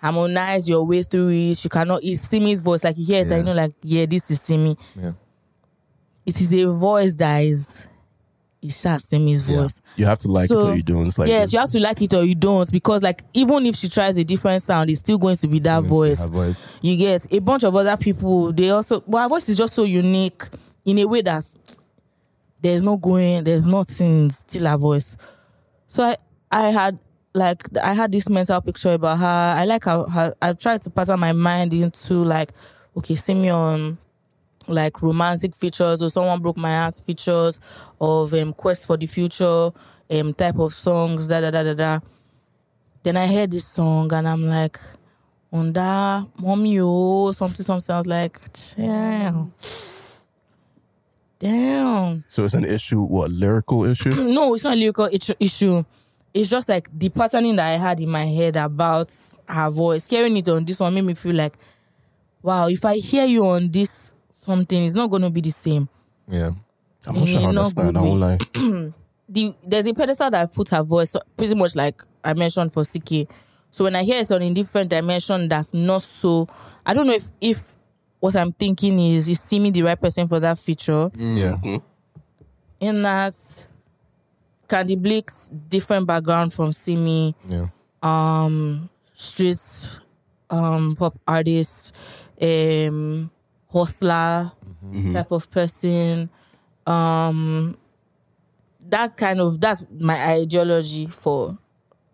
harmonize 0.00 0.68
your 0.68 0.84
way 0.84 1.02
through 1.02 1.28
it. 1.30 1.62
You 1.62 1.70
cannot. 1.70 2.02
It's 2.02 2.22
Simi's 2.26 2.60
voice. 2.62 2.82
Like 2.82 2.96
you 2.98 3.04
hear 3.04 3.20
it, 3.22 3.28
Yeah. 3.28 3.36
you 3.36 3.42
know, 3.42 3.52
like 3.52 3.72
yeah, 3.82 4.06
this 4.06 4.30
is 4.30 4.40
Simi. 4.40 4.76
Yeah. 4.96 5.12
It 6.26 6.40
is 6.40 6.52
a 6.54 6.64
voice 6.72 7.14
that 7.16 7.40
is, 7.44 7.86
it's 8.64 8.82
just 8.82 9.10
Simi's 9.10 9.48
Yeah. 9.48 9.58
voice. 9.58 9.80
You 9.96 10.06
have 10.06 10.18
to 10.20 10.28
like 10.28 10.50
it 10.50 10.54
or 10.56 10.74
you 10.74 10.82
don't. 10.82 11.06
It's 11.06 11.18
like 11.18 11.28
yes, 11.28 11.42
this. 11.44 11.52
you 11.52 11.58
have 11.60 11.70
to 11.70 11.80
like 11.80 12.00
it 12.02 12.14
or 12.14 12.24
you 12.24 12.34
don't 12.34 12.70
because 12.72 13.02
like 13.02 13.22
even 13.34 13.66
if 13.66 13.76
she 13.76 13.88
tries 13.88 14.16
a 14.16 14.24
different 14.24 14.62
sound, 14.62 14.90
it's 14.90 15.00
still 15.00 15.18
going 15.18 15.36
to 15.36 15.46
be 15.46 15.58
that 15.60 15.82
voice. 15.82 16.18
Her 16.18 16.28
voice. 16.28 16.72
You 16.80 16.96
get 16.96 17.26
a 17.32 17.38
bunch 17.40 17.62
of 17.62 17.76
other 17.76 17.96
people. 17.96 18.52
They 18.52 18.70
also, 18.70 19.04
well, 19.06 19.22
her 19.22 19.28
voice 19.28 19.48
is 19.48 19.56
just 19.58 19.74
so 19.74 19.84
unique 19.84 20.42
in 20.84 20.98
a 20.98 21.04
way 21.04 21.20
that 21.22 21.44
there's 22.62 22.82
no 22.82 22.96
going, 22.96 23.44
there's 23.44 23.66
nothing 23.66 24.30
still 24.30 24.66
her 24.66 24.78
voice. 24.78 25.16
So 25.88 26.02
I, 26.02 26.16
I 26.50 26.70
had 26.70 26.98
like 27.34 27.62
I 27.78 27.92
had 27.92 28.10
this 28.12 28.28
mental 28.30 28.60
picture 28.62 28.92
about 28.94 29.18
her. 29.18 29.54
I 29.58 29.64
like 29.66 29.84
how, 29.84 30.04
her 30.04 30.34
I 30.40 30.54
tried 30.54 30.80
to 30.82 30.90
pattern 30.90 31.20
my 31.20 31.32
mind 31.32 31.74
into 31.74 32.24
like, 32.24 32.52
okay, 32.96 33.16
Simeon, 33.16 33.98
like 34.66 35.02
romantic 35.02 35.54
features 35.54 36.02
or 36.02 36.08
someone 36.10 36.40
broke 36.40 36.56
my 36.56 36.70
ass 36.70 37.00
features 37.00 37.60
of 38.00 38.32
um 38.34 38.52
quest 38.52 38.86
for 38.86 38.96
the 38.96 39.06
future 39.06 39.70
um 40.10 40.34
type 40.34 40.58
of 40.58 40.74
songs 40.74 41.26
da 41.26 41.40
da 41.40 41.50
da 41.50 41.62
da 41.62 41.74
da. 41.74 42.00
Then 43.02 43.16
i 43.16 43.26
heard 43.26 43.50
this 43.50 43.66
song 43.66 44.12
and 44.12 44.28
i'm 44.28 44.46
like 44.46 44.78
on 45.52 45.72
that 45.72 46.26
mommy 46.38 46.78
oh 46.80 47.32
something 47.32 47.64
something. 47.64 47.94
I 47.94 47.98
was 47.98 48.06
like 48.06 48.40
damn. 48.76 49.52
Damn. 51.38 52.24
So 52.26 52.44
it's 52.44 52.54
an 52.54 52.64
issue, 52.64 53.02
what, 53.02 53.30
lyrical 53.30 53.84
issue? 53.84 54.10
no 54.32 54.54
it's 54.54 54.64
not 54.64 54.74
a 54.74 54.76
lyrical 54.76 55.08
issue. 55.38 55.84
It's 56.32 56.48
just 56.50 56.68
like 56.68 56.88
the 56.98 57.08
patterning 57.10 57.54
that 57.56 57.66
i 57.72 57.76
had 57.76 58.00
in 58.00 58.08
my 58.10 58.24
head 58.24 58.56
about 58.56 59.14
her 59.48 59.70
voice 59.70 60.08
hearing 60.08 60.36
it 60.36 60.48
on 60.48 60.64
this 60.64 60.80
one 60.80 60.92
made 60.94 61.04
me 61.04 61.14
feel 61.14 61.34
like 61.36 61.56
wow 62.42 62.66
if 62.66 62.84
i 62.84 62.96
hear 62.96 63.24
you 63.24 63.46
on 63.46 63.70
this 63.70 64.13
something 64.44 64.84
it's 64.84 64.94
not 64.94 65.08
going 65.10 65.22
to 65.22 65.30
be 65.30 65.40
the 65.40 65.50
same 65.50 65.88
Yeah. 66.28 66.50
I'm 67.06 67.16
not 67.18 67.28
sure 67.28 67.38
I 67.40 67.42
no 67.42 67.48
understand. 67.60 67.96
I 67.98 68.00
good 68.00 68.08
won't 68.08 68.20
lie. 68.20 68.38
the 69.28 69.54
there's 69.66 69.86
a 69.86 69.94
pedestal 69.94 70.30
that 70.30 70.42
I 70.42 70.46
put 70.46 70.68
her 70.70 70.82
voice 70.82 71.14
pretty 71.36 71.54
much 71.54 71.74
like 71.76 72.02
I 72.24 72.32
mentioned 72.34 72.72
for 72.72 72.82
Ckay. 72.82 73.28
So 73.70 73.84
when 73.84 73.94
I 73.96 74.02
hear 74.04 74.20
it 74.20 74.30
on 74.30 74.40
a 74.40 74.54
different 74.54 74.88
dimension, 74.88 75.48
that's 75.48 75.74
not 75.74 76.00
so. 76.02 76.48
I 76.86 76.94
don't 76.94 77.06
know 77.06 77.12
if 77.12 77.30
if 77.40 77.74
what 78.20 78.36
I'm 78.36 78.52
thinking 78.52 78.98
is 78.98 79.28
is 79.28 79.40
Simi 79.40 79.70
the 79.70 79.82
right 79.82 80.00
person 80.00 80.28
for 80.28 80.40
that 80.40 80.58
feature. 80.58 81.10
Yeah. 81.14 81.56
In 82.80 83.02
that, 83.02 83.34
Candybleakz 84.68 85.50
different 85.68 86.06
background 86.06 86.52
from 86.54 86.72
Simi, 86.72 87.34
Yeah. 87.48 87.66
um, 88.02 88.88
street, 89.12 89.60
um, 90.50 90.96
pop 90.96 91.18
artist, 91.28 91.92
um, 92.40 93.30
hustler 93.74 94.52
type 95.12 95.32
of 95.32 95.50
person. 95.50 96.30
Um, 96.86 97.76
that 98.88 99.16
kind 99.16 99.40
of 99.40 99.60
that's 99.60 99.84
my 99.98 100.22
ideology 100.26 101.06
for 101.06 101.58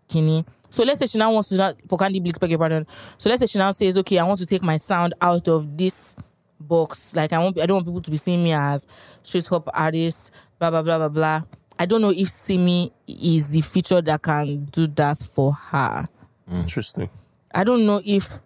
Kinney. 0.07 0.45
So 0.69 0.83
let's 0.83 0.99
say 0.99 1.05
she 1.05 1.17
now 1.17 1.31
wants 1.31 1.49
to 1.49 1.55
not 1.55 1.75
for 1.87 1.97
Candybleakz, 1.97 2.39
beg 2.39 2.49
your 2.49 2.59
pardon. 2.59 2.87
So 3.17 3.29
let's 3.29 3.41
say 3.41 3.45
she 3.45 3.59
now 3.59 3.71
says, 3.71 3.97
okay, 3.97 4.17
I 4.17 4.23
want 4.23 4.39
to 4.39 4.45
take 4.45 4.63
my 4.63 4.77
sound 4.77 5.13
out 5.21 5.47
of 5.47 5.77
this 5.77 6.15
box. 6.59 7.13
Like 7.15 7.33
I 7.33 7.39
want, 7.39 7.59
I 7.59 7.65
don't 7.65 7.75
want 7.75 7.87
people 7.87 8.01
to 8.01 8.11
be 8.11 8.17
seeing 8.17 8.43
me 8.43 8.53
as 8.53 8.87
street 9.23 9.47
hop 9.47 9.69
artist, 9.73 10.31
blah 10.59 10.69
blah 10.69 10.81
blah 10.81 10.97
blah 10.97 11.09
blah. 11.09 11.41
I 11.77 11.85
don't 11.85 12.01
know 12.01 12.11
if 12.11 12.29
Simi 12.29 12.93
is 13.07 13.49
the 13.49 13.61
feature 13.61 14.01
that 14.01 14.21
can 14.21 14.65
do 14.65 14.87
that 14.87 15.17
for 15.17 15.53
her. 15.53 16.07
Interesting. 16.51 17.09
I 17.53 17.63
don't 17.63 17.85
know 17.85 18.01
if 18.05 18.39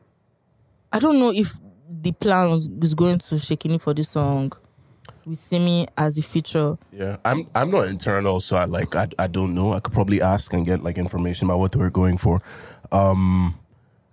I 0.92 1.00
don't 1.00 1.20
know 1.20 1.32
if 1.32 1.60
the 1.90 2.12
plan 2.14 2.50
was, 2.50 2.68
is 2.82 2.94
going 2.94 3.20
to 3.20 3.36
Shekini 3.36 3.80
for 3.80 3.94
this 3.94 4.10
song. 4.10 4.52
with 5.26 5.40
Simi 5.40 5.88
as 5.98 6.16
the 6.16 6.22
feature. 6.22 6.78
Yeah, 6.92 7.18
I'm 7.26 7.48
I'm 7.56 7.72
not 7.72 7.88
internal, 7.88 8.40
so 8.40 8.56
I 8.58 8.66
like 8.66 8.96
I, 8.96 9.08
I 9.20 9.28
don't 9.28 9.54
know. 9.54 9.74
I 9.74 9.80
could 9.80 9.94
probably 9.94 10.22
ask 10.22 10.54
and 10.54 10.66
get 10.66 10.84
like 10.84 10.98
information 10.98 11.46
about 11.48 11.60
what 11.60 11.72
they 11.72 11.80
were 11.80 11.90
going 11.90 12.18
for. 12.18 12.42
Um, 12.92 13.56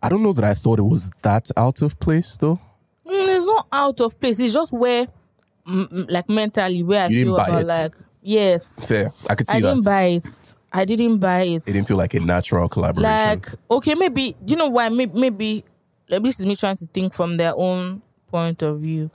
I 0.03 0.09
don't 0.09 0.23
know 0.23 0.33
that 0.33 0.45
I 0.45 0.55
thought 0.55 0.79
it 0.79 0.83
was 0.83 1.11
that 1.23 1.51
out 1.57 1.83
of 1.83 1.99
place 2.01 2.37
though. 2.39 2.59
Mm, 3.07 3.37
it's 3.37 3.45
not 3.45 3.67
out 3.73 4.01
of 4.01 4.19
place. 4.21 4.39
It's 4.41 4.55
just 4.55 4.73
where, 4.73 5.07
mm, 5.67 6.11
like 6.11 6.29
mentally, 6.31 6.83
where 6.83 7.03
I 7.05 7.09
You 7.09 7.25
didn't 7.25 7.35
feel 7.35 7.37
about 7.37 7.61
it. 7.61 7.67
like 7.67 7.95
yes, 8.23 8.85
Fair, 8.87 9.13
I 9.29 9.35
could 9.35 9.49
see 9.49 9.59
I 9.59 9.61
that. 9.61 9.69
didn't 9.75 9.85
buy 9.85 10.03
it. 10.05 10.27
I 10.73 10.85
didn't 10.87 11.19
buy 11.19 11.43
it. 11.43 11.69
it 11.69 11.73
didn't 11.73 11.87
feel 11.89 11.99
like 11.99 12.15
a 12.15 12.21
natural 12.21 12.69
collaboration. 12.69 13.11
like 13.11 13.49
okay, 13.71 13.95
maybe 13.95 14.35
you 14.47 14.57
know 14.57 14.69
why? 14.69 14.89
Maybe, 14.89 15.19
maybe 15.19 15.65
like, 16.09 16.23
this 16.23 16.41
is 16.41 16.47
me 16.47 16.57
trying 16.57 16.77
to 16.77 16.87
think 16.87 17.15
from 17.15 17.37
their 17.37 17.53
own 17.57 18.03
point 18.29 18.63
of 18.63 18.81
view. 18.81 19.11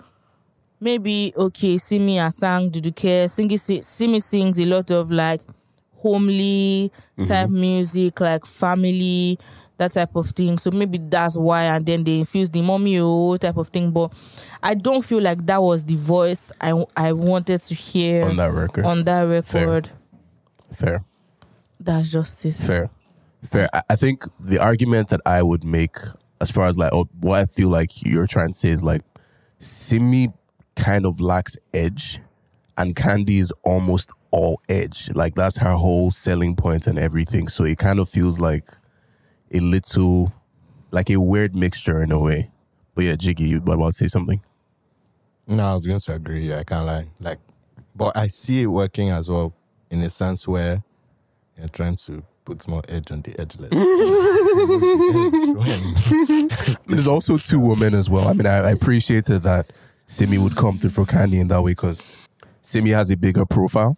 Maybe 0.79 1.33
okay, 1.35 1.77
Simi 1.77 2.19
and 2.19 2.33
sang 2.33 2.69
Duduke. 2.69 3.25
Singy, 3.25 3.59
si- 3.59 3.81
Simi 3.81 4.19
sings 4.19 4.59
a 4.59 4.65
lot 4.65 4.91
of 4.91 5.09
like 5.11 5.41
homely 5.95 6.91
type 7.17 7.47
mm-hmm. 7.47 7.59
music, 7.59 8.19
like 8.19 8.45
family, 8.45 9.39
that 9.77 9.91
type 9.93 10.15
of 10.15 10.29
thing. 10.29 10.57
So 10.57 10.69
maybe 10.71 10.99
that's 10.99 11.37
why, 11.37 11.63
and 11.63 11.85
then 11.85 12.03
they 12.03 12.19
infuse 12.19 12.49
the 12.49 12.61
mommy 12.61 12.99
oh 12.99 13.37
type 13.37 13.57
of 13.57 13.69
thing. 13.69 13.91
But 13.91 14.13
I 14.61 14.75
don't 14.75 15.03
feel 15.03 15.21
like 15.21 15.45
that 15.47 15.61
was 15.61 15.83
the 15.83 15.95
voice 15.95 16.51
I 16.61 16.85
I 16.95 17.13
wanted 17.13 17.61
to 17.61 17.73
hear 17.73 18.25
on 18.25 18.37
that 18.37 18.53
record. 18.53 18.85
on 18.85 19.03
that 19.05 19.21
record. 19.21 19.89
Fair. 20.73 21.03
That's 21.79 22.11
just 22.11 22.45
it. 22.45 22.55
Fair, 22.55 22.89
fair. 23.43 23.69
I, 23.73 23.81
I 23.91 23.95
think 23.95 24.25
the 24.39 24.59
argument 24.59 25.09
that 25.09 25.21
I 25.25 25.41
would 25.41 25.63
make, 25.63 25.95
as 26.41 26.51
far 26.51 26.67
as 26.67 26.77
like 26.77 26.93
oh, 26.93 27.07
what 27.19 27.39
I 27.39 27.45
feel 27.45 27.69
like 27.69 28.03
you're 28.03 28.27
trying 28.27 28.49
to 28.49 28.53
say 28.53 28.69
is 28.69 28.83
like, 28.83 29.01
Simi 29.59 30.29
kind 30.75 31.05
of 31.05 31.19
lacks 31.19 31.57
edge, 31.73 32.19
and 32.77 32.95
Candy 32.95 33.39
is 33.39 33.51
almost 33.63 34.11
all 34.31 34.61
edge. 34.69 35.09
Like 35.15 35.35
that's 35.35 35.57
her 35.57 35.73
whole 35.73 36.11
selling 36.11 36.55
point 36.55 36.87
and 36.87 36.99
everything. 36.99 37.47
So 37.47 37.63
it 37.63 37.77
kind 37.77 37.99
of 37.99 38.09
feels 38.09 38.39
like 38.39 38.69
a 39.51 39.59
little, 39.59 40.33
like 40.91 41.09
a 41.09 41.17
weird 41.17 41.55
mixture 41.55 42.01
in 42.01 42.11
a 42.11 42.19
way. 42.19 42.51
But 42.93 43.05
yeah, 43.05 43.15
Jiggy, 43.15 43.45
you 43.45 43.57
about 43.57 43.87
to 43.87 43.93
say 43.93 44.07
something. 44.07 44.41
No, 45.47 45.63
I 45.65 45.75
was 45.75 45.87
going 45.87 45.99
to 45.99 46.13
agree. 46.13 46.53
I 46.53 46.63
can't 46.63 46.85
lie. 46.85 47.07
Like, 47.19 47.39
but 47.95 48.17
I 48.17 48.27
see 48.27 48.63
it 48.63 48.67
working 48.67 49.09
as 49.09 49.29
well 49.29 49.53
in 49.89 50.01
a 50.01 50.09
sense 50.09 50.47
where 50.47 50.83
you're 51.57 51.69
trying 51.69 51.95
to 51.95 52.23
put 52.47 52.65
more 52.65 52.81
edge 52.87 53.11
on 53.11 53.21
the 53.23 53.37
edgeless. 53.41 53.69
Edge 55.67 56.77
There's 56.87 57.07
also 57.07 57.37
two 57.37 57.59
women 57.59 57.93
as 57.93 58.09
well. 58.09 58.25
I 58.29 58.33
mean, 58.33 58.47
I, 58.47 58.59
I 58.59 58.71
appreciated 58.71 59.43
that 59.43 59.73
Simi 60.05 60.37
would 60.37 60.55
come 60.55 60.79
through 60.79 60.91
for 60.91 61.05
Candy 61.05 61.41
in 61.41 61.49
that 61.49 61.61
way 61.61 61.71
because 61.71 62.01
Simi 62.61 62.91
has 62.91 63.11
a 63.11 63.17
bigger 63.17 63.45
profile, 63.45 63.97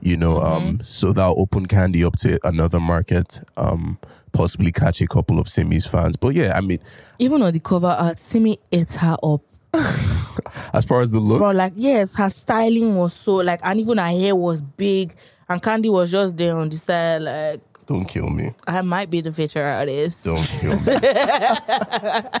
you 0.00 0.16
know, 0.16 0.40
um, 0.40 0.80
so 0.82 1.12
that'll 1.12 1.38
open 1.38 1.66
Candy 1.66 2.02
up 2.02 2.16
to 2.20 2.38
another 2.46 2.80
market, 2.80 3.40
um, 3.58 3.98
possibly 4.32 4.72
catch 4.72 5.02
a 5.02 5.06
couple 5.06 5.38
of 5.38 5.46
Simi's 5.46 5.84
fans. 5.84 6.16
But 6.16 6.34
yeah, 6.34 6.56
I 6.56 6.62
mean, 6.62 6.78
Even 7.18 7.42
on 7.42 7.52
the 7.52 7.60
cover 7.60 7.88
art, 7.88 8.18
Simi 8.18 8.58
ate 8.72 8.92
her 8.92 9.16
up. 9.22 9.42
as 10.72 10.84
far 10.86 11.02
as 11.02 11.10
the 11.10 11.18
look, 11.18 11.38
Bro, 11.38 11.50
like, 11.50 11.74
yes, 11.76 12.14
her 12.14 12.30
styling 12.30 12.96
was 12.96 13.12
so, 13.12 13.34
like, 13.36 13.60
and 13.62 13.78
even 13.78 13.98
her 13.98 14.06
hair 14.06 14.34
was 14.34 14.62
big, 14.62 15.14
and 15.50 15.60
Candy 15.60 15.90
was 15.90 16.10
just 16.10 16.36
there 16.38 16.56
on 16.56 16.70
the 16.70 16.78
side, 16.78 17.22
like, 17.22 17.60
don't 17.86 18.04
kill 18.06 18.28
me. 18.28 18.52
I 18.66 18.80
might 18.82 19.10
be 19.10 19.20
the 19.20 19.32
feature 19.32 19.62
artist. 19.64 20.24
Don't 20.24 20.42
kill 20.60 20.78
me. 20.80 20.98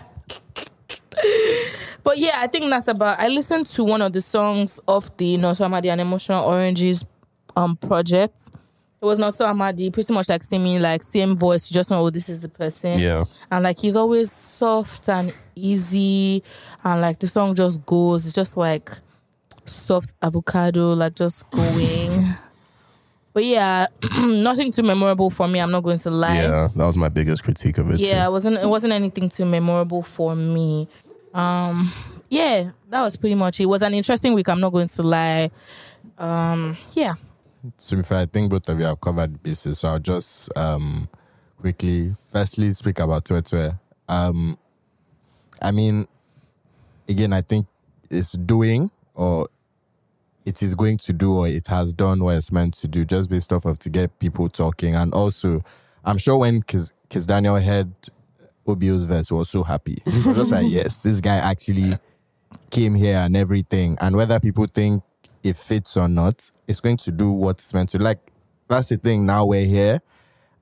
But 2.02 2.18
yeah, 2.18 2.32
I 2.36 2.48
think 2.48 2.68
that's 2.68 2.88
about. 2.88 3.18
I 3.18 3.28
listened 3.28 3.66
to 3.68 3.84
one 3.84 4.02
of 4.02 4.12
the 4.12 4.20
songs 4.20 4.78
of 4.86 5.16
the 5.16 5.38
Nonso 5.38 5.64
Amadi 5.64 5.88
and 5.90 6.00
Emotional 6.00 6.44
Oranges 6.44 7.04
um 7.56 7.76
project. 7.76 8.50
It 9.00 9.06
was 9.06 9.18
Nonso 9.18 9.46
Amadi, 9.46 9.90
pretty 9.90 10.12
much 10.12 10.28
like 10.28 10.42
singing 10.44 10.82
like 10.82 11.02
same 11.02 11.34
voice. 11.34 11.70
You 11.70 11.74
just 11.74 11.90
know, 11.90 12.04
oh, 12.04 12.10
this 12.10 12.28
is 12.28 12.40
the 12.40 12.48
person. 12.48 12.98
yeah. 12.98 13.24
And 13.50 13.64
like 13.64 13.78
he's 13.78 13.96
always 13.96 14.30
soft 14.32 15.08
and 15.08 15.32
easy, 15.54 16.42
and 16.82 17.00
like 17.00 17.20
the 17.20 17.26
song 17.28 17.54
just 17.54 17.84
goes. 17.86 18.26
It's 18.26 18.34
just 18.34 18.56
like 18.58 18.90
soft 19.64 20.12
avocado, 20.20 20.92
like 20.92 21.14
just 21.14 21.48
going. 21.52 22.34
But 23.34 23.44
yeah, 23.44 23.88
nothing 24.18 24.72
too 24.72 24.82
memorable 24.82 25.28
for 25.28 25.46
me. 25.46 25.58
I'm 25.58 25.70
not 25.70 25.82
going 25.82 25.98
to 25.98 26.10
lie. 26.10 26.36
Yeah, 26.42 26.68
that 26.74 26.86
was 26.86 26.96
my 26.96 27.10
biggest 27.10 27.42
critique 27.42 27.76
of 27.76 27.90
it. 27.90 28.00
Yeah, 28.00 28.22
too. 28.22 28.28
it 28.28 28.32
wasn't 28.32 28.56
it 28.58 28.68
wasn't 28.68 28.94
anything 28.94 29.28
too 29.28 29.44
memorable 29.44 30.02
for 30.02 30.34
me. 30.34 30.88
Um 31.34 31.92
yeah, 32.30 32.70
that 32.88 33.02
was 33.02 33.16
pretty 33.16 33.34
much 33.34 33.60
it. 33.60 33.64
It 33.64 33.66
was 33.66 33.82
an 33.82 33.92
interesting 33.92 34.32
week, 34.32 34.48
I'm 34.48 34.60
not 34.60 34.72
going 34.72 34.88
to 34.88 35.02
lie. 35.02 35.50
Um 36.16 36.78
yeah. 36.92 37.14
So 37.78 37.96
be 37.96 38.02
fair, 38.02 38.18
I 38.18 38.26
think 38.26 38.50
both 38.50 38.68
of 38.68 38.78
you 38.78 38.84
have 38.84 39.00
covered 39.00 39.34
the 39.34 39.38
bases. 39.38 39.78
So 39.78 39.88
I'll 39.88 39.98
just 39.98 40.54
um, 40.56 41.08
quickly, 41.58 42.14
firstly, 42.30 42.72
speak 42.74 42.98
about 42.98 43.24
Twitter. 43.24 43.78
Um, 44.08 44.58
I 45.62 45.70
mean, 45.70 46.06
again, 47.08 47.32
I 47.32 47.40
think 47.40 47.66
it's 48.10 48.32
doing 48.32 48.90
or 49.14 49.48
it 50.44 50.62
is 50.62 50.74
going 50.74 50.98
to 50.98 51.12
do 51.12 51.34
or 51.38 51.48
it 51.48 51.66
has 51.68 51.92
done 51.92 52.22
what 52.22 52.36
it's 52.36 52.52
meant 52.52 52.74
to 52.74 52.88
do 52.88 53.04
just 53.04 53.30
based 53.30 53.52
off 53.52 53.64
of 53.64 53.78
to 53.80 53.88
get 53.88 54.18
people 54.18 54.48
talking. 54.48 54.94
And 54.94 55.12
also, 55.14 55.64
I'm 56.04 56.18
sure 56.18 56.36
when 56.36 56.62
Kizz, 56.62 56.92
Kizz 57.10 57.26
Daniel 57.26 57.58
heard 57.60 57.92
Obio's 58.66 59.04
verse, 59.04 59.28
he 59.28 59.34
was 59.34 59.48
so 59.48 59.62
happy. 59.62 60.02
He 60.04 60.20
was 60.20 60.36
just 60.36 60.52
like, 60.52 60.66
yes, 60.68 61.02
this 61.02 61.20
guy 61.20 61.36
actually 61.36 61.98
came 62.70 62.94
here 62.94 63.16
and 63.18 63.36
everything. 63.36 63.96
And 64.00 64.16
whether 64.16 64.38
people 64.38 64.66
think 64.66 65.02
it 65.42 65.56
fits 65.56 65.96
or 65.96 66.08
not, 66.08 66.50
it's 66.68 66.80
going 66.80 66.96
to 66.98 67.10
do 67.10 67.30
what 67.30 67.58
it's 67.58 67.72
meant 67.72 67.90
to. 67.90 67.98
Like, 67.98 68.18
that's 68.68 68.88
the 68.88 68.96
thing. 68.98 69.26
Now 69.26 69.46
we're 69.46 69.66
here 69.66 70.00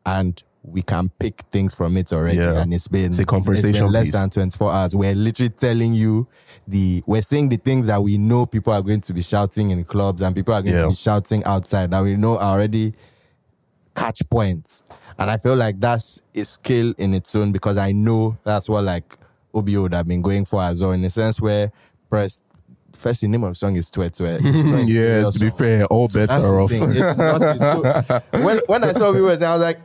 and 0.07 0.41
we 0.65 0.83
can 0.83 1.09
pick 1.19 1.41
things 1.51 1.75
from 1.75 1.97
it 1.97 2.13
already. 2.13 2.39
Yeah. 2.39 2.61
And 2.61 2.73
it's 2.73 2.87
been, 2.89 3.07
It's 3.07 3.19
a 3.19 3.25
conversation 3.25 3.71
it's 3.71 3.79
been 3.81 3.93
less 3.93 4.05
piece. 4.07 4.13
than 4.13 4.31
24 4.31 4.73
hours. 4.73 4.95
We're 4.95 5.15
literally 5.15 5.51
telling 5.51 5.93
you 5.95 6.29
the, 6.69 7.03
we're 7.07 7.23
saying 7.23 7.49
the 7.49 7.57
things 7.57 7.87
that 7.89 8.03
we 8.03 8.19
know 8.19 8.47
people 8.47 8.73
are 8.73 8.83
going 8.83 9.01
to 9.03 9.13
be 9.13 9.23
shouting 9.23 9.71
in 9.71 9.85
clubs 9.85 10.23
and 10.23 10.35
people 10.35 10.55
are 10.55 10.63
going 10.63 10.75
Yeah. 10.75 10.83
to 10.83 10.89
be 10.89 10.95
shouting 10.95 11.43
outside 11.45 11.91
that 11.91 12.03
we 12.03 12.17
know 12.17 12.39
are 12.39 12.55
already 12.57 12.95
catch 13.95 14.23
points. 14.31 14.83
And 15.19 15.31
I 15.31 15.37
feel 15.37 15.55
like 15.57 15.79
that's 15.81 16.21
a 16.35 16.45
skill 16.45 16.95
in 16.99 17.15
its 17.15 17.35
own 17.35 17.53
because 17.53 17.77
I 17.77 17.93
know 17.93 18.37
that's 18.45 18.69
what 18.69 18.85
like 18.85 19.19
Obio 19.55 19.83
would 19.83 19.95
have 19.95 20.09
been 20.09 20.23
going 20.23 20.45
for 20.45 20.63
as 20.63 20.81
well, 20.81 20.93
in 20.93 21.05
a 21.05 21.11
sense 21.11 21.41
where 21.41 21.71
press 22.09 22.41
first 22.95 23.21
the 23.21 23.29
name 23.29 23.43
of 23.45 23.51
the 23.51 23.55
song 23.57 23.77
is 23.77 23.91
Twe 23.91 24.09
Twe. 24.11 24.39
It's 24.43 24.65
not 24.67 24.79
a 24.81 24.85
yeah, 24.87 25.31
to 25.31 25.39
be 25.39 25.51
song. 25.51 25.59
fair, 25.59 25.85
all 25.87 26.09
bets 26.09 26.29
That's 26.29 26.45
are 26.45 26.61
off. 26.61 26.71
It's 26.73 27.19
not, 27.19 27.43
it's 27.43 27.61
so, 27.61 28.43
when 28.45 28.61
when 28.67 28.85
I 28.85 28.93
saw 28.93 29.13
viewers, 29.13 29.43
I 29.43 29.53
was 29.53 29.63
like, 29.63 29.79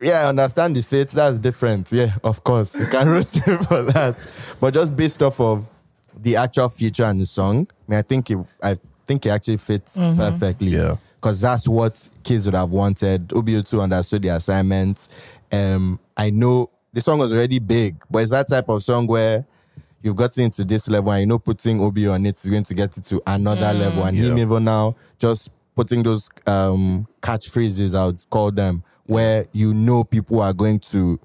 yeah, 0.00 0.22
I 0.26 0.28
understand 0.28 0.76
the 0.76 0.82
fates. 0.82 1.12
That's 1.14 1.38
different. 1.38 1.90
Yeah, 1.90 2.14
of 2.22 2.44
course, 2.44 2.74
you 2.74 2.86
can 2.86 3.08
roast 3.16 3.36
him 3.38 3.62
for 3.64 3.82
that. 3.84 4.30
But 4.60 4.74
just 4.74 4.94
based 4.94 5.22
off 5.22 5.40
of 5.40 5.66
the 6.16 6.36
actual 6.36 6.68
feature 6.68 7.04
and 7.04 7.20
the 7.20 7.26
song, 7.26 7.68
I 7.88 7.90
mean, 7.90 7.98
I 7.98 8.02
think 8.02 8.30
it, 8.30 8.38
I 8.62 8.76
think 9.06 9.26
it 9.26 9.30
actually 9.30 9.58
fits 9.58 9.96
perfectly. 9.96 10.68
Yeah. 10.72 10.96
because 11.16 11.40
that's 11.40 11.68
what 11.68 12.08
kids 12.24 12.46
would 12.46 12.54
have 12.54 12.70
wanted. 12.70 13.28
Obio2 13.28 13.82
understood 13.82 14.22
the 14.22 14.28
assignments. 14.28 15.08
Um, 15.52 15.98
I 16.16 16.30
know 16.30 16.70
the 16.92 17.00
song 17.00 17.18
was 17.18 17.32
already 17.32 17.58
big, 17.58 17.96
but 18.10 18.20
it's 18.20 18.30
that 18.32 18.48
type 18.48 18.68
of 18.68 18.82
song 18.82 19.06
where 19.06 19.44
you've 20.02 20.16
gotten 20.16 20.44
into 20.44 20.64
this 20.64 20.88
level 20.88 21.12
and 21.12 21.20
you 21.20 21.26
know 21.26 21.38
putting 21.38 21.80
Obi 21.80 22.06
on 22.06 22.24
it 22.26 22.36
is 22.42 22.48
going 22.50 22.62
to 22.64 22.74
get 22.74 22.96
it 22.96 23.04
to 23.04 23.22
another 23.26 23.72
level. 23.72 24.04
And 24.04 24.16
him 24.16 24.38
even 24.38 24.64
now 24.64 24.96
just 25.18 25.50
putting 25.74 26.02
those 26.02 26.30
um 26.46 27.06
catchphrases, 27.22 27.94
I 27.94 28.06
would 28.06 28.24
call 28.30 28.50
them, 28.50 28.82
where 29.04 29.46
you 29.52 29.74
know 29.74 30.04
people 30.04 30.40
are 30.40 30.52
going 30.52 30.78
to 30.80 31.18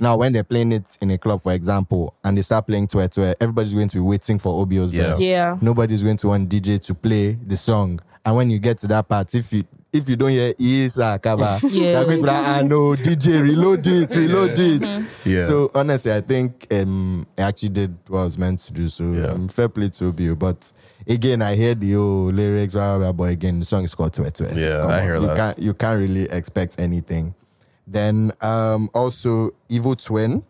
now 0.00 0.16
when 0.16 0.32
they're 0.32 0.44
playing 0.44 0.72
it 0.72 0.96
in 1.00 1.10
a 1.10 1.18
club, 1.18 1.42
for 1.42 1.52
example, 1.52 2.14
and 2.24 2.36
they 2.36 2.42
start 2.42 2.66
playing 2.66 2.86
Twe 2.88 3.08
Twe, 3.08 3.34
everybody's 3.40 3.74
going 3.74 3.88
to 3.88 3.96
be 3.96 4.00
waiting 4.00 4.38
for 4.38 4.64
Obio's 4.64 4.92
Yeah. 4.92 5.02
verse. 5.10 5.20
Yeah. 5.20 5.58
Nobody's 5.60 6.02
going 6.02 6.16
to 6.18 6.28
want 6.28 6.48
DJ 6.48 6.80
to 6.82 6.94
play 6.94 7.32
the 7.46 7.56
song. 7.56 8.00
And 8.24 8.36
when 8.36 8.50
you 8.50 8.58
get 8.58 8.78
to 8.78 8.86
that 8.88 9.08
part, 9.08 9.34
if 9.34 9.52
you 9.52 9.64
if 9.90 10.06
you 10.06 10.16
don't 10.16 10.28
hear 10.30 10.52
Isa 10.58 11.18
Kaba, 11.22 11.58
Yeah. 11.66 11.70
you're 11.70 12.04
going 12.04 12.18
to 12.18 12.22
be 12.24 12.28
like, 12.30 12.46
ah 12.46 12.60
no, 12.62 12.94
DJ, 12.94 13.40
reload 13.42 13.86
it, 13.86 14.14
reload 14.14 14.58
it. 14.58 15.04
Yeah. 15.24 15.40
So 15.40 15.70
honestly, 15.74 16.12
I 16.12 16.20
think 16.20 16.66
um 16.70 17.26
I 17.38 17.42
actually 17.42 17.70
did 17.70 17.96
what 18.08 18.20
I 18.20 18.24
was 18.24 18.36
meant 18.36 18.58
to 18.60 18.72
do. 18.72 18.88
So 18.90 19.12
Yeah. 19.12 19.28
um, 19.28 19.48
fair 19.48 19.68
play 19.70 19.88
to 19.88 20.12
Obio. 20.12 20.38
But 20.38 20.70
again, 21.06 21.40
I 21.40 21.54
hear 21.54 21.74
the 21.74 21.96
oh, 21.96 22.24
lyrics, 22.32 22.74
blah, 22.74 22.98
blah, 22.98 23.12
blah, 23.12 23.12
but 23.12 23.32
again, 23.32 23.60
the 23.60 23.64
song 23.64 23.84
is 23.84 23.94
called 23.94 24.12
Twe 24.12 24.30
Twe. 24.30 24.54
Yeah, 24.54 24.86
I 24.86 25.00
hear 25.02 25.16
you 25.16 25.26
that. 25.28 25.36
Can't, 25.36 25.58
you 25.58 25.72
can't 25.72 25.98
really 25.98 26.24
expect 26.24 26.78
anything. 26.78 27.34
Then 27.90 28.32
um 28.40 28.90
also 28.94 29.52
Evil 29.68 29.96
Twin. 29.96 30.44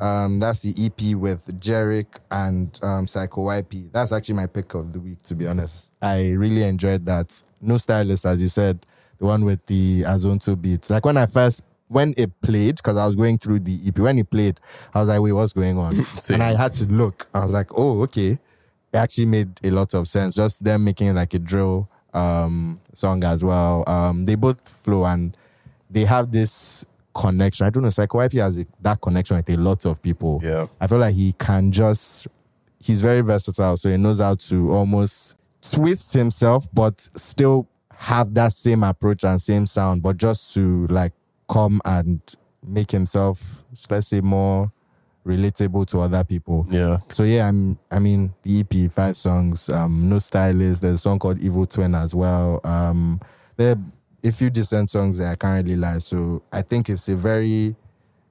Um, 0.00 0.40
that's 0.40 0.62
the 0.62 0.74
EP 0.84 1.14
with 1.14 1.46
Jeriq 1.60 2.06
and 2.32 2.76
um, 2.82 3.06
Psycho 3.06 3.42
YP. 3.42 3.92
That's 3.92 4.10
actually 4.10 4.34
my 4.34 4.48
pick 4.48 4.74
of 4.74 4.92
the 4.92 4.98
week, 4.98 5.22
to 5.22 5.36
be 5.36 5.46
honest. 5.46 5.92
I 6.02 6.30
really 6.30 6.64
enjoyed 6.64 7.06
that. 7.06 7.40
No 7.60 7.76
stylist, 7.76 8.26
as 8.26 8.42
you 8.42 8.48
said, 8.48 8.84
the 9.18 9.26
one 9.26 9.44
with 9.44 9.64
the 9.66 10.02
Azonto 10.02 10.60
beats. 10.60 10.90
Like 10.90 11.06
when 11.06 11.16
I 11.16 11.26
first, 11.26 11.62
when 11.86 12.14
it 12.16 12.32
played, 12.40 12.76
because 12.78 12.96
I 12.96 13.06
was 13.06 13.14
going 13.14 13.38
through 13.38 13.60
the 13.60 13.78
EP, 13.86 13.96
when 13.96 14.18
it 14.18 14.28
played, 14.28 14.58
I 14.92 14.98
was 14.98 15.08
like, 15.08 15.20
wait, 15.20 15.32
what's 15.32 15.52
going 15.52 15.78
on? 15.78 16.04
And 16.30 16.42
I 16.42 16.56
had 16.56 16.72
to 16.74 16.86
look. 16.86 17.28
I 17.32 17.44
was 17.44 17.52
like, 17.52 17.68
oh, 17.78 18.02
okay. 18.02 18.30
it 18.30 18.96
actually 18.96 19.26
made 19.26 19.60
a 19.62 19.70
lot 19.70 19.94
of 19.94 20.08
sense. 20.08 20.34
Just 20.34 20.64
them 20.64 20.82
making 20.82 21.14
like 21.14 21.32
a 21.34 21.38
drill 21.38 21.88
um, 22.12 22.80
song 22.92 23.22
as 23.22 23.44
well. 23.44 23.84
Um, 23.86 24.24
they 24.24 24.34
both 24.34 24.68
flow 24.68 25.04
and 25.04 25.36
they 25.92 26.04
have 26.04 26.32
this 26.32 26.84
connection. 27.14 27.66
I 27.66 27.70
don't 27.70 27.82
know, 27.82 27.90
Psycho 27.90 28.18
YP 28.18 28.40
has 28.40 28.58
a, 28.58 28.66
that 28.80 29.00
connection 29.00 29.36
with 29.36 29.48
a 29.50 29.56
lot 29.56 29.84
of 29.84 30.02
people. 30.02 30.40
Yeah. 30.42 30.66
I 30.80 30.86
feel 30.86 30.98
like 30.98 31.14
he 31.14 31.32
can 31.34 31.70
just, 31.70 32.26
he's 32.78 33.00
very 33.00 33.20
versatile. 33.20 33.76
So 33.76 33.90
he 33.90 33.96
knows 33.96 34.18
how 34.20 34.34
to 34.34 34.72
almost 34.72 35.36
twist 35.60 36.12
himself, 36.14 36.66
but 36.72 37.08
still 37.16 37.68
have 37.96 38.34
that 38.34 38.52
same 38.52 38.82
approach 38.82 39.24
and 39.24 39.40
same 39.40 39.66
sound, 39.66 40.02
but 40.02 40.16
just 40.16 40.54
to 40.54 40.86
like 40.88 41.12
come 41.48 41.80
and 41.84 42.20
make 42.66 42.90
himself, 42.90 43.64
let's 43.90 44.08
say, 44.08 44.20
more 44.20 44.72
relatable 45.26 45.86
to 45.88 46.00
other 46.00 46.24
people. 46.24 46.66
Yeah. 46.70 46.98
So 47.08 47.22
yeah, 47.24 47.48
I'm. 47.48 47.78
I 47.90 47.98
mean, 47.98 48.34
the 48.42 48.60
EP 48.60 48.90
five 48.90 49.16
songs. 49.16 49.68
Um, 49.68 50.08
no 50.08 50.18
stylist. 50.18 50.82
There's 50.82 50.96
a 50.96 50.98
song 50.98 51.18
called 51.18 51.38
Evil 51.38 51.66
Twin 51.66 51.94
as 51.94 52.14
well. 52.14 52.60
Um, 52.64 53.20
there 53.56 53.76
a 54.24 54.30
few 54.32 54.50
decent 54.50 54.90
songs 54.90 55.18
that 55.18 55.32
I 55.32 55.36
can't 55.36 55.64
really 55.66 55.76
lie. 55.78 55.98
So 55.98 56.42
I 56.52 56.62
think 56.62 56.88
it's 56.88 57.08
a 57.08 57.16
very, 57.16 57.74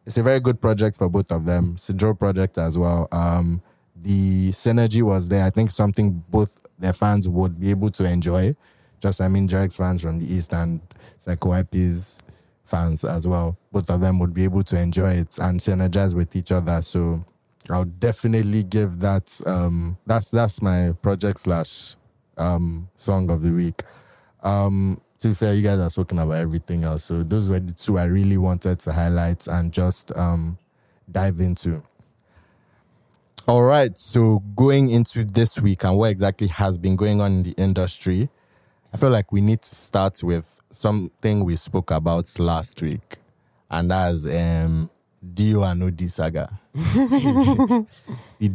it's 0.06 0.17
a 0.17 0.23
very 0.23 0.39
good 0.39 0.62
project 0.62 0.97
for 0.97 1.10
both 1.10 1.32
of 1.32 1.45
them. 1.45 1.73
It's 1.75 1.89
a 1.89 1.93
Joe 1.93 2.13
project 2.13 2.58
as 2.58 2.77
well. 2.77 3.08
Um, 3.12 3.62
the 3.95 4.49
synergy 4.49 5.01
was 5.01 5.30
there. 5.30 5.43
I 5.45 5.49
think 5.49 5.71
something 5.71 6.23
both 6.30 6.65
their 6.80 6.93
fans 6.93 7.27
would 7.27 7.60
be 7.60 7.69
able 7.69 7.91
to 7.91 8.06
enjoy. 8.06 8.56
Just 8.99 9.21
I 9.21 9.27
mean, 9.27 9.47
Jeriq's 9.47 9.75
fans 9.75 10.01
from 10.01 10.19
the 10.19 10.32
east 10.32 10.54
and 10.54 10.82
PsychoYP's 11.25 12.19
fans 12.63 13.04
as 13.04 13.27
well. 13.27 13.58
Both 13.71 13.89
of 13.89 14.01
them 14.01 14.17
would 14.19 14.34
be 14.34 14.43
able 14.43 14.63
to 14.63 14.80
enjoy 14.80 15.13
it 15.13 15.38
and 15.39 15.60
synergize 15.60 16.15
with 16.15 16.36
each 16.36 16.51
other. 16.51 16.82
So 16.82 17.23
I'll 17.69 17.86
definitely 17.86 18.63
give 18.63 18.99
that 18.99 19.39
um 19.45 19.97
that's 20.08 20.32
that's 20.32 20.62
my 20.62 20.93
project 21.01 21.41
slash 21.41 21.95
um 22.38 22.89
song 22.95 23.30
of 23.30 23.41
the 23.43 23.51
week. 23.51 23.84
Um 24.41 25.01
to 25.21 25.29
be 25.29 25.34
fair, 25.36 25.53
you 25.53 25.62
guys 25.62 25.79
are 25.79 25.89
talking 25.89 26.19
about 26.19 26.34
everything 26.34 26.84
else. 26.84 27.05
So 27.05 27.23
those 27.23 27.49
were 27.49 27.60
the 27.60 27.73
two 27.73 27.99
I 27.99 28.05
really 28.05 28.38
wanted 28.38 28.79
to 28.79 28.93
highlight 28.93 29.47
and 29.47 29.71
just 29.71 30.15
um 30.17 30.57
dive 31.12 31.39
into. 31.39 31.84
All 33.47 33.63
right, 33.63 33.97
so 33.97 34.39
going 34.55 34.91
into 34.91 35.23
this 35.23 35.60
week 35.62 35.84
and 35.84 35.97
what 35.97 36.12
exactly 36.12 36.47
has 36.47 36.77
been 36.77 36.95
going 36.95 37.21
on 37.21 37.31
in 37.34 37.43
the 37.43 37.51
industry, 37.51 38.29
I 38.93 38.97
feel 38.97 39.10
like 39.10 39.31
we 39.31 39.41
need 39.41 39.62
to 39.63 39.75
start 39.75 40.23
with 40.23 40.45
something 40.71 41.43
we 41.43 41.55
spoke 41.55 41.91
about 41.91 42.39
last 42.39 42.81
week, 42.81 43.17
and 43.69 43.91
that's 43.91 44.25
um, 44.27 44.89
Dio 45.34 45.63
and 45.63 45.84
OD 45.84 46.10
saga. 46.10 46.60
the 46.73 47.86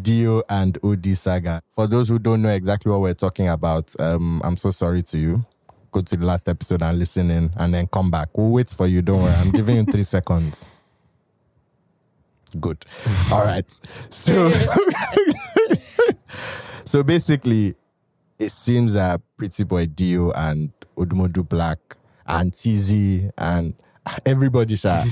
Dio 0.03 0.43
and 0.49 0.79
OD 0.85 1.17
saga. 1.17 1.63
For 1.75 1.87
those 1.87 2.09
who 2.09 2.19
don't 2.19 2.43
know 2.43 2.51
exactly 2.51 2.91
what 2.91 3.03
we're 3.03 3.15
talking 3.15 3.49
about, 3.49 3.93
um, 4.01 4.41
I'm 4.45 4.57
so 4.57 4.71
sorry 4.71 5.03
to 5.05 5.19
you. 5.19 5.45
Go 5.97 6.03
to 6.03 6.15
the 6.15 6.27
last 6.27 6.47
episode 6.47 6.83
and 6.83 6.99
listen 6.99 7.31
in, 7.31 7.51
and 7.57 7.73
then 7.73 7.87
come 7.87 8.11
back. 8.11 8.29
We'll 8.37 8.51
wait 8.51 8.69
for 8.69 8.87
you. 8.87 9.01
Don't 9.01 9.23
worry. 9.23 9.33
I'm 9.33 9.51
giving 9.51 9.77
you 9.77 9.85
three 9.87 10.03
seconds. 10.17 10.63
Good. 12.61 12.85
All 13.33 13.43
right. 13.43 13.65
So, 14.11 14.53
so 16.85 17.03
basically, 17.03 17.77
it 18.39 18.53
seems 18.53 18.93
that 18.93 19.23
Pretty 19.39 19.65
Boy 19.65 19.87
Dio 19.87 20.33
and 20.33 20.71
Odumodu 20.99 21.49
Black 21.49 21.79
and 22.27 22.53
TZ 22.53 23.33
and 23.39 23.73
everybody, 24.27 24.77
sha, 24.77 25.07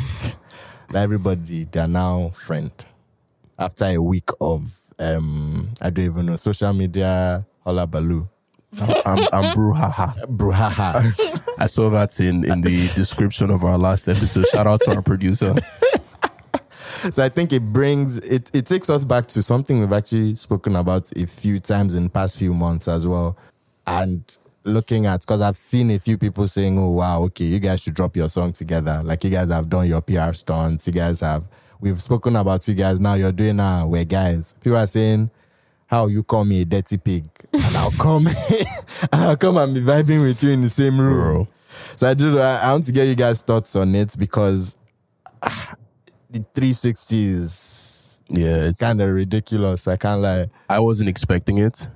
everybody, 0.94 1.64
they're 1.64 1.88
now 1.88 2.28
friend. 2.28 2.72
After 3.58 3.86
a 3.86 3.96
week 3.96 4.28
of, 4.38 4.70
um, 4.98 5.70
I 5.80 5.88
don't 5.88 6.04
even 6.04 6.26
know, 6.26 6.36
social 6.36 6.74
media, 6.74 7.46
holla 7.64 7.86
baloo, 7.86 8.28
I'm, 8.80 9.28
I'm 9.32 9.56
brouhaha. 9.56 10.26
brouhaha. 10.26 11.44
I 11.58 11.66
saw 11.66 11.90
that 11.90 12.18
in, 12.20 12.44
in 12.50 12.60
the 12.60 12.88
description 12.94 13.50
of 13.50 13.64
our 13.64 13.78
last 13.78 14.08
episode. 14.08 14.46
Shout 14.48 14.66
out 14.66 14.80
to 14.82 14.94
our 14.94 15.02
producer. 15.02 15.54
so 17.10 17.24
I 17.24 17.28
think 17.28 17.52
it 17.52 17.72
brings 17.72 18.18
it 18.18 18.50
it 18.52 18.66
takes 18.66 18.90
us 18.90 19.04
back 19.04 19.26
to 19.28 19.42
something 19.42 19.80
we've 19.80 19.92
actually 19.92 20.34
spoken 20.36 20.76
about 20.76 21.10
a 21.16 21.26
few 21.26 21.60
times 21.60 21.94
in 21.94 22.04
the 22.04 22.10
past 22.10 22.36
few 22.36 22.52
months 22.52 22.88
as 22.88 23.06
well. 23.06 23.36
And 23.86 24.36
looking 24.64 25.06
at 25.06 25.20
because 25.20 25.40
I've 25.40 25.56
seen 25.58 25.90
a 25.90 25.98
few 25.98 26.18
people 26.18 26.48
saying, 26.48 26.78
Oh 26.78 26.90
wow, 26.90 27.22
okay, 27.24 27.44
you 27.44 27.60
guys 27.60 27.82
should 27.82 27.94
drop 27.94 28.16
your 28.16 28.28
song 28.28 28.52
together. 28.52 29.02
Like 29.04 29.22
you 29.24 29.30
guys 29.30 29.50
have 29.50 29.68
done 29.68 29.86
your 29.86 30.00
PR 30.00 30.32
stunts, 30.32 30.86
you 30.86 30.92
guys 30.92 31.20
have 31.20 31.44
we've 31.80 32.00
spoken 32.00 32.36
about 32.36 32.66
you 32.66 32.74
guys 32.74 32.98
now, 32.98 33.14
you're 33.14 33.32
doing 33.32 33.56
now 33.56 33.86
we're 33.86 34.04
guys. 34.04 34.54
People 34.60 34.78
are 34.78 34.86
saying 34.86 35.30
how 35.86 36.06
you 36.06 36.22
call 36.22 36.44
me 36.44 36.62
a 36.62 36.64
dirty 36.64 36.96
pig 36.96 37.33
and 37.54 37.76
I'll 37.76 37.90
come 37.92 38.26
and 39.12 39.22
I'll 39.22 39.36
come 39.36 39.56
and 39.56 39.74
be 39.74 39.80
vibing 39.80 40.22
with 40.22 40.42
you 40.42 40.50
in 40.50 40.60
the 40.60 40.68
same 40.68 41.00
room. 41.00 41.14
Bro. 41.14 41.48
So 41.96 42.10
I 42.10 42.14
do 42.14 42.38
I 42.38 42.56
I 42.56 42.72
want 42.72 42.84
to 42.86 42.92
get 42.92 43.06
you 43.06 43.14
guys 43.14 43.42
thoughts 43.42 43.76
on 43.76 43.94
it 43.94 44.14
because 44.18 44.76
ah, 45.42 45.74
the 46.30 46.40
360 46.54 47.26
is 47.28 48.20
Yeah, 48.28 48.56
it's 48.68 48.80
kind 48.80 49.00
of 49.00 49.10
ridiculous. 49.14 49.86
I 49.86 49.96
can't 49.96 50.20
lie. 50.20 50.48
I 50.68 50.80
wasn't 50.80 51.08
expecting 51.08 51.58
it. 51.58 51.88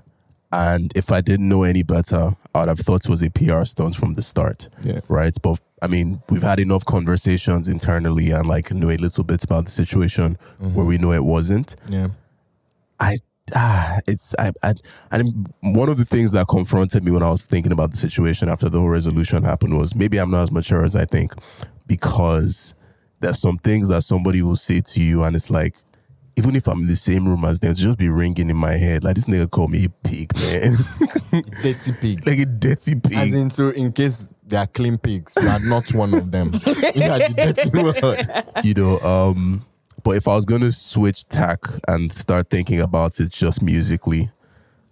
And 0.51 0.93
if 0.97 1.13
I 1.13 1.21
didn't 1.21 1.49
know 1.49 1.63
any 1.65 1.83
better, 1.83 2.35
I 2.55 2.61
would 2.61 2.69
have 2.69 2.79
thought 2.81 3.05
it 3.05 3.11
was 3.11 3.23
a 3.23 3.31
PR 3.31 3.65
stunt 3.65 3.97
from 3.97 4.15
the 4.15 4.23
start. 4.23 4.69
Yeah. 4.83 5.01
Right. 5.09 5.37
But 5.43 5.61
I 5.83 5.89
mean, 5.89 6.23
we've 6.31 6.43
had 6.43 6.59
enough 6.59 6.85
conversations 6.85 7.69
internally 7.69 8.31
and 8.31 8.47
like 8.47 8.73
know 8.73 8.91
a 8.91 8.97
little 8.97 9.25
bit 9.25 9.45
about 9.45 9.67
the 9.67 9.71
situation 9.71 10.39
where 10.59 10.87
we 10.87 10.97
know 10.99 11.13
it 11.13 11.25
wasn't. 11.25 11.77
Yeah. 11.89 12.09
I 12.99 13.19
ah, 13.55 13.99
it's 14.07 14.35
I 14.39 14.53
I 14.63 14.75
and 15.11 15.53
one 15.61 15.89
of 15.89 15.99
the 15.99 16.05
things 16.05 16.33
that 16.33 16.49
confronted 16.49 17.05
me 17.05 17.11
when 17.11 17.23
I 17.23 17.31
was 17.31 17.47
thinking 17.47 17.73
about 17.73 17.91
the 17.91 17.97
situation 17.97 18.49
after 18.49 18.69
the 18.69 18.79
whole 18.79 18.89
resolution 18.89 19.43
happened 19.43 19.79
was 19.79 19.95
maybe 19.95 20.19
I'm 20.19 20.31
not 20.31 20.43
as 20.43 20.53
mature 20.53 20.85
as 20.85 20.97
I 20.97 21.05
think 21.05 21.33
because 21.87 22.75
there's 23.21 23.39
some 23.41 23.59
things 23.59 23.89
that 23.89 24.03
somebody 24.03 24.43
will 24.43 24.57
say 24.57 24.81
to 24.81 25.03
you 25.03 25.25
and 25.25 25.35
it's 25.37 25.51
like 25.51 25.77
even 26.37 26.55
if 26.55 26.69
I'm 26.69 26.83
in 26.83 26.87
the 26.87 26.95
same 26.95 27.27
room 27.27 27.45
as 27.45 27.59
them, 27.59 27.73
it's 27.73 27.81
just 27.81 27.99
be 27.99 28.09
ringing 28.09 28.49
in 28.49 28.57
my 28.57 28.75
head 28.75 29.03
like 29.03 29.17
this 29.17 29.27
nigga 29.27 29.51
called 29.51 29.73
me 29.73 29.87
a 29.87 29.89
pig, 29.89 30.33
man, 30.37 30.77
Dirty 31.63 31.93
pig. 32.01 32.25
like 32.25 32.39
a 32.39 32.47
dirty 32.47 32.95
pig. 32.95 33.15
As 33.17 33.33
in, 33.35 33.51
so 33.51 33.71
in 33.71 33.91
case 33.91 34.25
they 34.47 34.57
are 34.57 34.69
clean 34.69 34.99
pigs, 34.99 35.35
you 35.41 35.49
are 35.49 35.59
not 35.65 35.93
one 35.95 36.15
of 36.15 36.31
them. 36.31 36.53
you 36.67 37.03
are 37.11 37.19
the 37.19 37.35
dirty 37.37 37.71
one. 37.83 38.65
you 38.65 38.75
know 38.75 39.01
um 39.01 39.65
but 40.03 40.13
if 40.17 40.27
i 40.29 40.35
was 40.35 40.45
going 40.45 40.61
to 40.61 40.73
switch 40.73 41.27
tack 41.29 41.61
and 41.89 42.13
start 42.13 42.51
thinking 42.51 42.81
about 42.81 43.19
it 43.21 43.29
just 43.31 43.63
musically 43.63 44.31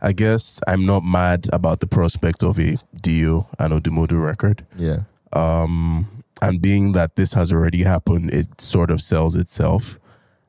i 0.00 0.12
guess 0.12 0.60
i'm 0.66 0.84
not 0.86 1.04
mad 1.04 1.46
about 1.52 1.80
the 1.80 1.86
prospect 1.86 2.42
of 2.42 2.58
a 2.58 2.76
dio 3.00 3.46
and 3.58 3.72
odumodu 3.72 4.22
record. 4.22 4.64
Yeah. 4.76 4.98
um 5.32 6.06
and 6.42 6.60
being 6.60 6.92
that 6.92 7.16
this 7.16 7.32
has 7.34 7.52
already 7.52 7.82
happened 7.82 8.30
it 8.32 8.60
sort 8.60 8.90
of 8.90 9.00
sells 9.00 9.36
itself. 9.36 9.98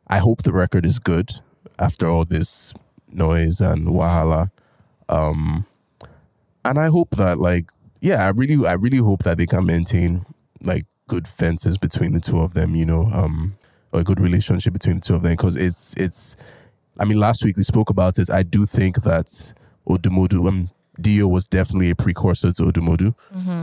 I 0.07 0.17
hope 0.19 0.43
the 0.43 0.51
record 0.51 0.85
is 0.85 0.99
good 0.99 1.31
after 1.79 2.09
all 2.09 2.25
this 2.25 2.73
noise 3.11 3.61
and 3.61 3.87
wahala. 3.87 4.51
Um 5.07 5.65
and 6.65 6.77
i 6.77 6.87
hope 6.87 7.11
that 7.15 7.37
like 7.39 7.71
yeah 8.01 8.25
i 8.25 8.29
really 8.29 8.65
i 8.67 8.73
really 8.73 8.97
hope 8.97 9.23
that 9.23 9.37
they 9.37 9.45
can 9.45 9.65
maintain 9.65 10.25
like 10.61 10.85
good 11.07 11.25
fences 11.27 11.77
between 11.77 12.11
the 12.13 12.19
two 12.19 12.39
of 12.41 12.53
them 12.53 12.75
you 12.75 12.85
know? 12.85 13.09
Um 13.13 13.55
or 13.91 14.01
a 14.01 14.03
good 14.03 14.19
relationship 14.19 14.73
between 14.73 14.95
the 14.99 15.01
two 15.01 15.15
of 15.15 15.21
them 15.23 15.33
because 15.33 15.55
it's 15.55 15.93
it's 15.97 16.35
i 16.99 17.05
mean 17.05 17.19
last 17.19 17.43
week 17.43 17.57
we 17.57 17.63
spoke 17.63 17.89
about 17.89 18.17
it. 18.19 18.29
I 18.29 18.43
do 18.43 18.65
think 18.65 19.03
that 19.03 19.53
odumodu 19.87 20.47
um 20.47 20.69
dio 20.99 21.27
was 21.27 21.45
definitely 21.47 21.89
a 21.91 21.95
precursor 21.95 22.51
to 22.53 22.63
odumodu. 22.63 23.13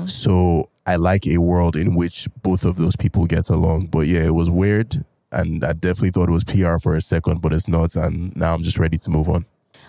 So 0.09 0.69
i 0.87 0.97
like 0.97 1.27
a 1.27 1.39
world 1.39 1.77
in 1.77 1.95
which 1.95 2.29
both 2.43 2.65
of 2.65 2.77
those 2.77 2.97
people 2.97 3.27
get 3.27 3.49
along. 3.51 3.87
But 3.87 4.07
yeah 4.07 4.25
it 4.25 4.35
was 4.35 4.49
weird 4.51 5.05
and 5.33 5.65
i 5.65 5.73
definitely 5.73 6.11
thought 6.11 6.29
it 6.29 6.33
was 6.33 6.45
pr 6.45 6.79
for 6.79 6.95
a 6.95 7.01
second 7.03 7.41
but 7.43 7.53
it's 7.53 7.67
not 7.67 7.97
and 7.97 8.37
now 8.37 8.55
i'm 8.55 8.63
just 8.63 8.79
ready 8.79 8.99
to 8.99 9.11
move 9.11 9.29
on. 9.29 9.45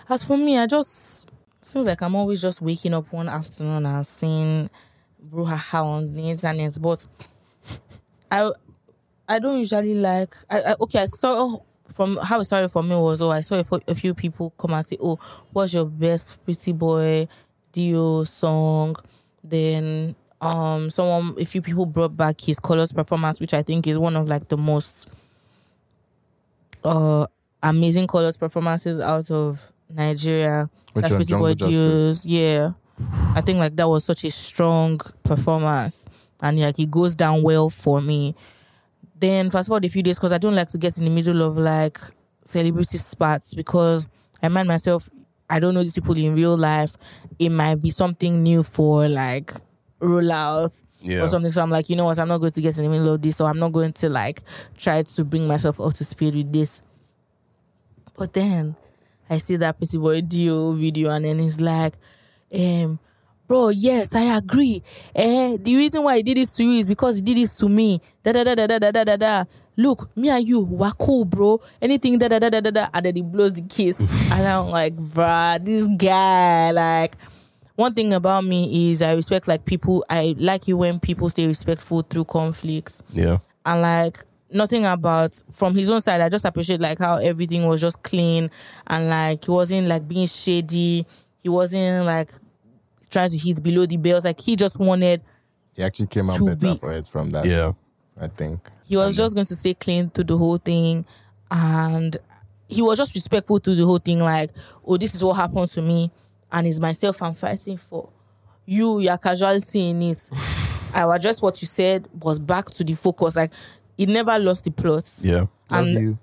As 0.08 0.22
for 0.22 0.36
me, 0.36 0.56
I 0.58 0.66
just 0.66 1.26
seems 1.62 1.86
like 1.86 2.00
I'm 2.00 2.14
always 2.14 2.40
just 2.40 2.60
waking 2.62 2.94
up 2.94 3.12
one 3.12 3.28
afternoon 3.28 3.86
and 3.86 4.06
seeing 4.06 4.70
brouhaha 5.30 5.84
on 5.84 6.14
the 6.14 6.30
internet. 6.30 6.80
But 6.80 7.06
I 8.30 8.52
I 9.28 9.38
don't 9.38 9.58
usually 9.58 9.94
like. 9.94 10.36
I, 10.50 10.60
I 10.60 10.74
okay. 10.80 11.00
I 11.00 11.06
saw 11.06 11.60
from 11.92 12.16
how 12.16 12.40
it 12.40 12.44
started 12.44 12.68
for 12.68 12.82
me 12.82 12.96
was 12.96 13.22
oh 13.22 13.30
I 13.30 13.40
saw 13.40 13.62
a, 13.86 13.94
few 13.94 14.12
people 14.12 14.52
come 14.58 14.74
and 14.74 14.84
say 14.84 14.96
oh 15.00 15.20
what's 15.52 15.72
your 15.72 15.84
best 15.84 16.42
pretty 16.44 16.72
boy 16.72 17.28
Dio 17.72 18.24
song. 18.24 18.96
Then 19.44 20.14
um 20.40 20.90
someone 20.90 21.34
a 21.40 21.44
few 21.44 21.62
people 21.62 21.86
brought 21.86 22.16
back 22.16 22.40
his 22.40 22.58
colors 22.58 22.92
performance, 22.92 23.40
which 23.40 23.54
I 23.54 23.62
think 23.62 23.86
is 23.86 23.98
one 23.98 24.16
of 24.16 24.28
like 24.28 24.48
the 24.48 24.56
most 24.56 25.08
uh 26.84 27.26
amazing 27.62 28.06
colors 28.06 28.36
performances 28.36 29.00
out 29.00 29.30
of 29.30 29.60
Nigeria. 29.88 30.68
Which 30.92 31.04
That's? 31.04 31.14
Pretty 31.14 31.34
Boy? 31.34 31.54
Dio's. 31.54 32.26
Yeah. 32.26 32.72
I 33.34 33.40
think 33.42 33.58
like 33.58 33.76
that 33.76 33.88
was 33.88 34.04
such 34.04 34.24
a 34.24 34.30
strong 34.30 35.00
performance. 35.22 36.06
And 36.42 36.58
like 36.58 36.78
it 36.78 36.90
goes 36.90 37.14
down 37.14 37.42
well 37.42 37.70
for 37.70 38.00
me. 38.00 38.34
Then 39.18 39.50
fast 39.50 39.68
forward 39.68 39.84
a 39.84 39.88
few 39.88 40.02
days 40.02 40.18
because 40.18 40.32
I 40.32 40.38
don't 40.38 40.54
like 40.54 40.68
to 40.68 40.78
get 40.78 40.98
in 40.98 41.04
the 41.04 41.10
middle 41.10 41.42
of 41.42 41.56
like 41.56 41.98
celebrity 42.44 42.98
spats 42.98 43.54
because 43.54 44.06
I 44.42 44.48
mind 44.48 44.68
myself 44.68 45.08
I 45.48 45.60
don't 45.60 45.74
know 45.74 45.82
these 45.82 45.94
people 45.94 46.16
in 46.16 46.34
real 46.34 46.56
life. 46.56 46.96
It 47.38 47.50
might 47.50 47.76
be 47.76 47.90
something 47.90 48.42
new 48.42 48.62
for 48.62 49.08
like 49.08 49.54
rollout 50.00 50.82
Yeah. 51.00 51.22
or 51.22 51.28
something. 51.28 51.52
So 51.52 51.62
I'm 51.62 51.70
like, 51.70 51.88
you 51.88 51.96
know 51.96 52.04
what? 52.06 52.18
I'm 52.18 52.28
not 52.28 52.38
going 52.38 52.52
to 52.52 52.60
get 52.60 52.76
in 52.78 52.84
the 52.84 52.90
middle 52.90 53.14
of 53.14 53.22
this. 53.22 53.36
So 53.36 53.46
I'm 53.46 53.58
not 53.58 53.72
going 53.72 53.92
to 53.94 54.08
like 54.08 54.42
try 54.76 55.02
to 55.02 55.24
bring 55.24 55.46
myself 55.46 55.80
up 55.80 55.94
to 55.94 56.04
speed 56.04 56.34
with 56.34 56.52
this. 56.52 56.82
But 58.16 58.32
then 58.32 58.76
I 59.30 59.38
see 59.38 59.56
that 59.56 59.78
Pretty 59.78 59.98
Boy 59.98 60.20
Dio 60.20 60.72
video 60.72 61.10
and 61.10 61.24
then 61.24 61.38
he's 61.38 61.60
like, 61.60 61.94
um, 62.52 62.98
bro, 63.46 63.68
yes, 63.68 64.14
I 64.14 64.36
agree. 64.36 64.82
Eh, 65.14 65.56
the 65.60 65.76
reason 65.76 66.02
why 66.02 66.16
he 66.16 66.22
did 66.22 66.36
this 66.36 66.52
to 66.56 66.64
you 66.64 66.80
is 66.80 66.86
because 66.86 67.16
he 67.16 67.22
did 67.22 67.36
this 67.36 67.54
to 67.56 67.68
me. 67.68 68.00
Da 68.22 68.32
da 68.32 68.44
da 68.44 68.54
da 68.54 68.66
da 68.66 68.78
da 68.78 68.90
da 68.90 69.04
da 69.04 69.16
da. 69.16 69.44
Look, 69.76 70.08
me 70.16 70.30
and 70.30 70.48
you 70.48 70.60
were 70.60 70.92
cool, 70.92 71.24
bro. 71.24 71.60
Anything 71.82 72.18
da 72.18 72.28
da 72.28 72.38
da 72.38 72.48
da 72.48 72.60
da 72.60 72.70
da. 72.70 72.88
And 72.94 73.04
then 73.06 73.16
he 73.16 73.22
blows 73.22 73.52
the 73.52 73.62
kiss. 73.62 74.00
and 74.00 74.32
I'm 74.46 74.70
like, 74.70 74.96
bruh, 74.96 75.62
this 75.64 75.86
guy, 75.96 76.70
like 76.70 77.16
one 77.74 77.92
thing 77.92 78.14
about 78.14 78.44
me 78.44 78.90
is 78.90 79.02
I 79.02 79.12
respect 79.12 79.46
like 79.48 79.64
people. 79.66 80.04
I 80.08 80.34
like 80.38 80.66
you 80.66 80.78
when 80.78 80.98
people 80.98 81.28
stay 81.28 81.46
respectful 81.46 82.02
through 82.02 82.24
conflicts 82.24 83.02
Yeah. 83.12 83.38
and 83.66 83.82
like 83.82 84.24
nothing 84.50 84.86
about 84.86 85.42
from 85.52 85.74
his 85.74 85.90
own 85.90 86.00
side. 86.00 86.22
I 86.22 86.30
just 86.30 86.46
appreciate 86.46 86.80
like 86.80 86.98
how 86.98 87.16
everything 87.16 87.66
was 87.66 87.82
just 87.82 88.02
clean 88.02 88.50
and 88.86 89.10
like 89.10 89.44
he 89.44 89.50
wasn't 89.50 89.88
like 89.88 90.08
being 90.08 90.26
shady. 90.26 91.06
He 91.42 91.50
wasn't 91.50 92.06
like 92.06 92.32
trying 93.16 93.30
to 93.30 93.38
hit 93.38 93.62
below 93.62 93.86
the 93.86 93.96
belt. 93.96 94.24
Like 94.24 94.40
he 94.40 94.56
just 94.56 94.78
wanted. 94.78 95.22
He 95.74 95.82
actually 95.82 96.06
came 96.08 96.28
out 96.30 96.36
To 96.38 96.44
better 96.44 96.74
be- 96.74 96.78
for 96.78 96.92
it 96.92 97.08
from 97.08 97.30
that. 97.30 97.44
Yeah. 97.46 97.72
I 98.18 98.28
think. 98.28 98.70
He 98.84 98.96
was 98.96 99.16
just 99.16 99.34
going 99.34 99.46
to 99.46 99.56
stay 99.56 99.74
clean 99.74 100.08
through 100.10 100.24
the 100.24 100.36
whole 100.38 100.56
thing, 100.58 101.04
and 101.50 102.16
he 102.68 102.80
was 102.82 102.96
just 102.98 103.14
respectful 103.14 103.58
to 103.60 103.74
the 103.74 103.84
whole 103.84 103.98
thing. 103.98 104.20
Like, 104.20 104.50
oh, 104.86 104.96
this 104.96 105.14
is 105.14 105.22
what 105.22 105.34
happened 105.34 105.68
to 105.72 105.82
me, 105.82 106.10
and 106.50 106.66
it's 106.66 106.78
myself 106.78 107.20
I'm 107.22 107.34
fighting 107.34 107.76
for. 107.78 108.08
You, 108.64 109.00
your 109.00 109.18
casualty 109.18 109.90
in 109.90 110.02
it. 110.02 110.30
I 110.94 111.04
will 111.04 111.12
address 111.12 111.42
what 111.42 111.60
you 111.60 111.68
said, 111.68 112.08
was 112.22 112.38
back 112.38 112.66
to 112.70 112.84
the 112.84 112.94
focus. 112.94 113.36
Like, 113.36 113.52
it 113.98 114.08
never 114.08 114.38
lost 114.38 114.64
the 114.64 114.70
plot. 114.70 115.06
Yeah. 115.20 115.40
Love 115.40 115.48
And 115.70 115.88
you. 115.92 116.18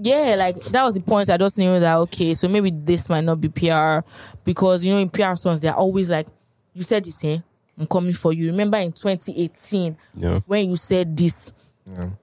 Yeah, 0.00 0.34
like 0.38 0.56
that 0.66 0.82
was 0.84 0.94
the 0.94 1.00
point. 1.00 1.30
I 1.30 1.36
just 1.36 1.58
knew 1.58 1.78
that 1.80 1.96
okay, 1.96 2.34
so 2.34 2.48
maybe 2.48 2.70
this 2.70 3.08
might 3.08 3.24
not 3.24 3.40
be 3.40 3.48
PR 3.48 4.00
because 4.44 4.84
you 4.84 4.92
know 4.92 4.98
in 4.98 5.08
PR 5.10 5.34
songs 5.34 5.60
they're 5.60 5.74
always 5.74 6.08
like, 6.10 6.26
you 6.74 6.82
said 6.82 7.04
this, 7.04 7.22
eh? 7.24 7.38
I'm 7.78 7.86
coming 7.86 8.12
for 8.14 8.32
you. 8.32 8.46
Remember 8.46 8.76
in 8.78 8.92
2018 8.92 9.96
Yeah. 10.16 10.40
when 10.46 10.68
you 10.70 10.76
said 10.76 11.16
this? 11.16 11.52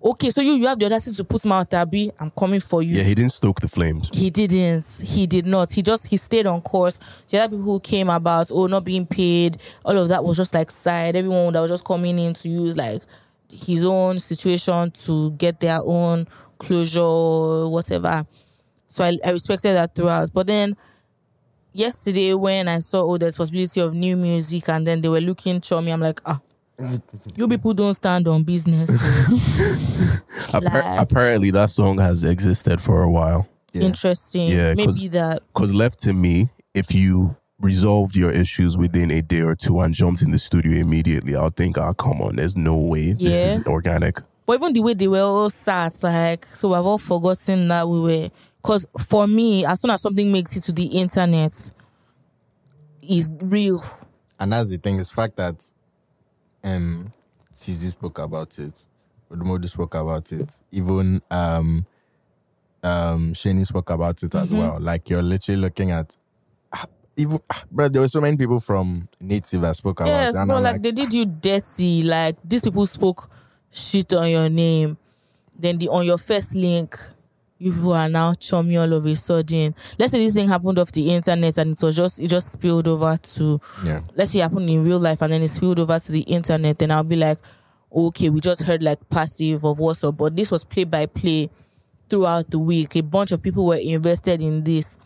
Okay, 0.03 0.29
so 0.29 0.41
you 0.41 0.53
you 0.53 0.67
have 0.67 0.77
the 0.77 0.85
audacity 0.85 1.15
to 1.15 1.23
put 1.23 1.43
mouth 1.43 1.73
Abi, 1.73 2.11
I'm 2.19 2.29
coming 2.29 2.59
for 2.59 2.83
you. 2.83 2.97
Yeah. 2.97 3.03
He 3.03 3.15
didn't 3.15 3.31
stoke 3.31 3.61
the 3.61 3.67
flames. 3.67 4.11
He 4.13 4.29
didn't. 4.29 4.85
He 5.03 5.25
did 5.25 5.47
not. 5.47 5.71
He 5.71 5.81
just 5.81 6.05
he 6.05 6.17
stayed 6.17 6.45
on 6.45 6.61
course. 6.61 6.99
The 7.29 7.39
other 7.39 7.57
people 7.57 7.63
who 7.73 7.79
came 7.79 8.09
about, 8.09 8.51
oh, 8.51 8.67
not 8.67 8.83
being 8.83 9.07
paid, 9.07 9.59
all 9.83 9.97
of 9.97 10.09
that 10.09 10.23
was 10.23 10.37
just 10.37 10.53
like 10.53 10.69
side. 10.69 11.15
Everyone 11.15 11.51
that 11.53 11.61
was 11.61 11.71
just 11.71 11.83
coming 11.83 12.19
in 12.19 12.35
to 12.35 12.47
use 12.47 12.77
like 12.77 13.01
his 13.49 13.83
own 13.83 14.19
situation 14.19 14.91
to 14.91 15.31
get 15.31 15.59
their 15.61 15.81
own 15.83 16.27
closure, 16.57 16.99
or 17.01 17.71
whatever. 17.71 18.25
So 18.87 19.03
I, 19.03 19.17
I 19.25 19.31
respected 19.31 19.75
that 19.75 19.93
throughout. 19.95 20.31
But 20.33 20.47
then 20.47 20.75
yesterday 21.73 22.33
when 22.33 22.67
I 22.69 22.79
saw 22.79 23.01
oh 23.03 23.17
there's 23.17 23.35
possibility 23.35 23.81
of 23.81 23.93
new 23.93 24.15
music 24.15 24.69
and 24.69 24.87
then 24.87 25.01
they 25.01 25.09
were 25.09 25.21
looking 25.21 25.61
for 25.61 25.81
me, 25.81 25.91
I'm 25.91 26.01
like, 26.01 26.21
ah, 26.25 26.39
you 27.35 27.47
people 27.47 27.73
don't 27.73 27.93
stand 27.93 28.27
on 28.27 28.43
business. 28.43 28.89
Appar- 30.51 30.63
Like- 30.73 30.99
apparently, 31.01 31.51
that 31.51 31.69
song 31.69 31.97
has 31.99 32.23
existed 32.23 32.81
for 32.81 33.01
a 33.03 33.09
while. 33.09 33.47
Interesting. 33.73 34.51
Yeah, 34.51 34.73
'cause- 34.75 34.97
Maybe 35.03 35.09
that 35.17 35.43
Because 35.53 35.73
left 35.73 35.99
to 36.03 36.13
me, 36.13 36.49
if 36.73 36.93
you 36.93 37.35
resolved 37.59 38.15
your 38.15 38.31
issues 38.31 38.77
within 38.77 39.11
a 39.11 39.21
day 39.21 39.41
or 39.41 39.55
two 39.55 39.79
and 39.79 39.93
jumped 39.93 40.21
in 40.21 40.31
the 40.31 40.39
studio 40.39 40.77
immediately, 40.79 41.35
I'll 41.35 41.49
think, 41.49 41.77
oh, 41.77 41.93
come 41.93 42.21
on, 42.21 42.35
there's 42.37 42.55
no 42.55 42.75
way 42.77 43.13
this 43.13 43.57
is 43.57 43.65
organic. 43.65 44.19
But 44.45 44.53
even 44.53 44.73
the 44.73 44.81
way 44.81 44.93
they 44.93 45.07
were 45.07 45.21
all 45.21 45.49
sat, 45.49 46.01
like, 46.03 46.45
so 46.47 46.73
I've 46.73 46.85
all 46.85 46.97
forgotten 46.99 47.67
that 47.69 47.87
we 47.87 47.99
were. 47.99 48.29
Because 48.61 48.85
for 48.99 49.27
me, 49.27 49.65
as 49.65 49.81
soon 49.81 49.91
as 49.91 50.01
something 50.01 50.31
makes 50.31 50.55
it 50.55 50.63
to 50.65 50.71
the 50.71 50.85
internet, 50.85 51.71
is 53.01 53.29
real. 53.41 53.83
And 54.39 54.51
that's 54.51 54.69
the 54.69 54.77
thing, 54.77 54.97
is 54.99 55.11
fact 55.11 55.35
that 55.37 55.63
um 56.63 57.13
CZ 57.53 57.91
spoke 57.91 58.19
about 58.19 58.57
it, 58.59 58.87
Odumodu 59.31 59.69
spoke 59.69 59.95
about 59.95 60.31
it, 60.31 60.51
even 60.71 61.21
um 61.31 61.85
um 62.83 63.33
Shani 63.33 63.65
spoke 63.65 63.89
about 63.89 64.21
it 64.23 64.33
Mm-hmm. 64.33 64.43
as 64.43 64.53
well. 64.53 64.77
Like 64.79 65.09
you're 65.09 65.23
literally 65.23 65.61
looking 65.61 65.91
at 65.91 66.15
even 67.17 67.39
bro, 67.71 67.87
there 67.87 68.01
were 68.01 68.07
so 68.07 68.19
many 68.19 68.35
people 68.37 68.59
from 68.59 69.07
Native 69.19 69.61
that 69.61 69.75
spoke 69.75 69.99
about 70.01 70.09
Yes, 70.09 70.35
it. 70.35 70.47
but 70.47 70.57
I'm 70.57 70.63
like, 70.63 70.81
they 70.81 70.91
did 70.91 71.13
you 71.13 71.25
dirty. 71.25 72.03
Like 72.03 72.35
these 72.43 72.63
people 72.63 72.85
spoke 72.85 73.29
shit 73.75 74.13
on 74.13 74.29
your 74.29 74.49
name. 74.49 74.97
Then 75.57 75.77
the 75.77 75.89
on 75.89 76.05
your 76.05 76.17
first 76.17 76.55
link, 76.55 76.97
you 77.57 77.73
people 77.73 77.93
are 77.93 78.09
now 78.09 78.33
chummy 78.33 78.77
all 78.77 78.91
of 78.93 79.05
a 79.05 79.15
sudden. 79.15 79.75
Let's 79.97 80.11
say 80.11 80.19
this 80.19 80.33
thing 80.33 80.47
happened 80.47 80.79
off 80.79 80.91
the 80.91 81.13
internet 81.13 81.57
and 81.57 81.73
it 81.73 81.81
was 81.81 81.95
just 81.95 82.19
it 82.19 82.27
just 82.27 82.51
spilled 82.51 82.87
over 82.87 83.17
to 83.17 83.61
yeah. 83.83 84.01
let's 84.15 84.31
say 84.31 84.39
it 84.39 84.43
happened 84.43 84.69
in 84.69 84.83
real 84.83 84.99
life 84.99 85.21
and 85.21 85.31
then 85.31 85.41
it 85.41 85.49
spilled 85.49 85.79
over 85.79 85.99
to 85.99 86.11
the 86.11 86.21
internet, 86.21 86.79
then 86.79 86.91
I'll 86.91 87.03
be 87.03 87.15
like, 87.15 87.37
okay, 87.93 88.29
we 88.29 88.41
just 88.41 88.63
heard 88.63 88.83
like 88.83 89.09
passive 89.09 89.63
of 89.63 89.79
what's 89.79 90.03
up, 90.03 90.17
but 90.17 90.35
this 90.35 90.51
was 90.51 90.63
play 90.63 90.83
by 90.83 91.05
play 91.05 91.49
throughout 92.09 92.49
the 92.51 92.59
week. 92.59 92.95
A 92.95 93.01
bunch 93.01 93.31
of 93.31 93.41
people 93.41 93.65
were 93.65 93.75
invested 93.75 94.41
in 94.41 94.63
this, 94.63 94.97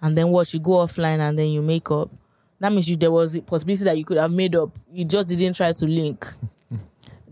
and 0.00 0.18
then 0.18 0.28
what 0.28 0.52
you 0.52 0.60
go 0.60 0.72
offline 0.72 1.20
and 1.20 1.38
then 1.38 1.50
you 1.50 1.62
make 1.62 1.90
up. 1.90 2.10
That 2.58 2.72
means 2.72 2.88
you 2.88 2.96
there 2.96 3.10
was 3.10 3.34
a 3.34 3.42
possibility 3.42 3.84
that 3.84 3.98
you 3.98 4.04
could 4.04 4.18
have 4.18 4.30
made 4.30 4.54
up. 4.54 4.76
You 4.92 5.04
just 5.04 5.28
didn't 5.28 5.54
try 5.54 5.72
to 5.72 5.86
link. 5.86 6.26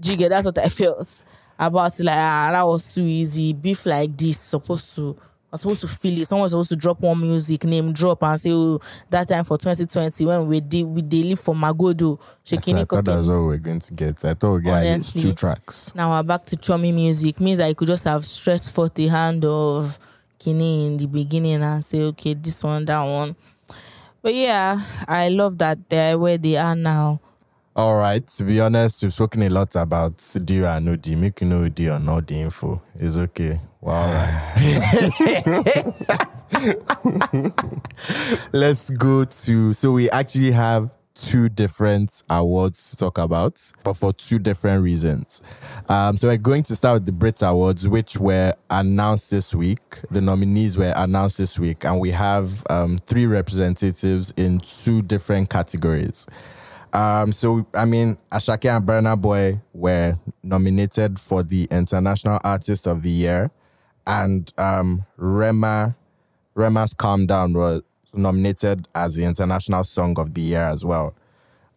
Jigga, 0.00 0.28
that's 0.28 0.46
what 0.46 0.58
I 0.58 0.68
felt 0.68 1.22
about 1.58 1.98
it. 1.98 2.04
Like 2.04 2.16
ah, 2.16 2.50
that 2.52 2.66
was 2.66 2.86
too 2.86 3.04
easy. 3.04 3.52
Beef 3.52 3.86
like 3.86 4.16
this 4.16 4.38
supposed 4.38 4.94
to. 4.96 5.16
I'm 5.52 5.58
supposed 5.58 5.80
to 5.80 5.88
feel 5.88 6.20
it. 6.20 6.28
Someone's 6.28 6.52
supposed 6.52 6.68
to 6.68 6.76
drop 6.76 7.00
one 7.00 7.20
music 7.20 7.64
name 7.64 7.92
drop 7.92 8.22
and 8.22 8.40
say, 8.40 8.52
"Oh, 8.52 8.80
that 9.10 9.26
time 9.26 9.42
for 9.42 9.58
2020 9.58 10.24
when 10.24 10.46
we 10.46 10.60
did 10.60 10.84
we 10.84 11.02
live 11.02 11.40
for 11.40 11.56
Magodo, 11.56 12.20
shaking 12.44 12.76
I 12.76 12.82
it, 12.82 12.88
thought 12.88 13.04
that's 13.04 13.26
what 13.26 13.40
we 13.40 13.46
we're 13.46 13.56
going 13.58 13.80
to 13.80 13.92
get. 13.94 14.24
I 14.24 14.34
thought 14.34 14.54
we 14.54 14.60
got 14.62 14.86
Honestly. 14.86 15.22
two 15.22 15.32
tracks. 15.32 15.92
now 15.94 16.10
we're 16.12 16.22
back 16.22 16.44
to 16.46 16.56
chummy 16.56 16.92
music. 16.92 17.40
Means 17.40 17.58
you 17.58 17.74
could 17.74 17.88
just 17.88 18.04
have 18.04 18.24
stretched 18.24 18.70
forth 18.70 18.94
the 18.94 19.08
hand 19.08 19.44
of 19.44 19.98
Kini 20.38 20.86
in 20.86 20.96
the 20.96 21.06
beginning 21.06 21.62
and 21.62 21.84
say, 21.84 22.02
okay, 22.02 22.34
this 22.34 22.62
one, 22.62 22.84
that 22.86 23.02
one. 23.02 23.36
But 24.22 24.34
yeah, 24.34 24.80
I 25.06 25.28
love 25.28 25.58
that 25.58 25.88
they're 25.88 26.18
where 26.18 26.38
they 26.38 26.56
are 26.56 26.74
now. 26.76 27.20
All 27.76 27.96
right. 27.96 28.26
To 28.26 28.44
be 28.44 28.60
honest, 28.60 29.02
we've 29.02 29.12
spoken 29.12 29.42
a 29.42 29.48
lot 29.48 29.74
about 29.76 30.14
Dio 30.44 30.66
and 30.66 30.88
Odi. 30.88 31.14
Make 31.14 31.40
you 31.40 31.46
know 31.46 31.64
Odi 31.64 31.88
or 31.88 32.00
not 32.00 32.26
the 32.26 32.40
info. 32.40 32.82
It's 32.96 33.16
okay. 33.16 33.60
Wow. 33.80 34.54
Let's 38.52 38.90
go 38.90 39.24
to. 39.24 39.72
So 39.72 39.92
we 39.92 40.10
actually 40.10 40.50
have 40.50 40.90
two 41.14 41.48
different 41.48 42.24
awards 42.28 42.90
to 42.90 42.96
talk 42.96 43.18
about, 43.18 43.60
but 43.84 43.94
for 43.94 44.12
two 44.12 44.40
different 44.40 44.82
reasons. 44.82 45.40
Um, 45.88 46.16
so 46.16 46.28
we're 46.28 46.38
going 46.38 46.64
to 46.64 46.74
start 46.74 46.94
with 46.94 47.06
the 47.06 47.12
Brit 47.12 47.40
Awards, 47.42 47.86
which 47.86 48.16
were 48.16 48.52
announced 48.70 49.30
this 49.30 49.54
week. 49.54 49.80
The 50.10 50.20
nominees 50.20 50.76
were 50.76 50.92
announced 50.96 51.38
this 51.38 51.58
week, 51.58 51.84
and 51.84 52.00
we 52.00 52.10
have 52.10 52.64
um, 52.68 52.98
three 53.06 53.26
representatives 53.26 54.34
in 54.36 54.58
two 54.60 55.02
different 55.02 55.50
categories. 55.50 56.26
Um, 56.92 57.32
so 57.32 57.66
I 57.74 57.84
mean, 57.84 58.18
Asake 58.32 58.74
and 58.74 58.86
Burna 58.86 59.20
Boy 59.20 59.60
were 59.72 60.18
nominated 60.42 61.18
for 61.18 61.42
the 61.42 61.68
International 61.70 62.40
Artist 62.42 62.86
of 62.86 63.02
the 63.02 63.10
Year, 63.10 63.50
and 64.06 64.52
um, 64.58 65.04
Rema 65.16 65.96
Rema's 66.54 66.94
"Calm 66.94 67.26
Down" 67.26 67.52
was 67.52 67.82
nominated 68.12 68.88
as 68.94 69.14
the 69.14 69.24
International 69.24 69.84
Song 69.84 70.18
of 70.18 70.34
the 70.34 70.40
Year 70.40 70.62
as 70.62 70.84
well. 70.84 71.14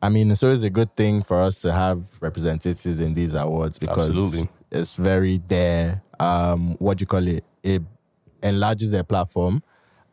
I 0.01 0.09
mean, 0.09 0.32
it's 0.32 0.43
always 0.43 0.64
a 0.64 0.70
good 0.70 0.93
thing 0.95 1.22
for 1.22 1.41
us 1.41 1.61
to 1.61 1.72
have 1.72 2.05
representatives 2.20 2.99
in 2.99 3.14
these 3.14 3.36
awards 3.36 3.78
because 3.78 4.09
Absolutely. 4.09 4.49
it's 4.72 4.97
very 4.97 5.41
there. 5.47 6.01
Um, 6.20 6.76
what 6.80 6.97
do 6.97 7.03
you 7.03 7.07
call 7.07 7.26
it? 7.28 7.45
It 7.61 7.84
enlarges 8.41 8.91
their 8.91 9.03
platform, 9.03 9.61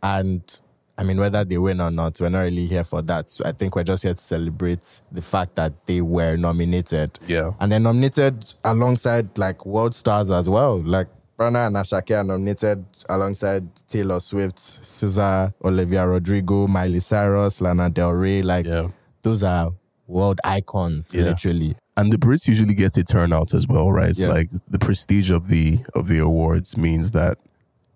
and 0.03 0.61
I 1.01 1.03
mean, 1.03 1.16
whether 1.18 1.44
they 1.46 1.57
win 1.57 1.80
or 1.80 1.90
not, 1.90 2.20
we're 2.20 2.28
not 2.28 2.40
really 2.42 2.66
here 2.66 2.84
for 2.84 3.01
that. 3.03 3.30
So 3.30 3.42
I 3.46 3.53
think 3.53 3.74
we're 3.74 3.84
just 3.84 4.03
here 4.03 4.12
to 4.12 4.20
celebrate 4.20 4.84
the 5.11 5.22
fact 5.22 5.55
that 5.55 5.72
they 5.86 6.03
were 6.03 6.36
nominated. 6.36 7.18
Yeah. 7.26 7.53
And 7.59 7.72
they're 7.72 7.80
nominated 7.80 8.53
alongside 8.64 9.38
like 9.38 9.64
world 9.64 9.94
stars 9.94 10.30
as 10.30 10.46
well. 10.46 10.78
Like 10.82 11.09
Burna 11.38 11.68
and 11.68 11.76
Asake 11.76 12.20
are 12.20 12.22
nominated 12.22 12.84
alongside 13.09 13.66
Taylor 13.88 14.20
Swift, 14.20 14.59
SZA, 14.59 15.55
Olivia 15.64 16.07
Rodrigo, 16.07 16.66
Miley 16.66 17.01
Cyrus, 17.01 17.62
Lana 17.62 17.88
Del 17.88 18.11
Rey. 18.12 18.42
Like 18.42 18.66
Yeah. 18.66 18.88
those 19.22 19.42
are 19.42 19.70
world 20.07 20.38
icons, 20.44 21.09
Yeah. 21.14 21.22
literally. 21.24 21.76
And 21.96 22.12
the 22.12 22.18
Brits 22.18 22.46
usually 22.46 22.74
get 22.74 22.94
a 22.98 23.05
turnout 23.05 23.55
as 23.55 23.66
well, 23.66 23.90
right? 23.90 24.11
It's 24.11 24.20
Yeah. 24.20 24.28
like 24.28 24.51
the 24.68 24.78
prestige 24.78 25.30
of 25.30 25.48
the 25.48 25.78
of 25.94 26.09
the 26.09 26.18
awards 26.18 26.76
means 26.76 27.12
that 27.12 27.38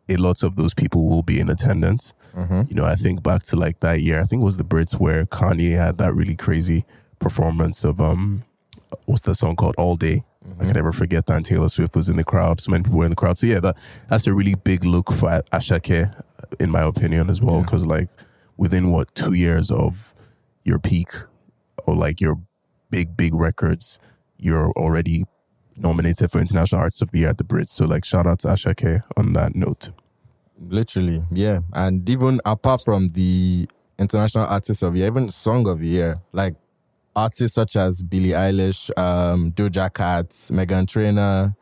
a 0.09 0.17
lot 0.17 0.43
of 0.43 0.57
those 0.57 0.73
people 0.73 1.07
will 1.07 1.23
be 1.23 1.39
in 1.39 1.51
attendance. 1.51 2.15
Mm-hmm. 2.37 2.63
You 2.69 2.75
know, 2.75 2.85
I 2.85 2.95
think 2.97 3.23
back 3.23 3.45
to 3.45 3.57
like 3.57 3.81
that 3.81 4.01
year. 4.01 4.21
I 4.21 4.25
think 4.25 4.43
it 4.43 4.45
was 4.45 4.57
the 4.57 4.65
Brits 4.65 4.99
where 4.99 5.25
Kanye 5.27 5.77
had 5.77 5.99
that 5.99 6.15
really 6.15 6.37
crazy 6.37 6.85
performance 7.19 7.85
of 7.85 8.01
um, 8.01 8.45
mm-hmm. 8.77 8.97
what's 9.07 9.23
that 9.23 9.35
song 9.35 9.57
called? 9.57 9.75
All 9.79 9.97
Day. 9.97 10.23
I 10.45 10.47
can 10.47 10.67
mm-hmm. 10.67 10.73
never 10.73 10.93
forget 10.93 11.27
that. 11.27 11.37
And 11.37 11.47
Taylor 11.47 11.69
Swift 11.69 11.97
was 11.97 12.09
in 12.09 12.17
the 12.17 12.25
crowd. 12.25 12.61
So 12.61 12.71
many 12.71 12.85
people 12.85 12.99
were 12.99 13.07
in 13.07 13.11
the 13.11 13.17
crowd. 13.17 13.39
So 13.39 13.47
yeah, 13.47 13.61
that 13.61 13.77
that's 14.09 14.27
a 14.27 14.35
really 14.35 14.55
big 14.55 14.85
look 14.85 15.11
for 15.11 15.43
Asake, 15.53 16.13
in 16.61 16.71
my 16.71 16.83
opinion, 16.83 17.31
as 17.31 17.41
well. 17.41 17.63
Because 17.63 17.87
like 17.87 18.09
within 18.57 18.91
what 18.91 19.15
two 19.15 19.33
years 19.33 19.71
of 19.71 20.15
your 20.65 20.79
peak 20.79 21.09
or 21.87 21.95
like 21.95 22.21
your 22.21 22.39
big 22.91 23.17
big 23.17 23.35
records, 23.35 23.99
you're 24.37 24.71
already 24.73 25.25
nominated 25.77 26.31
for 26.31 26.41
International 26.41 26.81
Artist 26.81 27.01
of 27.01 27.11
the 27.11 27.21
Year 27.21 27.31
at 27.31 27.39
the 27.39 27.45
Brits. 27.45 27.71
So 27.71 27.87
like 27.87 28.05
shout 28.05 28.27
out 28.27 28.41
to 28.41 28.49
Asake 28.49 29.03
on 29.17 29.33
that 29.33 29.55
note. 29.55 29.91
Literally, 30.69 31.23
yeah. 31.31 31.61
And 31.73 32.09
even 32.09 32.41
apart 32.45 32.83
from 32.85 33.09
the 33.09 33.69
international 33.99 34.47
artist 34.47 34.83
of 34.83 34.93
the 34.93 35.01
year, 35.01 35.09
even 35.09 35.31
song 35.31 35.69
of 35.69 35.81
the 35.81 35.87
year, 35.87 36.21
like 36.33 36.55
artists 37.15 37.55
such 37.55 37.77
as 37.77 38.03
Billie 38.03 38.31
Eilish, 38.31 38.91
um, 38.99 39.53
Doja 39.53 39.93
Cat, 39.93 40.29
Meghan 40.29 40.89
Trainor, 40.89 41.55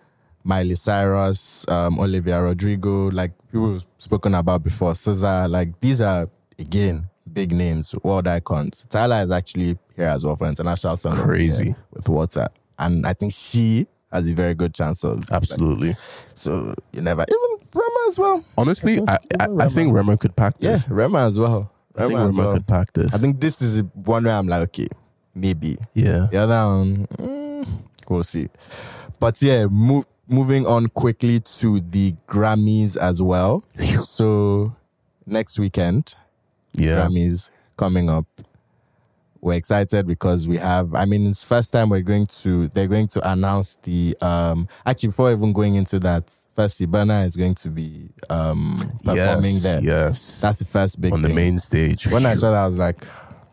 Miley 0.44 0.74
Cyrus, 0.74 1.64
um, 1.68 1.98
Olivia 1.98 2.40
Rodrigo, 2.40 3.10
like 3.10 3.32
people 3.50 3.72
we've 3.72 3.84
spoken 3.98 4.34
about 4.34 4.62
before, 4.62 4.92
SZA, 4.92 5.48
like 5.50 5.78
these 5.80 6.00
are 6.00 6.28
again 6.58 7.08
big 7.32 7.52
names, 7.52 7.94
world 8.02 8.26
icons. 8.26 8.84
Tyla 8.88 9.22
is 9.22 9.30
actually 9.30 9.78
here 9.96 10.06
as 10.06 10.24
well 10.24 10.36
for 10.36 10.48
international 10.48 10.96
song. 10.96 11.16
Crazy. 11.16 11.74
With 11.92 12.08
Water, 12.08 12.48
and 12.78 13.06
I 13.06 13.12
think 13.12 13.32
she 13.32 13.86
has 14.12 14.26
a 14.26 14.32
very 14.34 14.54
good 14.54 14.74
chance 14.74 15.04
of 15.04 15.24
Absolutely. 15.32 15.96
so 16.34 16.74
you 16.92 17.00
never 17.00 17.24
even 17.28 17.66
Rema 17.74 18.08
as 18.08 18.18
well. 18.18 18.44
Honestly, 18.58 19.00
I, 19.08 19.18
I, 19.40 19.44
even 19.44 19.60
I 19.60 19.68
think 19.68 19.94
Rema 19.94 20.16
could 20.16 20.36
pack 20.36 20.54
Yeah, 20.58 20.72
this. 20.72 20.88
Rema 20.88 21.26
as 21.26 21.38
well. 21.38 21.70
I 21.96 22.02
think 22.02 22.14
Rema 22.14 22.26
Rema 22.26 22.42
well. 22.42 22.52
could 22.54 22.66
pack 22.66 22.92
this. 22.92 23.12
I 23.14 23.18
think 23.18 23.40
this 23.40 23.62
is 23.62 23.82
one 23.94 24.24
where 24.24 24.34
I'm 24.34 24.46
like, 24.46 24.62
okay, 24.68 24.88
maybe. 25.34 25.78
yeah. 25.94 26.28
The 26.30 26.36
other 26.38 26.54
one, 26.78 27.06
mm, 27.18 27.66
we'll 28.08 28.22
see. 28.22 28.48
But 29.18 29.40
yeah, 29.42 29.66
move, 29.66 30.04
moving 30.28 30.66
on 30.66 30.88
quickly 30.88 31.40
to 31.40 31.80
the 31.80 32.14
Grammys 32.28 32.96
as 32.96 33.22
well. 33.22 33.64
So 34.00 34.74
next 35.26 35.58
weekend, 35.58 36.14
Yeah. 36.74 36.96
Grammys 37.06 37.50
coming 37.76 38.10
up. 38.10 38.26
We're 39.42 39.54
excited 39.54 40.06
because 40.06 40.46
we 40.46 40.56
have. 40.56 40.94
I 40.94 41.04
mean, 41.04 41.26
it's 41.26 41.42
first 41.42 41.72
time 41.72 41.90
we're 41.90 42.00
going 42.00 42.26
to. 42.28 42.68
They're 42.68 42.86
going 42.86 43.08
to 43.08 43.30
announce 43.30 43.76
the. 43.82 44.16
um 44.20 44.68
Actually, 44.86 45.08
before 45.08 45.32
even 45.32 45.52
going 45.52 45.74
into 45.74 45.98
that, 45.98 46.32
first 46.54 46.80
Burna 46.80 47.26
is 47.26 47.36
going 47.36 47.56
to 47.56 47.68
be 47.68 48.08
um 48.30 48.78
performing 49.04 49.54
yes, 49.54 49.62
there. 49.64 49.82
Yes. 49.82 50.40
That's 50.40 50.60
the 50.60 50.64
first 50.64 51.00
big 51.00 51.12
on 51.12 51.22
the 51.22 51.28
thing. 51.28 51.34
main 51.34 51.58
stage. 51.58 52.06
When 52.06 52.24
I 52.24 52.34
saw 52.34 52.52
that, 52.52 52.62
I 52.62 52.66
was 52.66 52.78
like, 52.78 53.04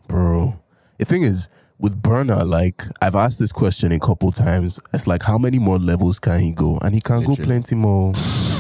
bro. 0.08 0.60
The 1.00 1.06
thing 1.06 1.24
is, 1.24 1.48
with 1.80 2.02
Burna, 2.02 2.46
like 2.48 2.84
I've 3.02 3.16
asked 3.16 3.40
this 3.40 3.52
question 3.52 3.92
a 3.94 4.00
couple 4.00 4.32
times. 4.32 4.80
It's 4.94 5.08
like, 5.08 5.24
how 5.24 5.38
many 5.38 5.60
more 5.60 5.80
levels 5.80 6.20
can 6.20 6.40
he 6.40 6.52
go? 6.52 6.78
And 6.80 6.94
he 6.94 7.02
can 7.02 7.24
go 7.24 7.34
plenty 7.34 7.76
more. 7.76 8.14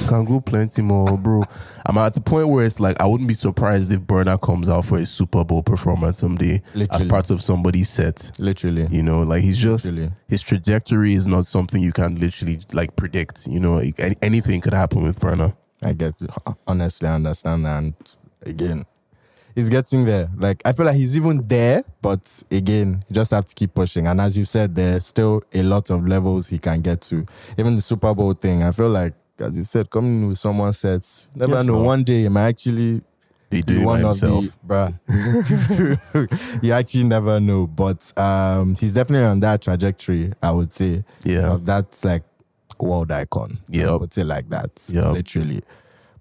can 0.07 0.23
go 0.25 0.39
plenty 0.39 0.81
more, 0.81 1.17
bro. 1.17 1.43
I'm 1.85 1.97
at 1.97 2.13
the 2.13 2.21
point 2.21 2.47
where 2.47 2.65
it's 2.65 2.79
like 2.79 2.99
I 3.01 3.05
wouldn't 3.05 3.27
be 3.27 3.33
surprised 3.33 3.91
if 3.91 3.99
Burna 4.01 4.41
comes 4.41 4.69
out 4.69 4.85
for 4.85 4.97
a 4.99 5.05
Super 5.05 5.43
Bowl 5.43 5.61
performance 5.61 6.19
someday 6.19 6.61
as 6.91 7.03
part 7.03 7.29
of 7.29 7.43
somebody's 7.43 7.89
set. 7.89 8.31
literally. 8.39 8.87
You 8.89 9.03
know, 9.03 9.23
like 9.23 9.43
he's 9.43 9.57
just 9.57 9.85
Literally. 9.85 10.11
his 10.29 10.41
trajectory 10.41 11.13
is 11.13 11.27
not 11.27 11.45
something 11.45 11.81
you 11.81 11.91
can 11.91 12.15
literally 12.19 12.59
like 12.71 12.95
predict. 12.95 13.47
You 13.47 13.59
know, 13.59 13.81
anything 14.21 14.61
could 14.61 14.73
happen 14.73 15.03
with 15.03 15.19
Burna. 15.19 15.55
I 15.83 15.93
get 15.93 16.13
honestly 16.67 17.07
I 17.07 17.15
understand 17.15 17.65
that. 17.65 17.77
And 17.79 17.93
again, 18.43 18.85
he's 19.59 19.69
getting 19.69 20.05
there. 20.05 20.29
Like 20.37 20.61
I 20.65 20.71
feel 20.71 20.85
like 20.85 20.95
he's 20.95 21.15
even 21.15 21.47
there, 21.47 21.83
but 22.01 22.21
again, 22.51 23.03
you 23.09 23.13
just 23.13 23.31
have 23.31 23.45
to 23.45 23.55
keep 23.55 23.73
pushing. 23.73 24.07
And 24.07 24.19
as 24.21 24.37
you 24.37 24.45
said, 24.45 24.75
there's 24.75 25.05
still 25.05 25.41
a 25.53 25.61
lot 25.63 25.89
of 25.89 26.07
levels 26.07 26.47
he 26.47 26.57
can 26.59 26.81
get 26.81 27.01
to. 27.01 27.25
Even 27.57 27.75
the 27.75 27.81
Super 27.81 28.13
Bowl 28.13 28.33
thing, 28.33 28.63
I 28.63 28.71
feel 28.71 28.89
like, 28.89 29.13
as 29.39 29.55
you 29.55 29.63
said, 29.63 29.89
coming 29.89 30.27
with 30.27 30.37
someone 30.39 30.73
sets, 30.73 31.27
never 31.35 31.53
Yes, 31.57 31.67
know. 31.67 31.73
no. 31.73 31.83
One 31.83 32.03
day 32.03 32.23
he 32.23 32.29
might 32.29 32.47
actually 32.49 33.01
He 33.51 33.61
be 33.61 33.61
do 33.63 33.81
one 33.81 34.01
of 34.03 34.19
himself. 34.19 34.45
the 34.45 34.51
bruh. 34.67 36.59
you 36.63 36.71
actually 36.73 37.03
never 37.05 37.39
know. 37.39 37.67
But 37.67 38.11
um 38.17 38.75
he's 38.75 38.93
definitely 38.93 39.25
on 39.27 39.39
that 39.41 39.61
trajectory, 39.61 40.33
I 40.41 40.51
would 40.51 40.71
say. 40.73 41.03
Yeah. 41.23 41.51
Of 41.53 41.65
that 41.65 41.97
like 42.03 42.23
world 42.79 43.11
icon. 43.11 43.59
I 43.73 43.77
Yep. 43.77 43.99
would 44.01 44.13
say 44.13 44.23
like 44.23 44.49
that. 44.49 44.71
Yeah. 44.87 45.09
Literally. 45.11 45.61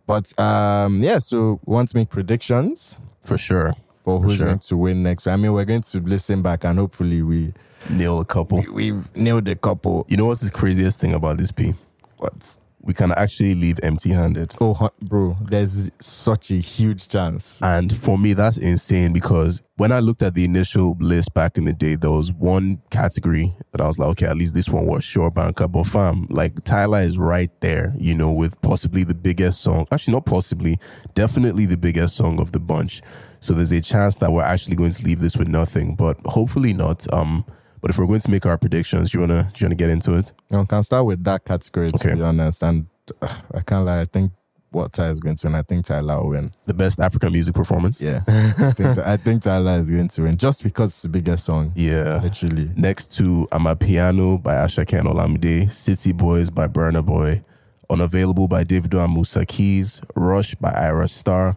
But 0.08 0.26
um 0.40 1.00
yeah, 1.02 1.18
so 1.18 1.60
we 1.66 1.74
want 1.74 1.88
to 1.90 1.96
make 1.96 2.08
predictions 2.08 2.98
For 3.24 3.38
sure. 3.38 3.72
for 4.02 4.18
For 4.18 4.22
who's 4.24 4.38
sure. 4.38 4.46
going 4.46 4.58
to 4.70 4.76
win 4.76 5.02
next. 5.04 5.26
I 5.28 5.36
mean, 5.36 5.52
we're 5.52 5.66
going 5.66 5.82
to 5.82 6.00
listen 6.00 6.42
back 6.42 6.64
and 6.64 6.78
hopefully 6.78 7.22
we 7.22 7.52
Nail 7.90 8.18
a 8.20 8.24
couple. 8.24 8.64
we've 8.72 9.04
nailed 9.14 9.46
a 9.48 9.54
couple. 9.54 10.04
You 10.08 10.16
know 10.16 10.26
what's 10.26 10.40
the 10.40 10.50
craziest 10.50 10.98
thing 10.98 11.14
about 11.14 11.36
this, 11.38 11.52
P? 11.52 11.74
What? 12.16 12.34
We 12.80 12.94
can 12.94 13.12
actually 13.12 13.54
leave 13.54 13.80
empty 13.82 14.10
handed. 14.10 14.54
Oh, 14.60 14.90
bro, 15.02 15.36
there's 15.42 15.90
such 16.00 16.50
a 16.50 16.54
huge 16.54 17.08
chance. 17.08 17.60
And 17.60 17.94
for 17.94 18.16
me, 18.16 18.32
that's 18.32 18.56
insane 18.56 19.12
because 19.12 19.62
when 19.76 19.92
I 19.92 20.00
looked 20.00 20.22
at 20.22 20.34
the 20.34 20.44
initial 20.44 20.96
list 21.00 21.34
back 21.34 21.58
in 21.58 21.64
the 21.64 21.72
day, 21.72 21.96
there 21.96 22.10
was 22.10 22.32
one 22.32 22.80
category 22.90 23.54
that 23.72 23.80
I 23.80 23.86
was 23.86 23.98
like, 23.98 24.08
okay, 24.10 24.26
at 24.26 24.36
least 24.36 24.54
this 24.54 24.68
one 24.68 24.86
was 24.86 25.04
sure 25.04 25.30
banker. 25.30 25.68
But 25.68 25.84
fam, 25.84 26.26
like 26.30 26.64
Tyla 26.64 27.00
is 27.00 27.18
right 27.18 27.50
there, 27.60 27.94
you 27.98 28.14
know, 28.14 28.32
with 28.32 28.60
possibly 28.62 29.04
the 29.04 29.14
biggest 29.14 29.60
song. 29.60 29.86
Actually, 29.92 30.14
not 30.14 30.26
possibly, 30.26 30.78
definitely 31.14 31.66
the 31.66 31.76
biggest 31.76 32.16
song 32.16 32.40
of 32.40 32.52
the 32.52 32.60
bunch. 32.60 33.02
So 33.40 33.54
there's 33.54 33.72
a 33.72 33.80
chance 33.80 34.16
that 34.18 34.32
we're 34.32 34.42
actually 34.42 34.76
going 34.76 34.90
to 34.90 35.04
leave 35.04 35.20
this 35.20 35.36
with 35.36 35.48
nothing, 35.48 35.94
but 35.94 36.18
hopefully 36.26 36.72
not. 36.72 37.12
Um, 37.12 37.44
but 37.80 37.90
if 37.90 37.98
we're 37.98 38.06
going 38.06 38.20
to 38.20 38.30
make 38.30 38.46
our 38.46 38.58
predictions, 38.58 39.10
do 39.10 39.18
you 39.18 39.20
wanna 39.26 39.50
do 39.54 39.60
you 39.60 39.66
wanna 39.66 39.74
get 39.76 39.90
into 39.90 40.14
it? 40.16 40.32
I 40.52 40.64
can 40.64 40.82
start 40.82 41.06
with 41.06 41.22
that 41.24 41.44
category 41.44 41.90
to 41.90 41.94
Okay. 41.96 42.14
be 42.14 42.22
honest. 42.22 42.62
And 42.62 42.86
uh, 43.22 43.34
I 43.54 43.60
can't 43.60 43.84
lie, 43.86 44.00
I 44.00 44.04
think 44.04 44.32
what 44.70 44.92
Tyla 44.92 45.10
is 45.12 45.18
going 45.20 45.34
to 45.36 45.46
win. 45.46 45.54
I 45.54 45.62
think 45.62 45.86
Tyla 45.86 46.20
will 46.22 46.28
win. 46.28 46.50
The 46.66 46.74
best 46.74 47.00
African 47.00 47.32
music 47.32 47.54
performance. 47.54 48.02
Yeah. 48.02 48.20
I, 48.28 48.72
think, 48.72 48.98
I 48.98 49.16
think 49.16 49.42
Tyla 49.42 49.78
is 49.78 49.88
going 49.90 50.08
to 50.08 50.22
win 50.22 50.36
just 50.36 50.62
because 50.62 50.90
it's 50.90 51.02
the 51.02 51.08
biggest 51.08 51.46
song. 51.46 51.72
Yeah. 51.74 52.20
Literally. 52.22 52.70
Next 52.76 53.16
to 53.16 53.48
Amapiano 53.50 54.42
by 54.42 54.54
Asha 54.56 54.80
and 54.98 55.08
Olamide, 55.08 55.72
City 55.72 56.12
Boys 56.12 56.50
by 56.50 56.66
Burna 56.68 57.02
Boy, 57.04 57.42
Unavailable 57.88 58.46
by 58.46 58.62
Davido 58.64 59.02
and 59.02 59.14
Musa 59.14 59.46
Keys, 59.46 60.02
Rush 60.14 60.54
by 60.56 60.70
Ayra 60.72 61.08
Starr, 61.08 61.56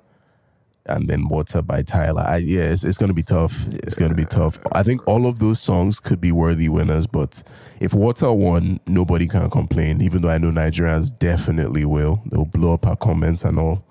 and 0.88 1.10
then 1.10 1.28
Water 1.28 1.62
by 1.62 1.82
Tyla. 1.84 2.24
I, 2.24 2.38
yeah, 2.38 2.64
it's, 2.64 2.84
it's 2.84 2.98
going 2.98 3.10
to 3.10 3.14
be 3.14 3.24
tough. 3.24 3.66
It's 3.68 3.96
going 3.96 4.10
to 4.10 4.16
be 4.16 4.26
tough. 4.26 4.60
I 4.72 4.84
think 4.84 5.08
all 5.08 5.28
of 5.28 5.40
those 5.40 5.60
songs 5.60 6.00
could 6.00 6.20
be 6.20 6.32
worthy 6.32 6.70
winners, 6.70 7.08
but 7.08 7.44
if 7.80 7.94
Water 7.94 8.32
won, 8.32 8.80
nobody 8.88 9.28
can 9.28 9.50
complain, 9.50 10.02
even 10.02 10.22
though 10.22 10.30
I 10.30 10.38
know 10.38 10.50
Nigerians 10.52 11.18
definitely 11.18 11.86
will. 11.86 12.22
They'll 12.32 12.46
blow 12.46 12.74
up 12.74 12.88
our 12.88 12.96
comments 12.96 13.44
and 13.44 13.60
all. 13.60 13.84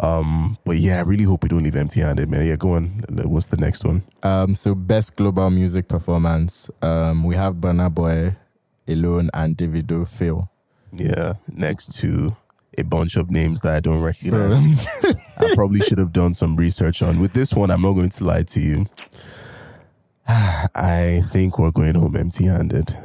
Um, 0.00 0.56
but 0.64 0.76
yeah, 0.78 0.98
I 0.98 1.00
really 1.00 1.24
hope 1.24 1.42
we 1.42 1.48
don't 1.48 1.64
leave 1.64 1.74
empty 1.74 2.00
handed, 2.00 2.30
man. 2.30 2.46
Yeah, 2.46 2.56
go 2.56 2.74
on. 2.74 3.04
What's 3.08 3.48
the 3.48 3.56
next 3.56 3.84
one? 3.84 4.04
Um, 4.22 4.54
so 4.54 4.74
best 4.74 5.16
global 5.16 5.50
music 5.50 5.88
performance. 5.88 6.70
Um, 6.82 7.24
we 7.24 7.34
have 7.34 7.54
Burna 7.54 7.92
Boy, 7.92 8.36
Alone, 8.86 9.28
and 9.34 9.56
Davido 9.56 10.06
Feel. 10.06 10.50
Yeah, 10.92 11.34
next 11.48 11.98
to 11.98 12.36
a 12.78 12.84
bunch 12.84 13.16
of 13.16 13.30
names 13.30 13.60
that 13.62 13.74
I 13.74 13.80
don't 13.80 14.00
recognize. 14.00 14.86
I 15.38 15.54
probably 15.54 15.80
should 15.80 15.98
have 15.98 16.12
done 16.12 16.34
some 16.34 16.56
research 16.56 17.02
on. 17.02 17.18
With 17.20 17.32
this 17.32 17.52
one, 17.54 17.70
I'm 17.70 17.82
not 17.82 17.92
going 17.92 18.10
to 18.10 18.24
lie 18.24 18.42
to 18.44 18.60
you. 18.60 18.86
I 20.28 21.22
think 21.30 21.58
we're 21.58 21.70
going 21.70 21.94
home 21.94 22.16
empty 22.16 22.44
handed. 22.44 22.96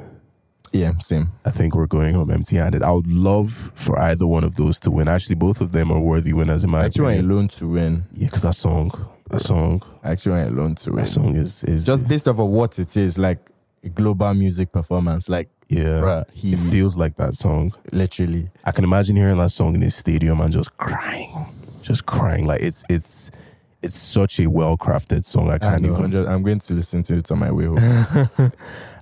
Yeah, 0.72 0.98
same. 0.98 1.32
I 1.46 1.52
think 1.52 1.76
we're 1.76 1.86
going 1.88 2.16
home 2.16 2.32
empty 2.32 2.56
handed. 2.58 2.82
I 2.82 2.92
would 2.92 3.08
love 3.08 3.72
for 3.76 4.00
either 4.00 4.26
one 4.26 4.44
of 4.44 4.56
those 4.56 4.80
to 4.82 4.92
win. 4.92 5.08
Actually, 5.08 5.36
both 5.36 5.62
of 5.62 5.72
them 5.72 5.92
are 5.92 6.00
worthy 6.00 6.34
winners 6.34 6.64
in 6.64 6.72
my 6.72 6.82
I 6.82 6.86
actually 6.86 7.14
opinion. 7.14 7.32
Alone 7.32 7.48
to 7.50 7.68
win. 7.68 8.04
Yeah, 8.14 8.28
because 8.28 8.42
that 8.42 8.56
song, 8.56 8.92
that 9.30 9.42
song, 9.42 9.84
I 10.04 10.12
actually 10.12 10.42
Alone 10.42 10.76
to 10.76 10.92
win. 10.92 11.04
that 11.04 11.10
song 11.10 11.36
is 11.36 11.64
is 11.64 11.86
Just 11.86 12.08
based 12.08 12.28
off 12.28 12.40
of 12.40 12.50
what 12.50 12.80
it 12.80 12.98
is, 12.98 13.18
like 13.20 13.38
global 13.90 14.34
music 14.34 14.72
performance. 14.72 15.30
Like, 15.30 15.50
yeah. 15.70 16.02
bruh, 16.02 16.32
he 16.32 16.54
It 16.54 16.58
feels 16.72 16.98
like 16.98 17.16
that 17.18 17.34
song. 17.36 17.74
literally. 17.92 18.50
I 18.66 18.72
can 18.72 18.84
imagine 18.84 19.16
hearing 19.16 19.38
that 19.40 19.52
song 19.52 19.76
in 19.76 19.84
a 19.84 19.92
stadium 19.92 20.42
and 20.42 20.54
just 20.54 20.76
crying, 20.78 21.46
just 21.82 22.06
crying. 22.06 22.46
Like 22.46 22.62
it's 22.62 22.84
it's 22.90 23.32
it's 23.84 23.98
such 23.98 24.40
a 24.40 24.48
well 24.48 24.78
crafted 24.78 25.26
song. 25.26 25.50
I 25.50 25.56
I 25.56 25.58
can't 25.60 25.82
know, 25.84 25.92
even. 25.94 26.06
I'm, 26.06 26.12
just, 26.12 26.30
I'm 26.30 26.44
going 26.44 26.60
to 26.60 26.74
listen 26.74 27.04
to 27.04 27.18
it 27.18 27.32
on 27.32 27.40
my 27.40 27.52
way 27.52 27.66
home. 27.66 28.30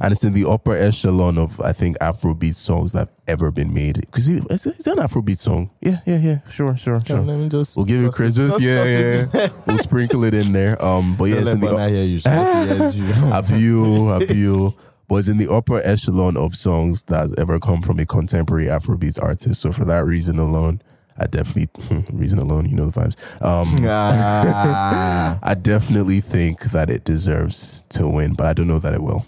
And 0.03 0.11
it's 0.11 0.23
in 0.23 0.33
the 0.33 0.49
upper 0.49 0.75
echelon 0.75 1.37
of 1.37 1.61
I 1.61 1.73
think 1.73 1.95
Afrobeat 1.99 2.55
songs 2.55 2.91
that 2.93 2.99
have 2.99 3.09
ever 3.27 3.51
been 3.51 3.71
made. 3.71 4.01
Because 4.01 4.27
is, 4.29 4.65
it- 4.65 4.77
is 4.79 4.85
that 4.85 4.97
an 4.97 5.05
Afrobeat 5.07 5.37
song? 5.37 5.69
Yeah, 5.79 5.99
yeah, 6.07 6.17
yeah. 6.17 6.39
Sure, 6.49 6.75
sure, 6.75 6.95
Let 6.95 7.07
sure. 7.07 7.21
me 7.21 7.47
just, 7.49 7.75
We'll 7.77 7.85
give 7.85 8.01
it 8.01 8.05
toss 8.07 8.15
credit. 8.15 8.33
Just, 8.35 8.59
just 8.59 8.63
yeah, 8.63 9.27
yeah. 9.31 9.49
we'll 9.67 9.77
sprinkle 9.77 10.23
it 10.23 10.33
in 10.33 10.53
there. 10.53 10.83
Um, 10.83 11.15
but 11.15 11.25
yeah, 11.25 11.35
it's 11.35 11.49
in 11.49 11.59
the 11.59 11.67
Burna 11.67 11.89
hear 11.89 12.03
you. 12.03 12.17
She 12.17 12.29
hope 12.29 12.67
he 12.67 12.75
hears 12.75 12.99
you. 12.99 13.05
Abiu, 13.37 14.19
Abiu. 14.27 14.73
But 15.07 15.15
it's 15.17 15.27
in 15.27 15.37
the 15.37 15.51
upper 15.51 15.81
echelon 15.85 16.35
of 16.37 16.55
songs 16.55 17.03
that's 17.03 17.33
ever 17.37 17.59
come 17.59 17.81
from 17.83 17.99
a 17.99 18.05
contemporary 18.05 18.65
Afrobeat 18.67 19.21
artist. 19.21 19.61
So 19.61 19.71
for 19.71 19.85
that 19.85 20.05
reason 20.05 20.39
alone, 20.39 20.81
I 21.21 21.27
definitely 21.27 21.69
reason 22.11 22.39
alone, 22.39 22.65
you 22.67 22.75
know 22.75 22.89
the 22.89 22.99
vibes. 22.99 23.15
Um, 23.41 23.85
Ah, 23.87 25.37
I 25.43 25.53
definitely 25.53 26.19
think 26.21 26.63
that 26.71 26.89
it 26.89 27.03
deserves 27.05 27.83
to 27.89 28.07
win, 28.07 28.33
but 28.33 28.47
I 28.47 28.53
don't 28.53 28.67
know 28.67 28.79
that 28.79 28.93
it 28.93 29.03
will. 29.03 29.25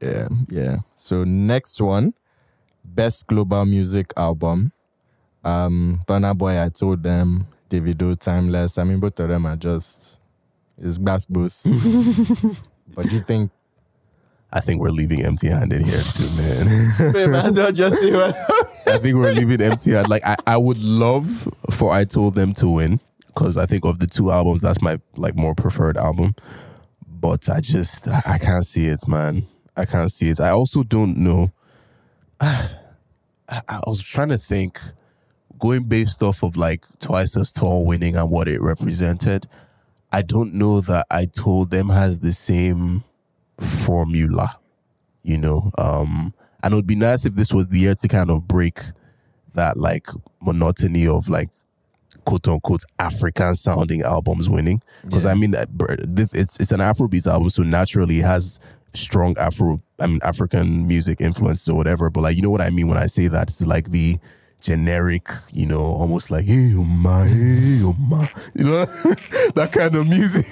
yeah, 0.00 0.28
yeah. 0.48 0.76
So 0.96 1.24
next 1.24 1.80
one, 1.80 2.14
best 2.84 3.26
global 3.26 3.64
music 3.64 4.12
album. 4.16 4.72
Um, 5.44 6.00
Burna 6.06 6.36
Boy, 6.36 6.62
I 6.62 6.68
told 6.68 7.02
them, 7.02 7.46
Davido, 7.68 8.16
Timeless. 8.18 8.78
I 8.78 8.84
mean, 8.84 9.00
both 9.00 9.18
of 9.18 9.28
them 9.28 9.44
are 9.46 9.56
just 9.56 10.18
it's 10.80 10.98
bass 10.98 11.26
boost. 11.26 11.64
but 12.94 13.08
do 13.08 13.16
you 13.16 13.22
think? 13.22 13.50
I 14.52 14.60
think 14.60 14.80
we're 14.80 14.90
leaving 14.90 15.24
empty-handed 15.24 15.82
here 15.82 16.02
too, 16.02 16.28
man. 16.36 17.12
Babe, 17.12 17.34
as 17.34 17.56
well 17.56 17.72
just 17.72 17.98
see 18.00 18.12
what. 18.12 18.36
I 18.86 18.98
think 18.98 19.16
we're 19.16 19.32
leaving 19.32 19.62
empty-handed. 19.62 20.10
Like 20.10 20.24
I, 20.24 20.36
I 20.46 20.56
would 20.56 20.78
love 20.78 21.48
for 21.70 21.92
I 21.92 22.04
told 22.04 22.34
them 22.34 22.52
to 22.54 22.68
win 22.68 23.00
because 23.28 23.56
I 23.56 23.66
think 23.66 23.84
of 23.84 23.98
the 23.98 24.06
two 24.06 24.30
albums, 24.30 24.60
that's 24.60 24.82
my 24.82 24.98
like 25.16 25.34
more 25.36 25.54
preferred 25.54 25.96
album. 25.96 26.34
But 27.06 27.48
I 27.48 27.60
just 27.60 28.06
I, 28.08 28.22
I 28.26 28.38
can't 28.38 28.66
see 28.66 28.86
it, 28.86 29.06
man. 29.08 29.46
I 29.76 29.84
can't 29.84 30.12
see 30.12 30.28
it. 30.28 30.40
I 30.40 30.50
also 30.50 30.82
don't 30.82 31.16
know. 31.16 31.50
I, 32.40 32.70
I 33.48 33.80
was 33.86 34.02
trying 34.02 34.28
to 34.28 34.38
think, 34.38 34.80
going 35.58 35.84
based 35.84 36.22
off 36.22 36.42
of 36.42 36.56
like 36.56 36.84
twice 36.98 37.36
as 37.36 37.52
tall 37.52 37.84
winning 37.84 38.16
and 38.16 38.30
what 38.30 38.48
it 38.48 38.60
represented. 38.60 39.48
I 40.12 40.22
don't 40.22 40.54
know 40.54 40.82
that 40.82 41.06
I 41.10 41.24
told 41.24 41.70
them 41.70 41.88
has 41.88 42.20
the 42.20 42.32
same 42.32 43.02
formula, 43.62 44.58
you 45.22 45.38
know. 45.38 45.70
Um, 45.78 46.34
and 46.62 46.72
it 46.72 46.76
would 46.76 46.86
be 46.86 46.94
nice 46.94 47.24
if 47.24 47.34
this 47.34 47.52
was 47.52 47.68
the 47.68 47.80
year 47.80 47.94
to 47.94 48.08
kind 48.08 48.30
of 48.30 48.46
break 48.46 48.80
that 49.54 49.76
like 49.76 50.08
monotony 50.40 51.06
of 51.06 51.28
like 51.28 51.48
quote 52.24 52.46
unquote 52.48 52.84
African 52.98 53.54
sounding 53.54 54.02
albums 54.02 54.48
winning. 54.48 54.82
Because 55.04 55.26
I 55.26 55.34
mean, 55.34 55.52
that 55.52 55.70
br- 55.76 55.94
this, 55.98 56.32
it's 56.32 56.58
it's 56.60 56.72
an 56.72 56.80
Afrobeat 56.80 57.26
album, 57.26 57.50
so 57.50 57.62
naturally 57.62 58.20
it 58.20 58.24
has 58.24 58.60
strong 58.94 59.36
Afro, 59.38 59.80
I 59.98 60.06
mean 60.06 60.20
African 60.22 60.86
music 60.86 61.20
influences 61.20 61.68
or 61.68 61.74
whatever. 61.74 62.10
But 62.10 62.22
like, 62.22 62.36
you 62.36 62.42
know 62.42 62.50
what 62.50 62.60
I 62.60 62.70
mean 62.70 62.88
when 62.88 62.98
I 62.98 63.06
say 63.06 63.28
that? 63.28 63.48
It's 63.48 63.62
like 63.62 63.90
the 63.90 64.18
generic, 64.62 65.28
you 65.52 65.66
know, 65.66 65.80
almost 65.82 66.30
like 66.30 66.44
hey 66.46 66.72
oh 66.74 66.84
my, 66.84 67.26
hey 67.26 67.80
oh 67.82 67.94
my, 67.98 68.30
you 68.54 68.64
know, 68.64 68.84
that 69.54 69.70
kind 69.72 69.94
of 69.96 70.08
music. 70.08 70.46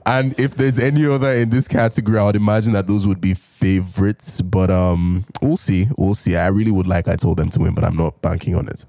and 0.06 0.38
if 0.38 0.56
there's 0.56 0.78
any 0.78 1.04
other 1.06 1.32
in 1.32 1.50
this 1.50 1.68
category, 1.68 2.18
I 2.18 2.22
would 2.24 2.36
imagine 2.36 2.72
that 2.72 2.86
those 2.86 3.06
would 3.06 3.20
be 3.20 3.34
favorites. 3.34 4.40
But 4.40 4.70
um, 4.70 5.24
we'll 5.42 5.56
see, 5.56 5.88
we'll 5.96 6.14
see. 6.14 6.36
I 6.36 6.46
really 6.46 6.70
would 6.70 6.86
like 6.86 7.08
I 7.08 7.16
told 7.16 7.36
them 7.38 7.50
to 7.50 7.58
win, 7.60 7.74
but 7.74 7.84
I'm 7.84 7.96
not 7.96 8.20
banking 8.22 8.54
on 8.54 8.68
it. 8.68 8.84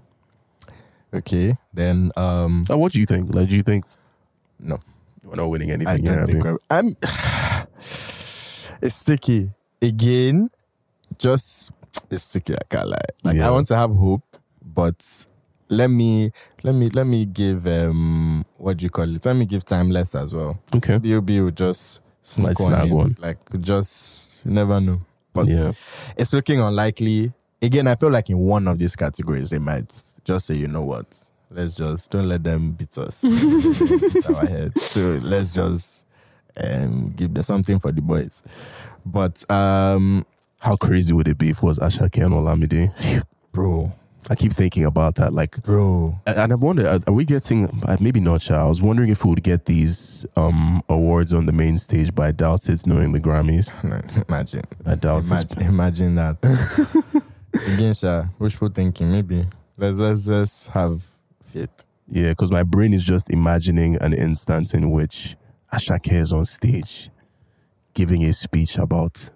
Okay, 1.14 1.58
then 1.74 2.12
um, 2.18 2.66
Uh, 2.70 2.78
what 2.78 2.92
do 2.92 3.00
you 3.00 3.06
think? 3.06 3.34
Like, 3.34 3.50
do 3.50 3.56
you 3.56 3.64
think 3.64 3.86
no. 4.60 4.80
we're 5.24 5.36
not 5.36 5.48
winning 5.50 5.72
I 5.72 5.76
anything? 5.76 6.04
don't 6.06 6.18
Yeah, 6.20 6.26
think 6.26 6.44
we're- 6.44 6.58
I'm. 6.70 6.96
It's 8.82 8.96
sticky 8.96 9.52
again. 9.82 10.50
Just 11.18 11.72
it's 12.10 12.24
sticky. 12.24 12.54
I 12.56 12.64
can't 12.70 12.90
lie. 12.90 12.98
Like 13.24 13.36
Yeah. 13.38 13.48
I 13.48 13.52
want 13.52 13.68
to 13.68 13.76
have 13.76 13.92
hope, 13.96 14.24
but 14.64 15.04
let 15.70 15.88
me 15.90 16.32
let 16.64 16.76
me 16.76 16.90
let 16.90 17.08
me 17.08 17.26
give 17.26 17.66
um 17.68 18.46
what 18.58 18.78
do 18.78 18.84
you 18.86 18.90
call 18.90 19.14
it? 19.16 19.26
Let 19.26 19.36
me 19.36 19.46
give 19.46 19.66
timeless 19.66 20.16
as 20.16 20.34
well. 20.34 20.60
okay. 20.76 20.98
B.O.B. 21.00 21.42
will 21.42 21.52
just 21.52 22.02
sneak 22.22 22.48
Might 22.48 22.58
snag 22.58 22.88
in. 22.90 22.94
one. 22.96 23.18
Like 23.20 23.38
just 23.62 24.42
you 24.46 24.52
never 24.52 24.80
know. 24.80 25.02
But 25.34 25.48
Yeah. 25.48 25.72
it's 26.18 26.34
looking 26.34 26.60
unlikely. 26.62 27.34
Again, 27.62 27.88
I 27.88 27.96
feel 27.96 28.12
like 28.12 28.30
in 28.30 28.38
one 28.38 28.68
of 28.68 28.78
these 28.80 28.96
categories 28.96 29.50
they 29.50 29.60
might 29.60 29.92
just 30.24 30.46
say, 30.46 30.56
you 30.56 30.68
know 30.68 30.84
what? 30.84 31.06
Let's 31.50 31.74
just 31.76 32.12
don't 32.12 32.28
let 32.28 32.44
them 32.44 32.72
beat 32.74 32.98
us. 32.98 33.22
beat 33.24 34.26
our 34.28 34.46
head. 34.46 34.74
So 34.80 35.20
let's 35.22 35.54
just 35.54 36.06
um 36.58 37.12
give 37.16 37.34
them 37.34 37.44
something 37.44 37.80
for 37.80 37.92
the 37.92 38.02
boys. 38.02 38.44
But 39.06 39.50
um 39.50 40.26
How 40.66 40.76
crazy 40.76 41.14
would 41.14 41.28
it 41.28 41.38
be 41.38 41.50
if 41.52 41.58
it 41.58 41.64
was 41.64 41.78
Asake 41.78 42.24
and 42.26 42.34
Olamide? 42.34 43.24
bro, 43.52 43.94
I 44.32 44.34
keep 44.34 44.52
thinking 44.52 44.84
about 44.86 45.14
that. 45.16 45.32
Like, 45.32 45.62
bro. 45.62 46.20
and 46.26 46.52
I 46.52 46.56
wonder, 46.56 46.88
are- 46.90 47.00
are 47.06 47.14
we 47.14 47.24
getting? 47.24 47.68
uh, 47.88 47.98
Maybe 48.00 48.20
not. 48.20 48.42
Sha. 48.42 48.64
I 48.64 48.68
was 48.68 48.82
wondering 48.82 49.10
if 49.10 49.24
we 49.24 49.30
would 49.30 49.44
get 49.44 49.66
these 49.66 50.26
um 50.36 50.82
awards 50.90 51.34
on 51.34 51.46
the 51.46 51.52
main 51.52 51.78
stage, 51.78 52.16
but 52.16 52.24
I 52.26 52.32
doubt 52.32 52.68
it. 52.68 52.88
Knowing 52.88 53.12
the 53.12 53.20
Grammys, 53.20 53.72
Imagine. 54.28 54.64
I 54.88 54.96
doubt 54.96 55.24
it. 55.26 55.28
Imagine, 55.32 55.62
imagine 55.62 56.16
that. 56.16 57.24
Again, 57.76 57.94
Sha, 57.94 58.26
wishful 58.40 58.70
thinking, 58.70 59.12
maybe. 59.12 59.46
Let's 59.78 59.98
let's 60.00 60.26
let's 60.26 60.68
have 60.68 61.06
faith. 61.44 61.70
Yeah, 62.10 62.30
because 62.30 62.52
my 62.52 62.64
brain 62.64 62.92
is 62.96 63.04
just 63.04 63.30
imagining 63.30 63.98
an 63.98 64.14
instance 64.14 64.74
in 64.74 64.90
which 64.90 65.36
Asake 65.72 66.12
is 66.12 66.34
on 66.34 66.46
stage 66.46 67.12
giving 67.94 68.24
a 68.26 68.34
speech 68.34 68.78
about 68.78 69.30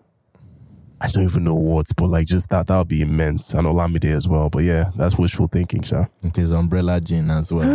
I 1.01 1.07
don't 1.07 1.23
even 1.23 1.43
know 1.45 1.55
what, 1.55 1.87
but 1.95 2.07
like 2.07 2.27
just 2.27 2.49
that 2.49 2.67
that 2.67 2.77
would 2.77 2.87
be 2.87 3.01
immense. 3.01 3.53
And 3.53 3.65
Olamide 3.65 4.05
as 4.05 4.27
well. 4.27 4.49
But 4.49 4.63
yeah, 4.63 4.91
that's 4.95 5.17
wishful 5.17 5.47
thinking, 5.47 5.81
Sha. 5.81 6.05
It 6.23 6.37
is 6.37 6.51
umbrella 6.51 6.99
gin 6.99 7.29
as 7.29 7.51
well. 7.53 7.67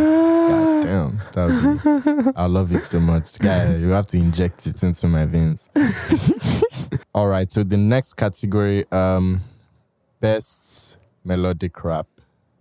God 0.49 0.83
damn. 0.85 1.19
That 1.33 2.33
I 2.37 2.47
love 2.47 2.73
it 2.73 2.85
so 2.85 3.01
much. 3.01 3.39
Guy, 3.39 3.77
you 3.77 3.91
have 3.91 4.07
to 4.09 4.19
inject 4.19 4.67
it 4.67 4.83
into 4.83 5.07
my 5.07 5.25
veins. 5.25 5.71
All 7.15 7.29
right. 7.29 7.51
So 7.51 7.63
the 7.63 7.79
next 7.79 8.15
category, 8.15 8.85
um, 8.93 9.41
best 10.21 10.97
melodic 11.25 11.83
rap 11.83 12.07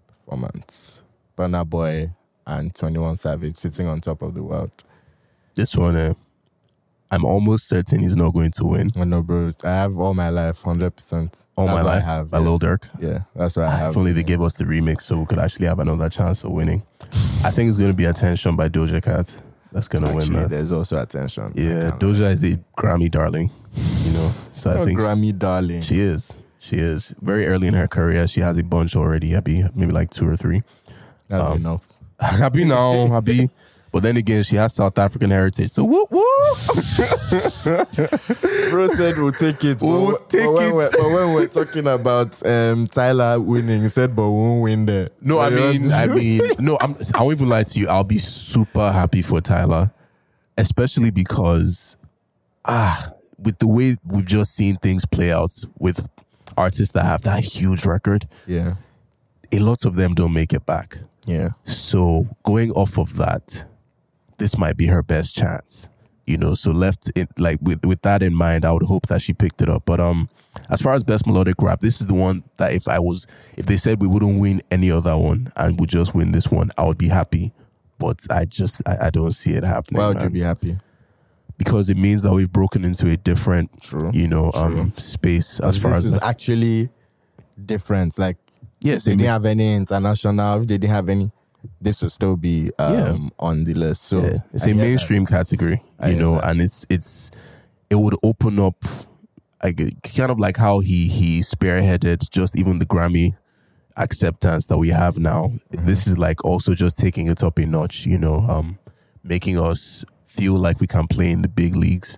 performance. 0.08 1.02
Burna 1.38 1.68
Boy 1.68 2.12
and 2.48 2.74
21 2.74 3.18
Savage 3.18 3.58
sitting 3.58 3.88
on 3.88 4.02
top 4.02 4.22
of 4.22 4.34
the 4.34 4.44
world. 4.44 4.72
This 5.56 5.76
one, 5.76 5.96
uh, 5.96 6.14
I'm 7.14 7.26
almost 7.26 7.68
certain 7.68 8.00
he's 8.00 8.16
not 8.16 8.34
going 8.34 8.50
to 8.54 8.66
win. 8.66 8.90
I 8.98 9.04
know, 9.04 9.22
bro. 9.22 9.54
I 9.64 9.70
have 9.70 10.00
all 10.00 10.16
my 10.16 10.30
life, 10.30 10.64
100%. 10.64 11.46
All 11.56 11.68
That's 11.68 11.76
my 11.76 11.82
life, 11.84 12.02
I 12.02 12.06
have. 12.06 12.32
by 12.32 12.40
yeah. 12.40 12.44
Lil 12.44 12.58
Durk. 12.58 12.90
Yeah, 13.00 13.20
that's 13.36 13.56
what 13.56 13.68
I 13.68 13.78
have. 13.78 13.92
If 13.92 13.98
only 13.98 14.14
they 14.14 14.24
gave 14.24 14.42
us 14.42 14.54
the 14.54 14.64
remix 14.64 15.02
so 15.02 15.20
we 15.20 15.28
could 15.28 15.38
actually 15.38 15.68
have 15.68 15.78
another 15.78 16.10
chance 16.10 16.44
of 16.44 16.50
winning. 16.50 16.82
I 17.44 17.52
think 17.52 17.70
it's 17.70 17.78
going 17.78 17.92
to 17.92 17.96
be 17.96 18.06
Attention 18.06 18.56
by 18.56 18.68
Doja 18.68 19.00
Cat. 19.00 19.32
That's 19.72 19.88
going 19.88 20.04
to 20.08 20.16
win 20.16 20.34
that. 20.34 20.50
there's 20.50 20.72
also 20.72 21.00
attention. 21.00 21.54
Yeah, 21.56 21.92
Doja 22.00 22.32
is 22.32 22.44
a 22.44 22.58
Grammy 22.76 23.12
darling, 23.12 23.52
you 24.06 24.14
know. 24.14 24.32
So 24.54 24.72
I 24.72 24.84
think 24.84 25.00
Grammy 25.00 25.38
darling. 25.38 25.84
she 25.84 26.00
is. 26.00 26.34
She 26.58 26.78
is 26.78 27.14
very 27.22 27.46
early 27.46 27.68
in 27.68 27.76
her 27.76 27.88
career. 27.88 28.28
She 28.28 28.40
has 28.40 28.58
a 28.58 28.64
bunch 28.64 28.96
already. 28.96 29.30
Happy, 29.30 29.64
maybe 29.76 29.92
like 29.92 30.10
two 30.10 30.28
or 30.28 30.36
three. 30.36 30.64
That's 31.28 31.46
um, 31.46 31.58
enough. 31.58 31.88
Happy 32.20 32.64
now, 32.64 33.06
happy. 33.08 33.50
But 33.94 34.02
then 34.02 34.18
again, 34.18 34.42
she 34.42 34.56
has 34.56 34.74
South 34.74 34.98
African 34.98 35.30
heritage. 35.30 35.70
So 35.70 35.84
whoop 35.84 36.10
whoop. 36.10 36.24
Bro 38.72 38.88
said 38.88 39.14
we'll 39.18 39.32
take 39.32 39.64
it. 39.64 39.84
We'll 39.84 40.14
but, 40.14 40.30
take 40.30 40.46
but 40.46 40.54
when 40.56 40.70
it. 40.70 40.74
We're, 40.74 40.92
but 40.92 41.04
when 41.04 41.34
we're 41.34 41.48
talking 41.48 41.86
about 41.86 42.44
um, 42.46 42.88
Tyla 42.88 43.40
winning, 43.40 43.84
he 43.84 43.88
said, 43.90 44.16
but 44.16 44.24
we 44.24 44.30
won't 44.36 44.64
win 44.64 44.86
there. 44.88 45.10
No, 45.22 45.40
I 45.40 45.52
mean, 45.52 45.92
I 45.92 46.08
mean, 46.18 46.42
no. 46.58 46.80
I'm, 46.82 46.98
I 47.14 47.22
won't 47.22 47.38
even 47.38 47.50
lie 47.50 47.64
to 47.64 47.80
you. 47.80 47.88
I'll 47.88 48.04
be 48.04 48.18
super 48.18 48.92
happy 48.92 49.22
for 49.22 49.40
Tyla, 49.42 49.94
especially 50.58 51.12
because, 51.12 51.96
ah, 52.66 53.12
with 53.38 53.60
the 53.60 53.68
way 53.68 53.96
we've 54.08 54.26
just 54.26 54.56
seen 54.56 54.78
things 54.78 55.06
play 55.06 55.32
out 55.32 55.54
with 55.78 56.10
artists 56.58 56.94
that 56.94 57.06
have 57.06 57.22
that 57.22 57.44
huge 57.44 57.86
record, 57.86 58.28
yeah, 58.48 58.74
a 59.52 59.60
lot 59.60 59.86
of 59.86 59.96
them 59.96 60.16
don't 60.16 60.34
make 60.34 60.52
it 60.52 60.66
back. 60.66 60.98
yeah. 61.26 61.50
So 61.66 62.26
going 62.44 62.72
off 62.72 62.98
of 62.98 63.18
that, 63.18 63.66
this 64.38 64.58
might 64.58 64.78
be 64.78 64.88
her 64.88 65.04
best 65.04 65.36
chance. 65.36 65.88
You 66.26 66.38
know, 66.38 66.54
so 66.54 66.72
left 66.72 67.12
it 67.16 67.28
like 67.38 67.60
with 67.62 67.86
with 67.86 68.02
that 68.04 68.24
in 68.24 68.34
mind, 68.34 68.64
I 68.64 68.72
would 68.72 68.84
hope 68.84 69.08
that 69.08 69.22
she 69.22 69.34
picked 69.34 69.62
it 69.62 69.70
up. 69.70 69.84
But 69.86 70.00
um, 70.00 70.30
as 70.70 70.82
far 70.82 70.94
as 70.94 71.04
best 71.04 71.28
melodic 71.28 71.62
rap, 71.62 71.82
this 71.82 72.00
is 72.00 72.08
the 72.08 72.14
one 72.14 72.44
that 72.58 72.74
if 72.74 72.88
I 72.88 73.00
was 73.00 73.28
if 73.58 73.66
they 73.66 73.76
said 73.76 74.00
we 74.00 74.08
wouldn't 74.08 74.40
win 74.40 74.62
any 74.72 74.90
other 74.90 75.18
one 75.18 75.52
and 75.58 75.78
we 75.80 75.86
just 75.86 76.16
win 76.16 76.32
this 76.32 76.50
one, 76.50 76.72
I 76.78 76.86
would 76.86 76.98
be 76.98 77.10
happy. 77.10 77.52
But 78.00 78.22
I 78.30 78.46
just 78.46 78.82
I, 78.86 79.08
I 79.08 79.10
don't 79.10 79.34
see 79.34 79.52
it 79.52 79.64
happening. 79.64 80.00
Why 80.00 80.08
would 80.10 80.22
you 80.22 80.30
be 80.30 80.42
happy? 80.42 80.78
because 81.58 81.90
it 81.90 81.98
means 81.98 82.24
that 82.24 82.32
we've 82.32 82.52
broken 82.52 82.84
into 82.84 83.10
a 83.10 83.16
different 83.18 83.70
True. 83.82 84.10
you 84.12 84.28
know 84.28 84.52
um 84.56 84.92
space 84.98 85.60
as 85.60 85.78
far 85.78 85.92
this 85.92 86.00
as 86.00 86.06
is 86.08 86.14
that. 86.16 86.24
actually 86.24 86.90
different. 87.64 88.18
Like, 88.18 88.38
yes, 88.80 89.06
they 89.06 89.12
didn't 89.12 89.28
have 89.28 89.46
any 89.46 89.76
international, 89.76 90.62
if 90.62 90.68
they 90.68 90.78
didn't 90.78 90.94
have 90.94 91.10
any, 91.10 91.32
this 91.82 92.02
would 92.02 92.12
still 92.12 92.36
be 92.36 92.72
um, 92.80 92.94
Yeah. 92.94 93.30
on 93.40 93.64
the 93.64 93.74
list. 93.74 94.04
So 94.04 94.24
Yeah, 94.24 94.38
it's 94.54 94.66
I 94.68 94.72
a 94.72 94.74
mainstream 94.76 95.26
category, 95.26 95.82
I 96.00 96.10
you 96.10 96.18
know, 96.18 96.36
that. 96.36 96.50
and 96.50 96.62
it's 96.62 96.86
it's 96.90 97.32
it 97.90 97.96
would 97.96 98.16
open 98.24 98.60
up 98.60 98.84
like 99.64 99.78
kind 100.04 100.32
of 100.32 100.40
like 100.40 100.58
how 100.58 100.80
he 100.80 101.08
he 101.08 101.40
spearheaded 101.40 102.30
just 102.30 102.58
even 102.58 102.80
the 102.80 102.86
Grammy 102.86 103.36
acceptance 103.98 104.68
that 104.68 104.78
we 104.78 104.90
have 104.90 105.18
now. 105.18 105.48
Mm-hmm. 105.72 105.86
This 105.86 106.08
is 106.08 106.18
like 106.18 106.44
also 106.44 106.74
just 106.74 106.98
taking 106.98 107.28
it 107.28 107.44
up 107.44 107.58
a 107.60 107.66
notch, 107.66 108.06
you 108.06 108.18
know, 108.18 108.40
um, 108.50 108.78
making 109.24 109.60
us 109.60 110.04
feel 110.26 110.54
like 110.56 110.80
we 110.80 110.88
can 110.88 111.08
play 111.08 111.30
in 111.32 111.42
the 111.44 111.48
big 111.48 111.76
leagues. 111.76 112.18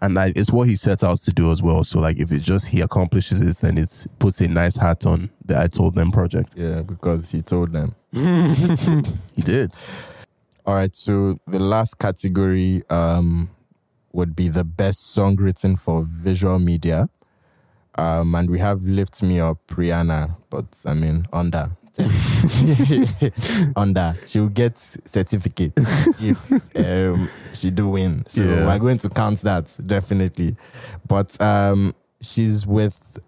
Yeah. 0.00 0.06
and 0.06 0.18
I, 0.18 0.32
it's 0.36 0.50
what 0.50 0.68
he 0.68 0.76
set 0.76 1.02
out 1.04 1.18
to 1.18 1.32
do 1.32 1.50
as 1.50 1.62
well. 1.62 1.84
So 1.84 2.00
like, 2.00 2.18
if 2.18 2.32
it 2.32 2.40
just 2.40 2.68
he 2.68 2.80
accomplishes 2.80 3.42
it, 3.42 3.56
then 3.56 3.78
it 3.78 4.06
puts 4.18 4.40
a 4.40 4.48
nice 4.48 4.76
hat 4.76 5.06
on 5.06 5.30
the 5.44 5.58
I 5.60 5.68
Told 5.68 5.94
Them 5.94 6.10
project. 6.12 6.52
Yeah, 6.56 6.82
because 6.82 7.30
he 7.30 7.42
told 7.42 7.72
them. 7.72 7.94
He 9.34 9.42
did. 9.42 9.74
All 10.64 10.74
right, 10.74 10.94
so 10.94 11.38
the 11.46 11.60
last 11.60 11.98
category 11.98 12.82
um, 12.90 13.50
would 14.12 14.34
be 14.34 14.48
the 14.48 14.64
best 14.64 15.12
song 15.12 15.36
written 15.36 15.76
for 15.76 16.02
visual 16.08 16.58
media. 16.58 17.08
Um, 17.98 18.34
and 18.34 18.50
we 18.50 18.58
have 18.58 18.82
Lift 18.82 19.22
Me 19.22 19.40
Up, 19.40 19.58
Rihanna, 19.68 20.36
but 20.50 20.66
I 20.84 20.94
mean, 20.94 21.26
under. 21.32 21.70
under. 23.76 24.14
She'll 24.26 24.48
get 24.48 24.78
certificate 24.78 25.72
if 25.76 26.52
um, 26.76 27.28
she 27.52 27.70
do 27.70 27.88
win. 27.88 28.24
So 28.28 28.42
Yeah. 28.42 28.66
we're 28.66 28.78
going 28.78 28.98
to 28.98 29.08
count 29.08 29.40
that, 29.42 29.74
definitely. 29.86 30.56
But 31.06 31.40
um, 31.40 31.94
she's 32.20 32.66
with, 32.66 33.18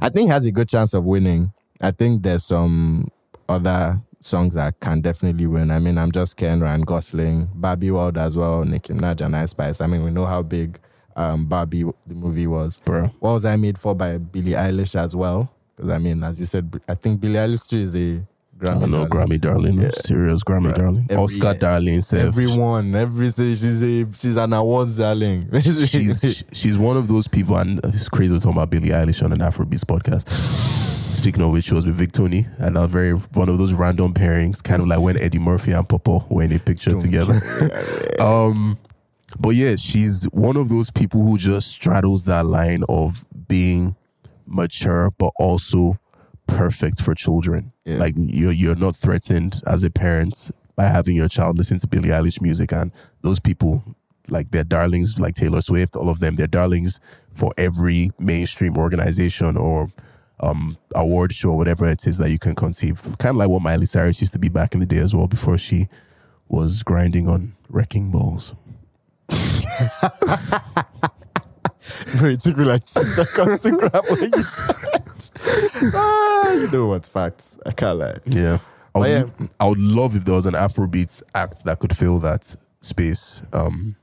I 0.00 0.08
think 0.08 0.30
has 0.30 0.44
a 0.44 0.50
good 0.52 0.68
chance 0.68 0.94
of 0.94 1.04
winning. 1.04 1.52
I 1.80 1.90
think 1.92 2.22
there's 2.22 2.44
some 2.44 3.08
other 3.48 4.00
songs 4.20 4.54
that 4.54 4.78
can 4.80 5.00
definitely 5.00 5.46
win. 5.46 5.70
I 5.70 5.78
mean, 5.78 5.96
I'm 5.98 6.12
just 6.12 6.36
Ken, 6.36 6.60
Ryan 6.60 6.82
Gosling, 6.82 7.48
Barbie 7.54 7.90
World 7.90 8.18
as 8.18 8.36
well, 8.36 8.64
Nicki 8.64 8.92
Minaj 8.92 9.24
and 9.24 9.34
Ice 9.34 9.50
Spice. 9.50 9.80
I 9.80 9.86
mean, 9.86 10.04
we 10.04 10.10
know 10.10 10.26
how 10.26 10.42
big 10.42 10.78
um, 11.16 11.46
Barbie 11.46 11.84
the 12.06 12.14
movie 12.14 12.46
was. 12.46 12.80
Bro. 12.84 13.10
What 13.20 13.32
was 13.32 13.44
I 13.44 13.56
made 13.56 13.78
for 13.78 13.94
by 13.94 14.18
Billie 14.18 14.52
Eilish 14.52 14.94
as 14.94 15.16
well? 15.16 15.50
Because 15.80 15.90
I 15.90 15.98
mean, 15.98 16.22
as 16.22 16.38
you 16.38 16.46
said, 16.46 16.78
I 16.88 16.94
think 16.94 17.20
Billie 17.20 17.34
Eilish 17.36 17.68
too 17.68 17.78
is 17.78 17.94
a 17.94 18.22
Grammy. 18.58 18.80
don't 18.80 18.90
know, 18.90 19.06
darling. 19.06 19.28
Grammy 19.28 19.40
darling, 19.40 19.80
Yeah. 19.80 19.90
serious 19.94 20.44
Grammy 20.44 20.66
Right. 20.66 20.74
darling, 20.76 21.06
Every 21.08 21.22
Oscar 21.24 21.54
darling. 21.54 22.00
Self. 22.02 22.22
Everyone, 22.26 22.94
every 22.94 23.30
she's 23.30 23.82
a 23.82 24.06
she's 24.14 24.36
an 24.36 24.52
awards 24.52 24.96
darling. 24.96 25.48
she's 25.62 26.44
she's 26.52 26.76
one 26.76 26.98
of 26.98 27.08
those 27.08 27.26
people, 27.26 27.56
and 27.56 27.80
it's 27.84 28.08
crazy 28.10 28.32
we're 28.34 28.38
talking 28.38 28.52
about 28.58 28.68
Billie 28.70 28.90
Eilish 28.90 29.22
on 29.24 29.32
an 29.32 29.38
Afrobeats 29.38 29.84
podcast. 29.84 30.28
Speaking 31.16 31.42
of 31.42 31.52
which, 31.52 31.66
she 31.66 31.74
was 31.74 31.86
with 31.86 31.98
Victony, 31.98 32.46
and 32.58 32.76
a 32.76 32.86
very 32.86 33.12
one 33.12 33.48
of 33.48 33.56
those 33.58 33.72
random 33.72 34.12
pairings, 34.12 34.62
kind 34.62 34.80
of 34.82 34.88
like 34.88 35.00
when 35.00 35.16
Eddie 35.18 35.38
Murphy 35.38 35.72
and 35.72 35.88
Popo 35.88 36.26
were 36.28 36.42
in 36.42 36.52
a 36.52 36.58
picture 36.58 36.94
together. 36.98 37.40
um, 38.20 38.78
but 39.38 39.50
yeah, 39.50 39.76
she's 39.76 40.24
one 40.32 40.56
of 40.56 40.68
those 40.68 40.90
people 40.90 41.22
who 41.24 41.38
just 41.38 41.68
straddles 41.68 42.24
that 42.26 42.44
line 42.46 42.84
of 42.88 43.24
being 43.48 43.96
mature, 44.50 45.10
but 45.18 45.32
also 45.38 45.98
perfect 46.46 47.00
for 47.00 47.14
children. 47.14 47.72
Yeah. 47.84 47.98
Like 47.98 48.14
you're 48.16 48.52
you're 48.52 48.76
not 48.76 48.96
threatened 48.96 49.62
as 49.66 49.84
a 49.84 49.90
parent 49.90 50.50
by 50.76 50.84
having 50.84 51.16
your 51.16 51.28
child 51.28 51.56
listen 51.58 51.78
to 51.78 51.86
Billie 51.86 52.08
Eilish 52.10 52.40
music, 52.40 52.72
and 52.72 52.92
those 53.22 53.38
people 53.40 53.82
like 54.28 54.50
they're 54.50 54.64
darlings, 54.64 55.18
like 55.18 55.34
Taylor 55.34 55.60
Swift, 55.60 55.96
all 55.96 56.08
of 56.08 56.20
them, 56.20 56.36
they're 56.36 56.46
darlings 56.46 57.00
for 57.34 57.52
every 57.56 58.10
mainstream 58.18 58.76
organization 58.76 59.56
or 59.56 59.90
um 60.40 60.76
award 60.94 61.32
show, 61.34 61.52
whatever 61.52 61.88
it 61.88 62.06
is 62.06 62.18
that 62.18 62.30
you 62.30 62.38
can 62.38 62.54
conceive. 62.54 63.02
Kind 63.18 63.34
of 63.34 63.36
like 63.36 63.48
what 63.48 63.62
Miley 63.62 63.86
Cyrus 63.86 64.20
used 64.20 64.32
to 64.32 64.38
be 64.38 64.48
back 64.48 64.74
in 64.74 64.80
the 64.80 64.86
day 64.86 64.98
as 64.98 65.14
well, 65.14 65.26
before 65.26 65.58
she 65.58 65.88
was 66.48 66.82
grinding 66.82 67.28
on 67.28 67.54
wrecking 67.68 68.10
balls. 68.10 68.52
It 72.22 72.40
took 72.40 72.56
me 72.56 72.64
like 72.64 72.84
two 72.86 73.02
seconds 73.04 73.62
to 73.62 73.72
grab 73.72 73.92
what 73.92 74.20
you 74.20 74.42
said. 74.42 75.30
ah, 75.94 76.52
you 76.52 76.70
know 76.70 76.86
what? 76.86 77.06
Facts. 77.06 77.58
I 77.66 77.72
can't 77.72 77.98
lie. 77.98 78.16
Yeah. 78.26 78.58
I 78.94 78.98
would, 78.98 79.08
yeah. 79.08 79.46
I 79.60 79.66
would 79.66 79.78
love 79.78 80.16
if 80.16 80.24
there 80.24 80.34
was 80.34 80.46
an 80.46 80.54
Afrobeats 80.54 81.22
act 81.34 81.64
that 81.64 81.78
could 81.78 81.96
fill 81.96 82.18
that 82.20 82.54
space 82.80 83.42
um, 83.52 83.94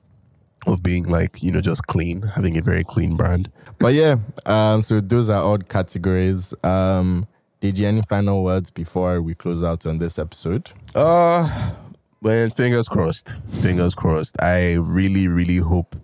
of 0.66 0.82
being 0.82 1.04
like, 1.04 1.42
you 1.44 1.52
know, 1.52 1.62
just 1.62 1.86
clean, 1.88 2.22
having 2.22 2.58
a 2.58 2.62
very 2.62 2.84
clean 2.84 3.18
brand. 3.18 3.52
But 3.80 3.94
yeah, 3.94 4.18
um, 4.46 4.82
so 4.82 5.02
those 5.02 5.30
are 5.30 5.42
all 5.42 5.58
categories. 5.58 6.54
Um, 6.64 7.28
did 7.60 7.78
you 7.78 7.88
any 7.88 8.02
final 8.04 8.44
words 8.44 8.70
before 8.70 9.22
we 9.22 9.34
close 9.34 9.64
out 9.64 9.86
on 9.86 9.98
this 9.98 10.18
episode? 10.20 10.72
Uh, 10.96 11.74
man, 12.22 12.52
fingers 12.52 12.88
crossed. 12.88 13.36
Fingers 13.62 13.94
crossed. 13.94 14.36
I 14.42 14.76
really, 14.76 15.28
really 15.28 15.58
hope 15.58 15.96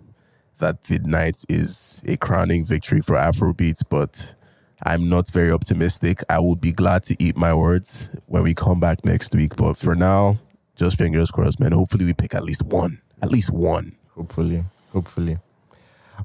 that 0.58 0.84
the 0.84 0.98
night 1.00 1.44
is 1.48 2.02
a 2.06 2.16
crowning 2.16 2.64
victory 2.64 3.00
for 3.00 3.16
Afrobeats, 3.16 3.82
but 3.88 4.34
I'm 4.82 5.08
not 5.08 5.30
very 5.30 5.50
optimistic. 5.50 6.22
I 6.28 6.38
will 6.38 6.56
be 6.56 6.72
glad 6.72 7.02
to 7.04 7.16
eat 7.18 7.36
my 7.36 7.54
words 7.54 8.08
when 8.26 8.42
we 8.42 8.54
come 8.54 8.80
back 8.80 9.04
next 9.04 9.34
week. 9.34 9.56
But 9.56 9.76
for 9.76 9.94
now, 9.94 10.38
just 10.76 10.98
fingers 10.98 11.30
crossed, 11.30 11.60
man. 11.60 11.72
Hopefully, 11.72 12.04
we 12.04 12.12
pick 12.12 12.34
at 12.34 12.44
least 12.44 12.62
one. 12.62 13.00
At 13.22 13.30
least 13.30 13.50
one. 13.50 13.96
Hopefully, 14.14 14.64
hopefully. 14.92 15.38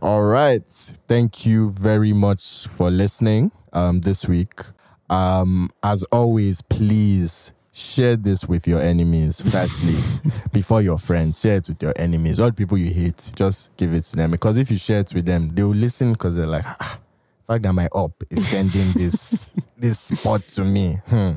All 0.02 0.24
right. 0.24 0.68
Thank 1.08 1.46
you 1.46 1.72
very 1.72 2.14
much 2.14 2.68
for 2.68 2.92
listening 2.92 3.52
um, 3.74 4.02
this 4.02 4.28
week. 4.28 4.62
Um, 5.10 5.70
as 5.82 6.04
always, 6.12 6.62
please 6.62 7.52
share 7.80 8.16
this 8.16 8.46
with 8.46 8.68
your 8.68 8.82
enemies. 8.82 9.42
Firstly, 9.42 9.98
before 10.52 10.82
your 10.82 10.98
friends, 10.98 11.40
share 11.40 11.58
it 11.58 11.70
with 11.70 11.82
your 11.82 11.94
enemies. 11.96 12.40
All 12.40 12.48
the 12.48 12.54
people 12.54 12.78
you 12.78 12.94
hate, 12.94 13.32
just 13.36 13.76
give 13.78 13.94
it 13.94 14.04
to 14.06 14.16
them. 14.16 14.32
Because 14.32 14.58
if 14.58 14.70
you 14.70 14.78
share 14.78 15.00
it 15.00 15.14
with 15.14 15.26
them, 15.26 15.50
they 15.50 15.64
will 15.64 15.72
listen 15.72 16.14
because 16.14 16.36
they're 16.36 16.48
like, 16.48 16.66
ah, 16.66 17.00
fact 17.48 17.64
that 17.64 17.74
my 17.74 17.88
up 17.96 18.12
is 18.30 18.48
sending 18.48 18.92
this 18.92 19.50
this 19.78 20.00
spot 20.00 20.46
to 20.48 20.64
me. 20.64 21.00
Hmm. 21.08 21.32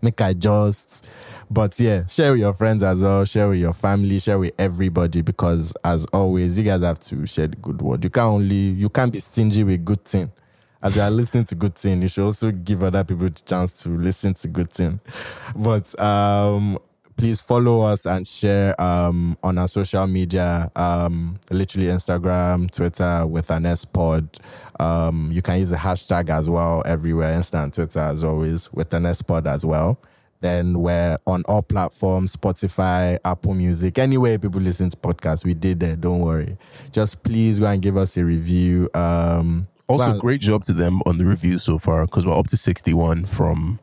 Make 0.00 0.20
I 0.20 0.32
just 0.32 1.06
but 1.50 1.78
yeah, 1.80 2.06
share 2.06 2.32
with 2.32 2.40
your 2.40 2.52
friends 2.52 2.82
as 2.82 3.00
well, 3.00 3.24
share 3.24 3.48
with 3.48 3.58
your 3.58 3.72
family, 3.72 4.18
share 4.18 4.38
with 4.38 4.52
everybody 4.58 5.22
because 5.22 5.72
as 5.82 6.04
always, 6.06 6.58
you 6.58 6.64
guys 6.64 6.82
have 6.82 7.00
to 7.00 7.26
share 7.26 7.46
the 7.48 7.56
good 7.56 7.80
word. 7.80 8.04
You 8.04 8.10
can't 8.10 8.26
only 8.26 8.54
you 8.54 8.88
can't 8.88 9.12
be 9.12 9.20
stingy 9.20 9.64
with 9.64 9.84
good 9.84 10.04
thing. 10.04 10.30
As 10.82 10.94
you 10.94 11.02
are 11.02 11.10
listening 11.10 11.44
to 11.44 11.54
good 11.54 11.74
thing, 11.74 12.02
you 12.02 12.08
should 12.08 12.24
also 12.24 12.50
give 12.52 12.82
other 12.82 13.02
people 13.02 13.24
the 13.24 13.42
chance 13.44 13.72
to 13.82 13.88
listen 13.88 14.34
to 14.34 14.48
good 14.48 14.70
thing. 14.70 15.00
But 15.56 15.98
um 16.00 16.78
please 17.18 17.40
follow 17.40 17.80
us 17.80 18.06
and 18.06 18.26
share 18.26 18.80
um, 18.80 19.36
on 19.42 19.58
our 19.58 19.66
social 19.66 20.06
media, 20.06 20.70
um, 20.76 21.38
literally 21.50 21.88
Instagram, 21.88 22.70
Twitter 22.70 23.26
with 23.26 23.50
an 23.50 23.66
S 23.66 23.84
pod. 23.84 24.38
Um, 24.78 25.28
you 25.32 25.42
can 25.42 25.58
use 25.58 25.70
the 25.70 25.76
hashtag 25.76 26.30
as 26.30 26.48
well 26.48 26.80
everywhere, 26.86 27.36
Insta 27.36 27.64
and 27.64 27.74
Twitter 27.74 27.98
as 27.98 28.22
always, 28.22 28.72
with 28.72 28.94
an 28.94 29.04
S 29.04 29.20
pod 29.20 29.48
as 29.48 29.66
well. 29.66 29.98
Then 30.40 30.78
we're 30.78 31.18
on 31.26 31.42
all 31.48 31.62
platforms, 31.62 32.36
Spotify, 32.36 33.18
Apple 33.24 33.54
Music, 33.54 33.98
anywhere 33.98 34.38
people 34.38 34.60
listen 34.60 34.88
to 34.90 34.96
podcasts, 34.96 35.44
we 35.44 35.54
did 35.54 35.80
there. 35.80 35.96
Don't 35.96 36.20
worry. 36.20 36.56
Just 36.92 37.24
please 37.24 37.58
go 37.58 37.66
and 37.66 37.82
give 37.82 37.96
us 37.96 38.16
a 38.16 38.24
review. 38.24 38.88
Um, 38.94 39.66
Also, 39.88 40.18
great 40.18 40.40
job 40.40 40.64
to 40.64 40.72
them 40.72 41.00
on 41.06 41.18
the 41.18 41.24
review 41.24 41.58
so 41.58 41.78
far 41.78 42.04
because 42.06 42.26
we're 42.26 42.38
up 42.38 42.48
to 42.48 42.56
61 42.56 43.24
from 43.26 43.78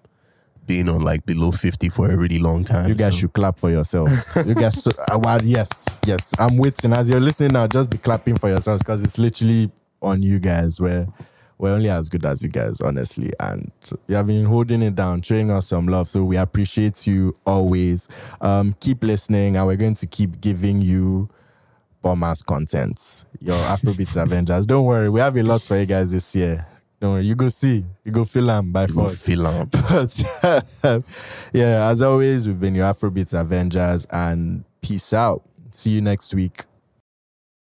being 0.68 0.90
on 0.90 1.02
like 1.02 1.26
below 1.26 1.52
50 1.52 1.90
for 1.90 2.10
a 2.10 2.18
really 2.18 2.40
long 2.40 2.64
time. 2.64 2.88
You 2.88 2.96
guys 2.96 3.14
So- 3.14 3.22
should 3.22 3.34
clap 3.34 3.60
for 3.60 3.70
yourselves. 3.70 4.36
you 4.46 4.56
guys, 4.56 4.82
so, 4.84 4.92
uh, 5.12 5.20
well, 5.20 5.44
yes, 5.44 5.86
yes. 6.06 6.32
I'm 6.40 6.58
waiting. 6.58 6.94
As 6.94 7.10
you're 7.10 7.20
listening 7.20 7.54
now, 7.54 7.68
just 7.68 7.90
be 7.90 7.98
clapping 7.98 8.38
for 8.38 8.50
yourselves 8.50 8.82
because 8.82 9.04
it's 9.04 9.18
literally 9.18 9.72
on 10.02 10.22
you 10.24 10.40
guys. 10.40 10.80
Where 10.82 11.08
we're 11.58 11.72
only 11.72 11.90
as 11.90 12.10
good 12.10 12.26
as 12.26 12.42
you 12.44 12.50
guys, 12.50 12.82
honestly. 12.82 13.32
And 13.40 13.72
you 14.08 14.16
have 14.16 14.28
been 14.28 14.46
holding 14.46 14.82
it 14.82 14.96
down, 14.96 15.22
showing 15.22 15.50
us 15.52 15.68
some 15.68 15.88
love. 15.88 16.10
So 16.10 16.24
we 16.24 16.36
appreciate 16.38 17.06
you 17.08 17.36
always. 17.46 18.08
Um, 18.42 18.76
keep 18.80 19.04
listening, 19.04 19.58
and 19.58 19.66
we're 19.68 19.76
going 19.76 19.94
to 19.96 20.08
keep 20.08 20.42
giving 20.42 20.82
you 20.82 21.30
bombers 22.06 22.44
content. 22.44 23.26
Your 23.40 23.58
Afrobeats 23.58 24.16
Avengers. 24.22 24.68
Don't 24.68 24.86
worry, 24.86 25.10
we 25.10 25.20
have 25.20 25.36
a 25.38 25.42
lot 25.42 25.64
for 25.64 25.76
you 25.80 25.88
guys 25.88 26.12
this 26.12 26.36
year. 26.36 26.64
Don't 27.02 27.14
worry, 27.14 27.24
you 27.26 27.34
go 27.36 27.50
see, 27.50 27.84
you 28.04 28.12
go 28.12 28.24
feel 28.26 28.46
them 28.46 28.72
by 28.72 28.84
You 28.84 28.94
force. 28.94 29.26
feel 29.26 29.48
'em. 29.48 29.68
But 29.74 30.24
yeah, 31.52 31.90
as 31.90 32.04
always, 32.04 32.48
we've 32.48 32.60
been 32.60 32.76
your 32.76 32.94
Afrobeats 32.94 33.34
Avengers 33.40 34.06
and 34.12 34.64
peace 34.82 35.14
out. 35.14 35.42
See 35.72 35.90
you 35.90 36.02
next 36.02 36.32
week. 36.36 36.66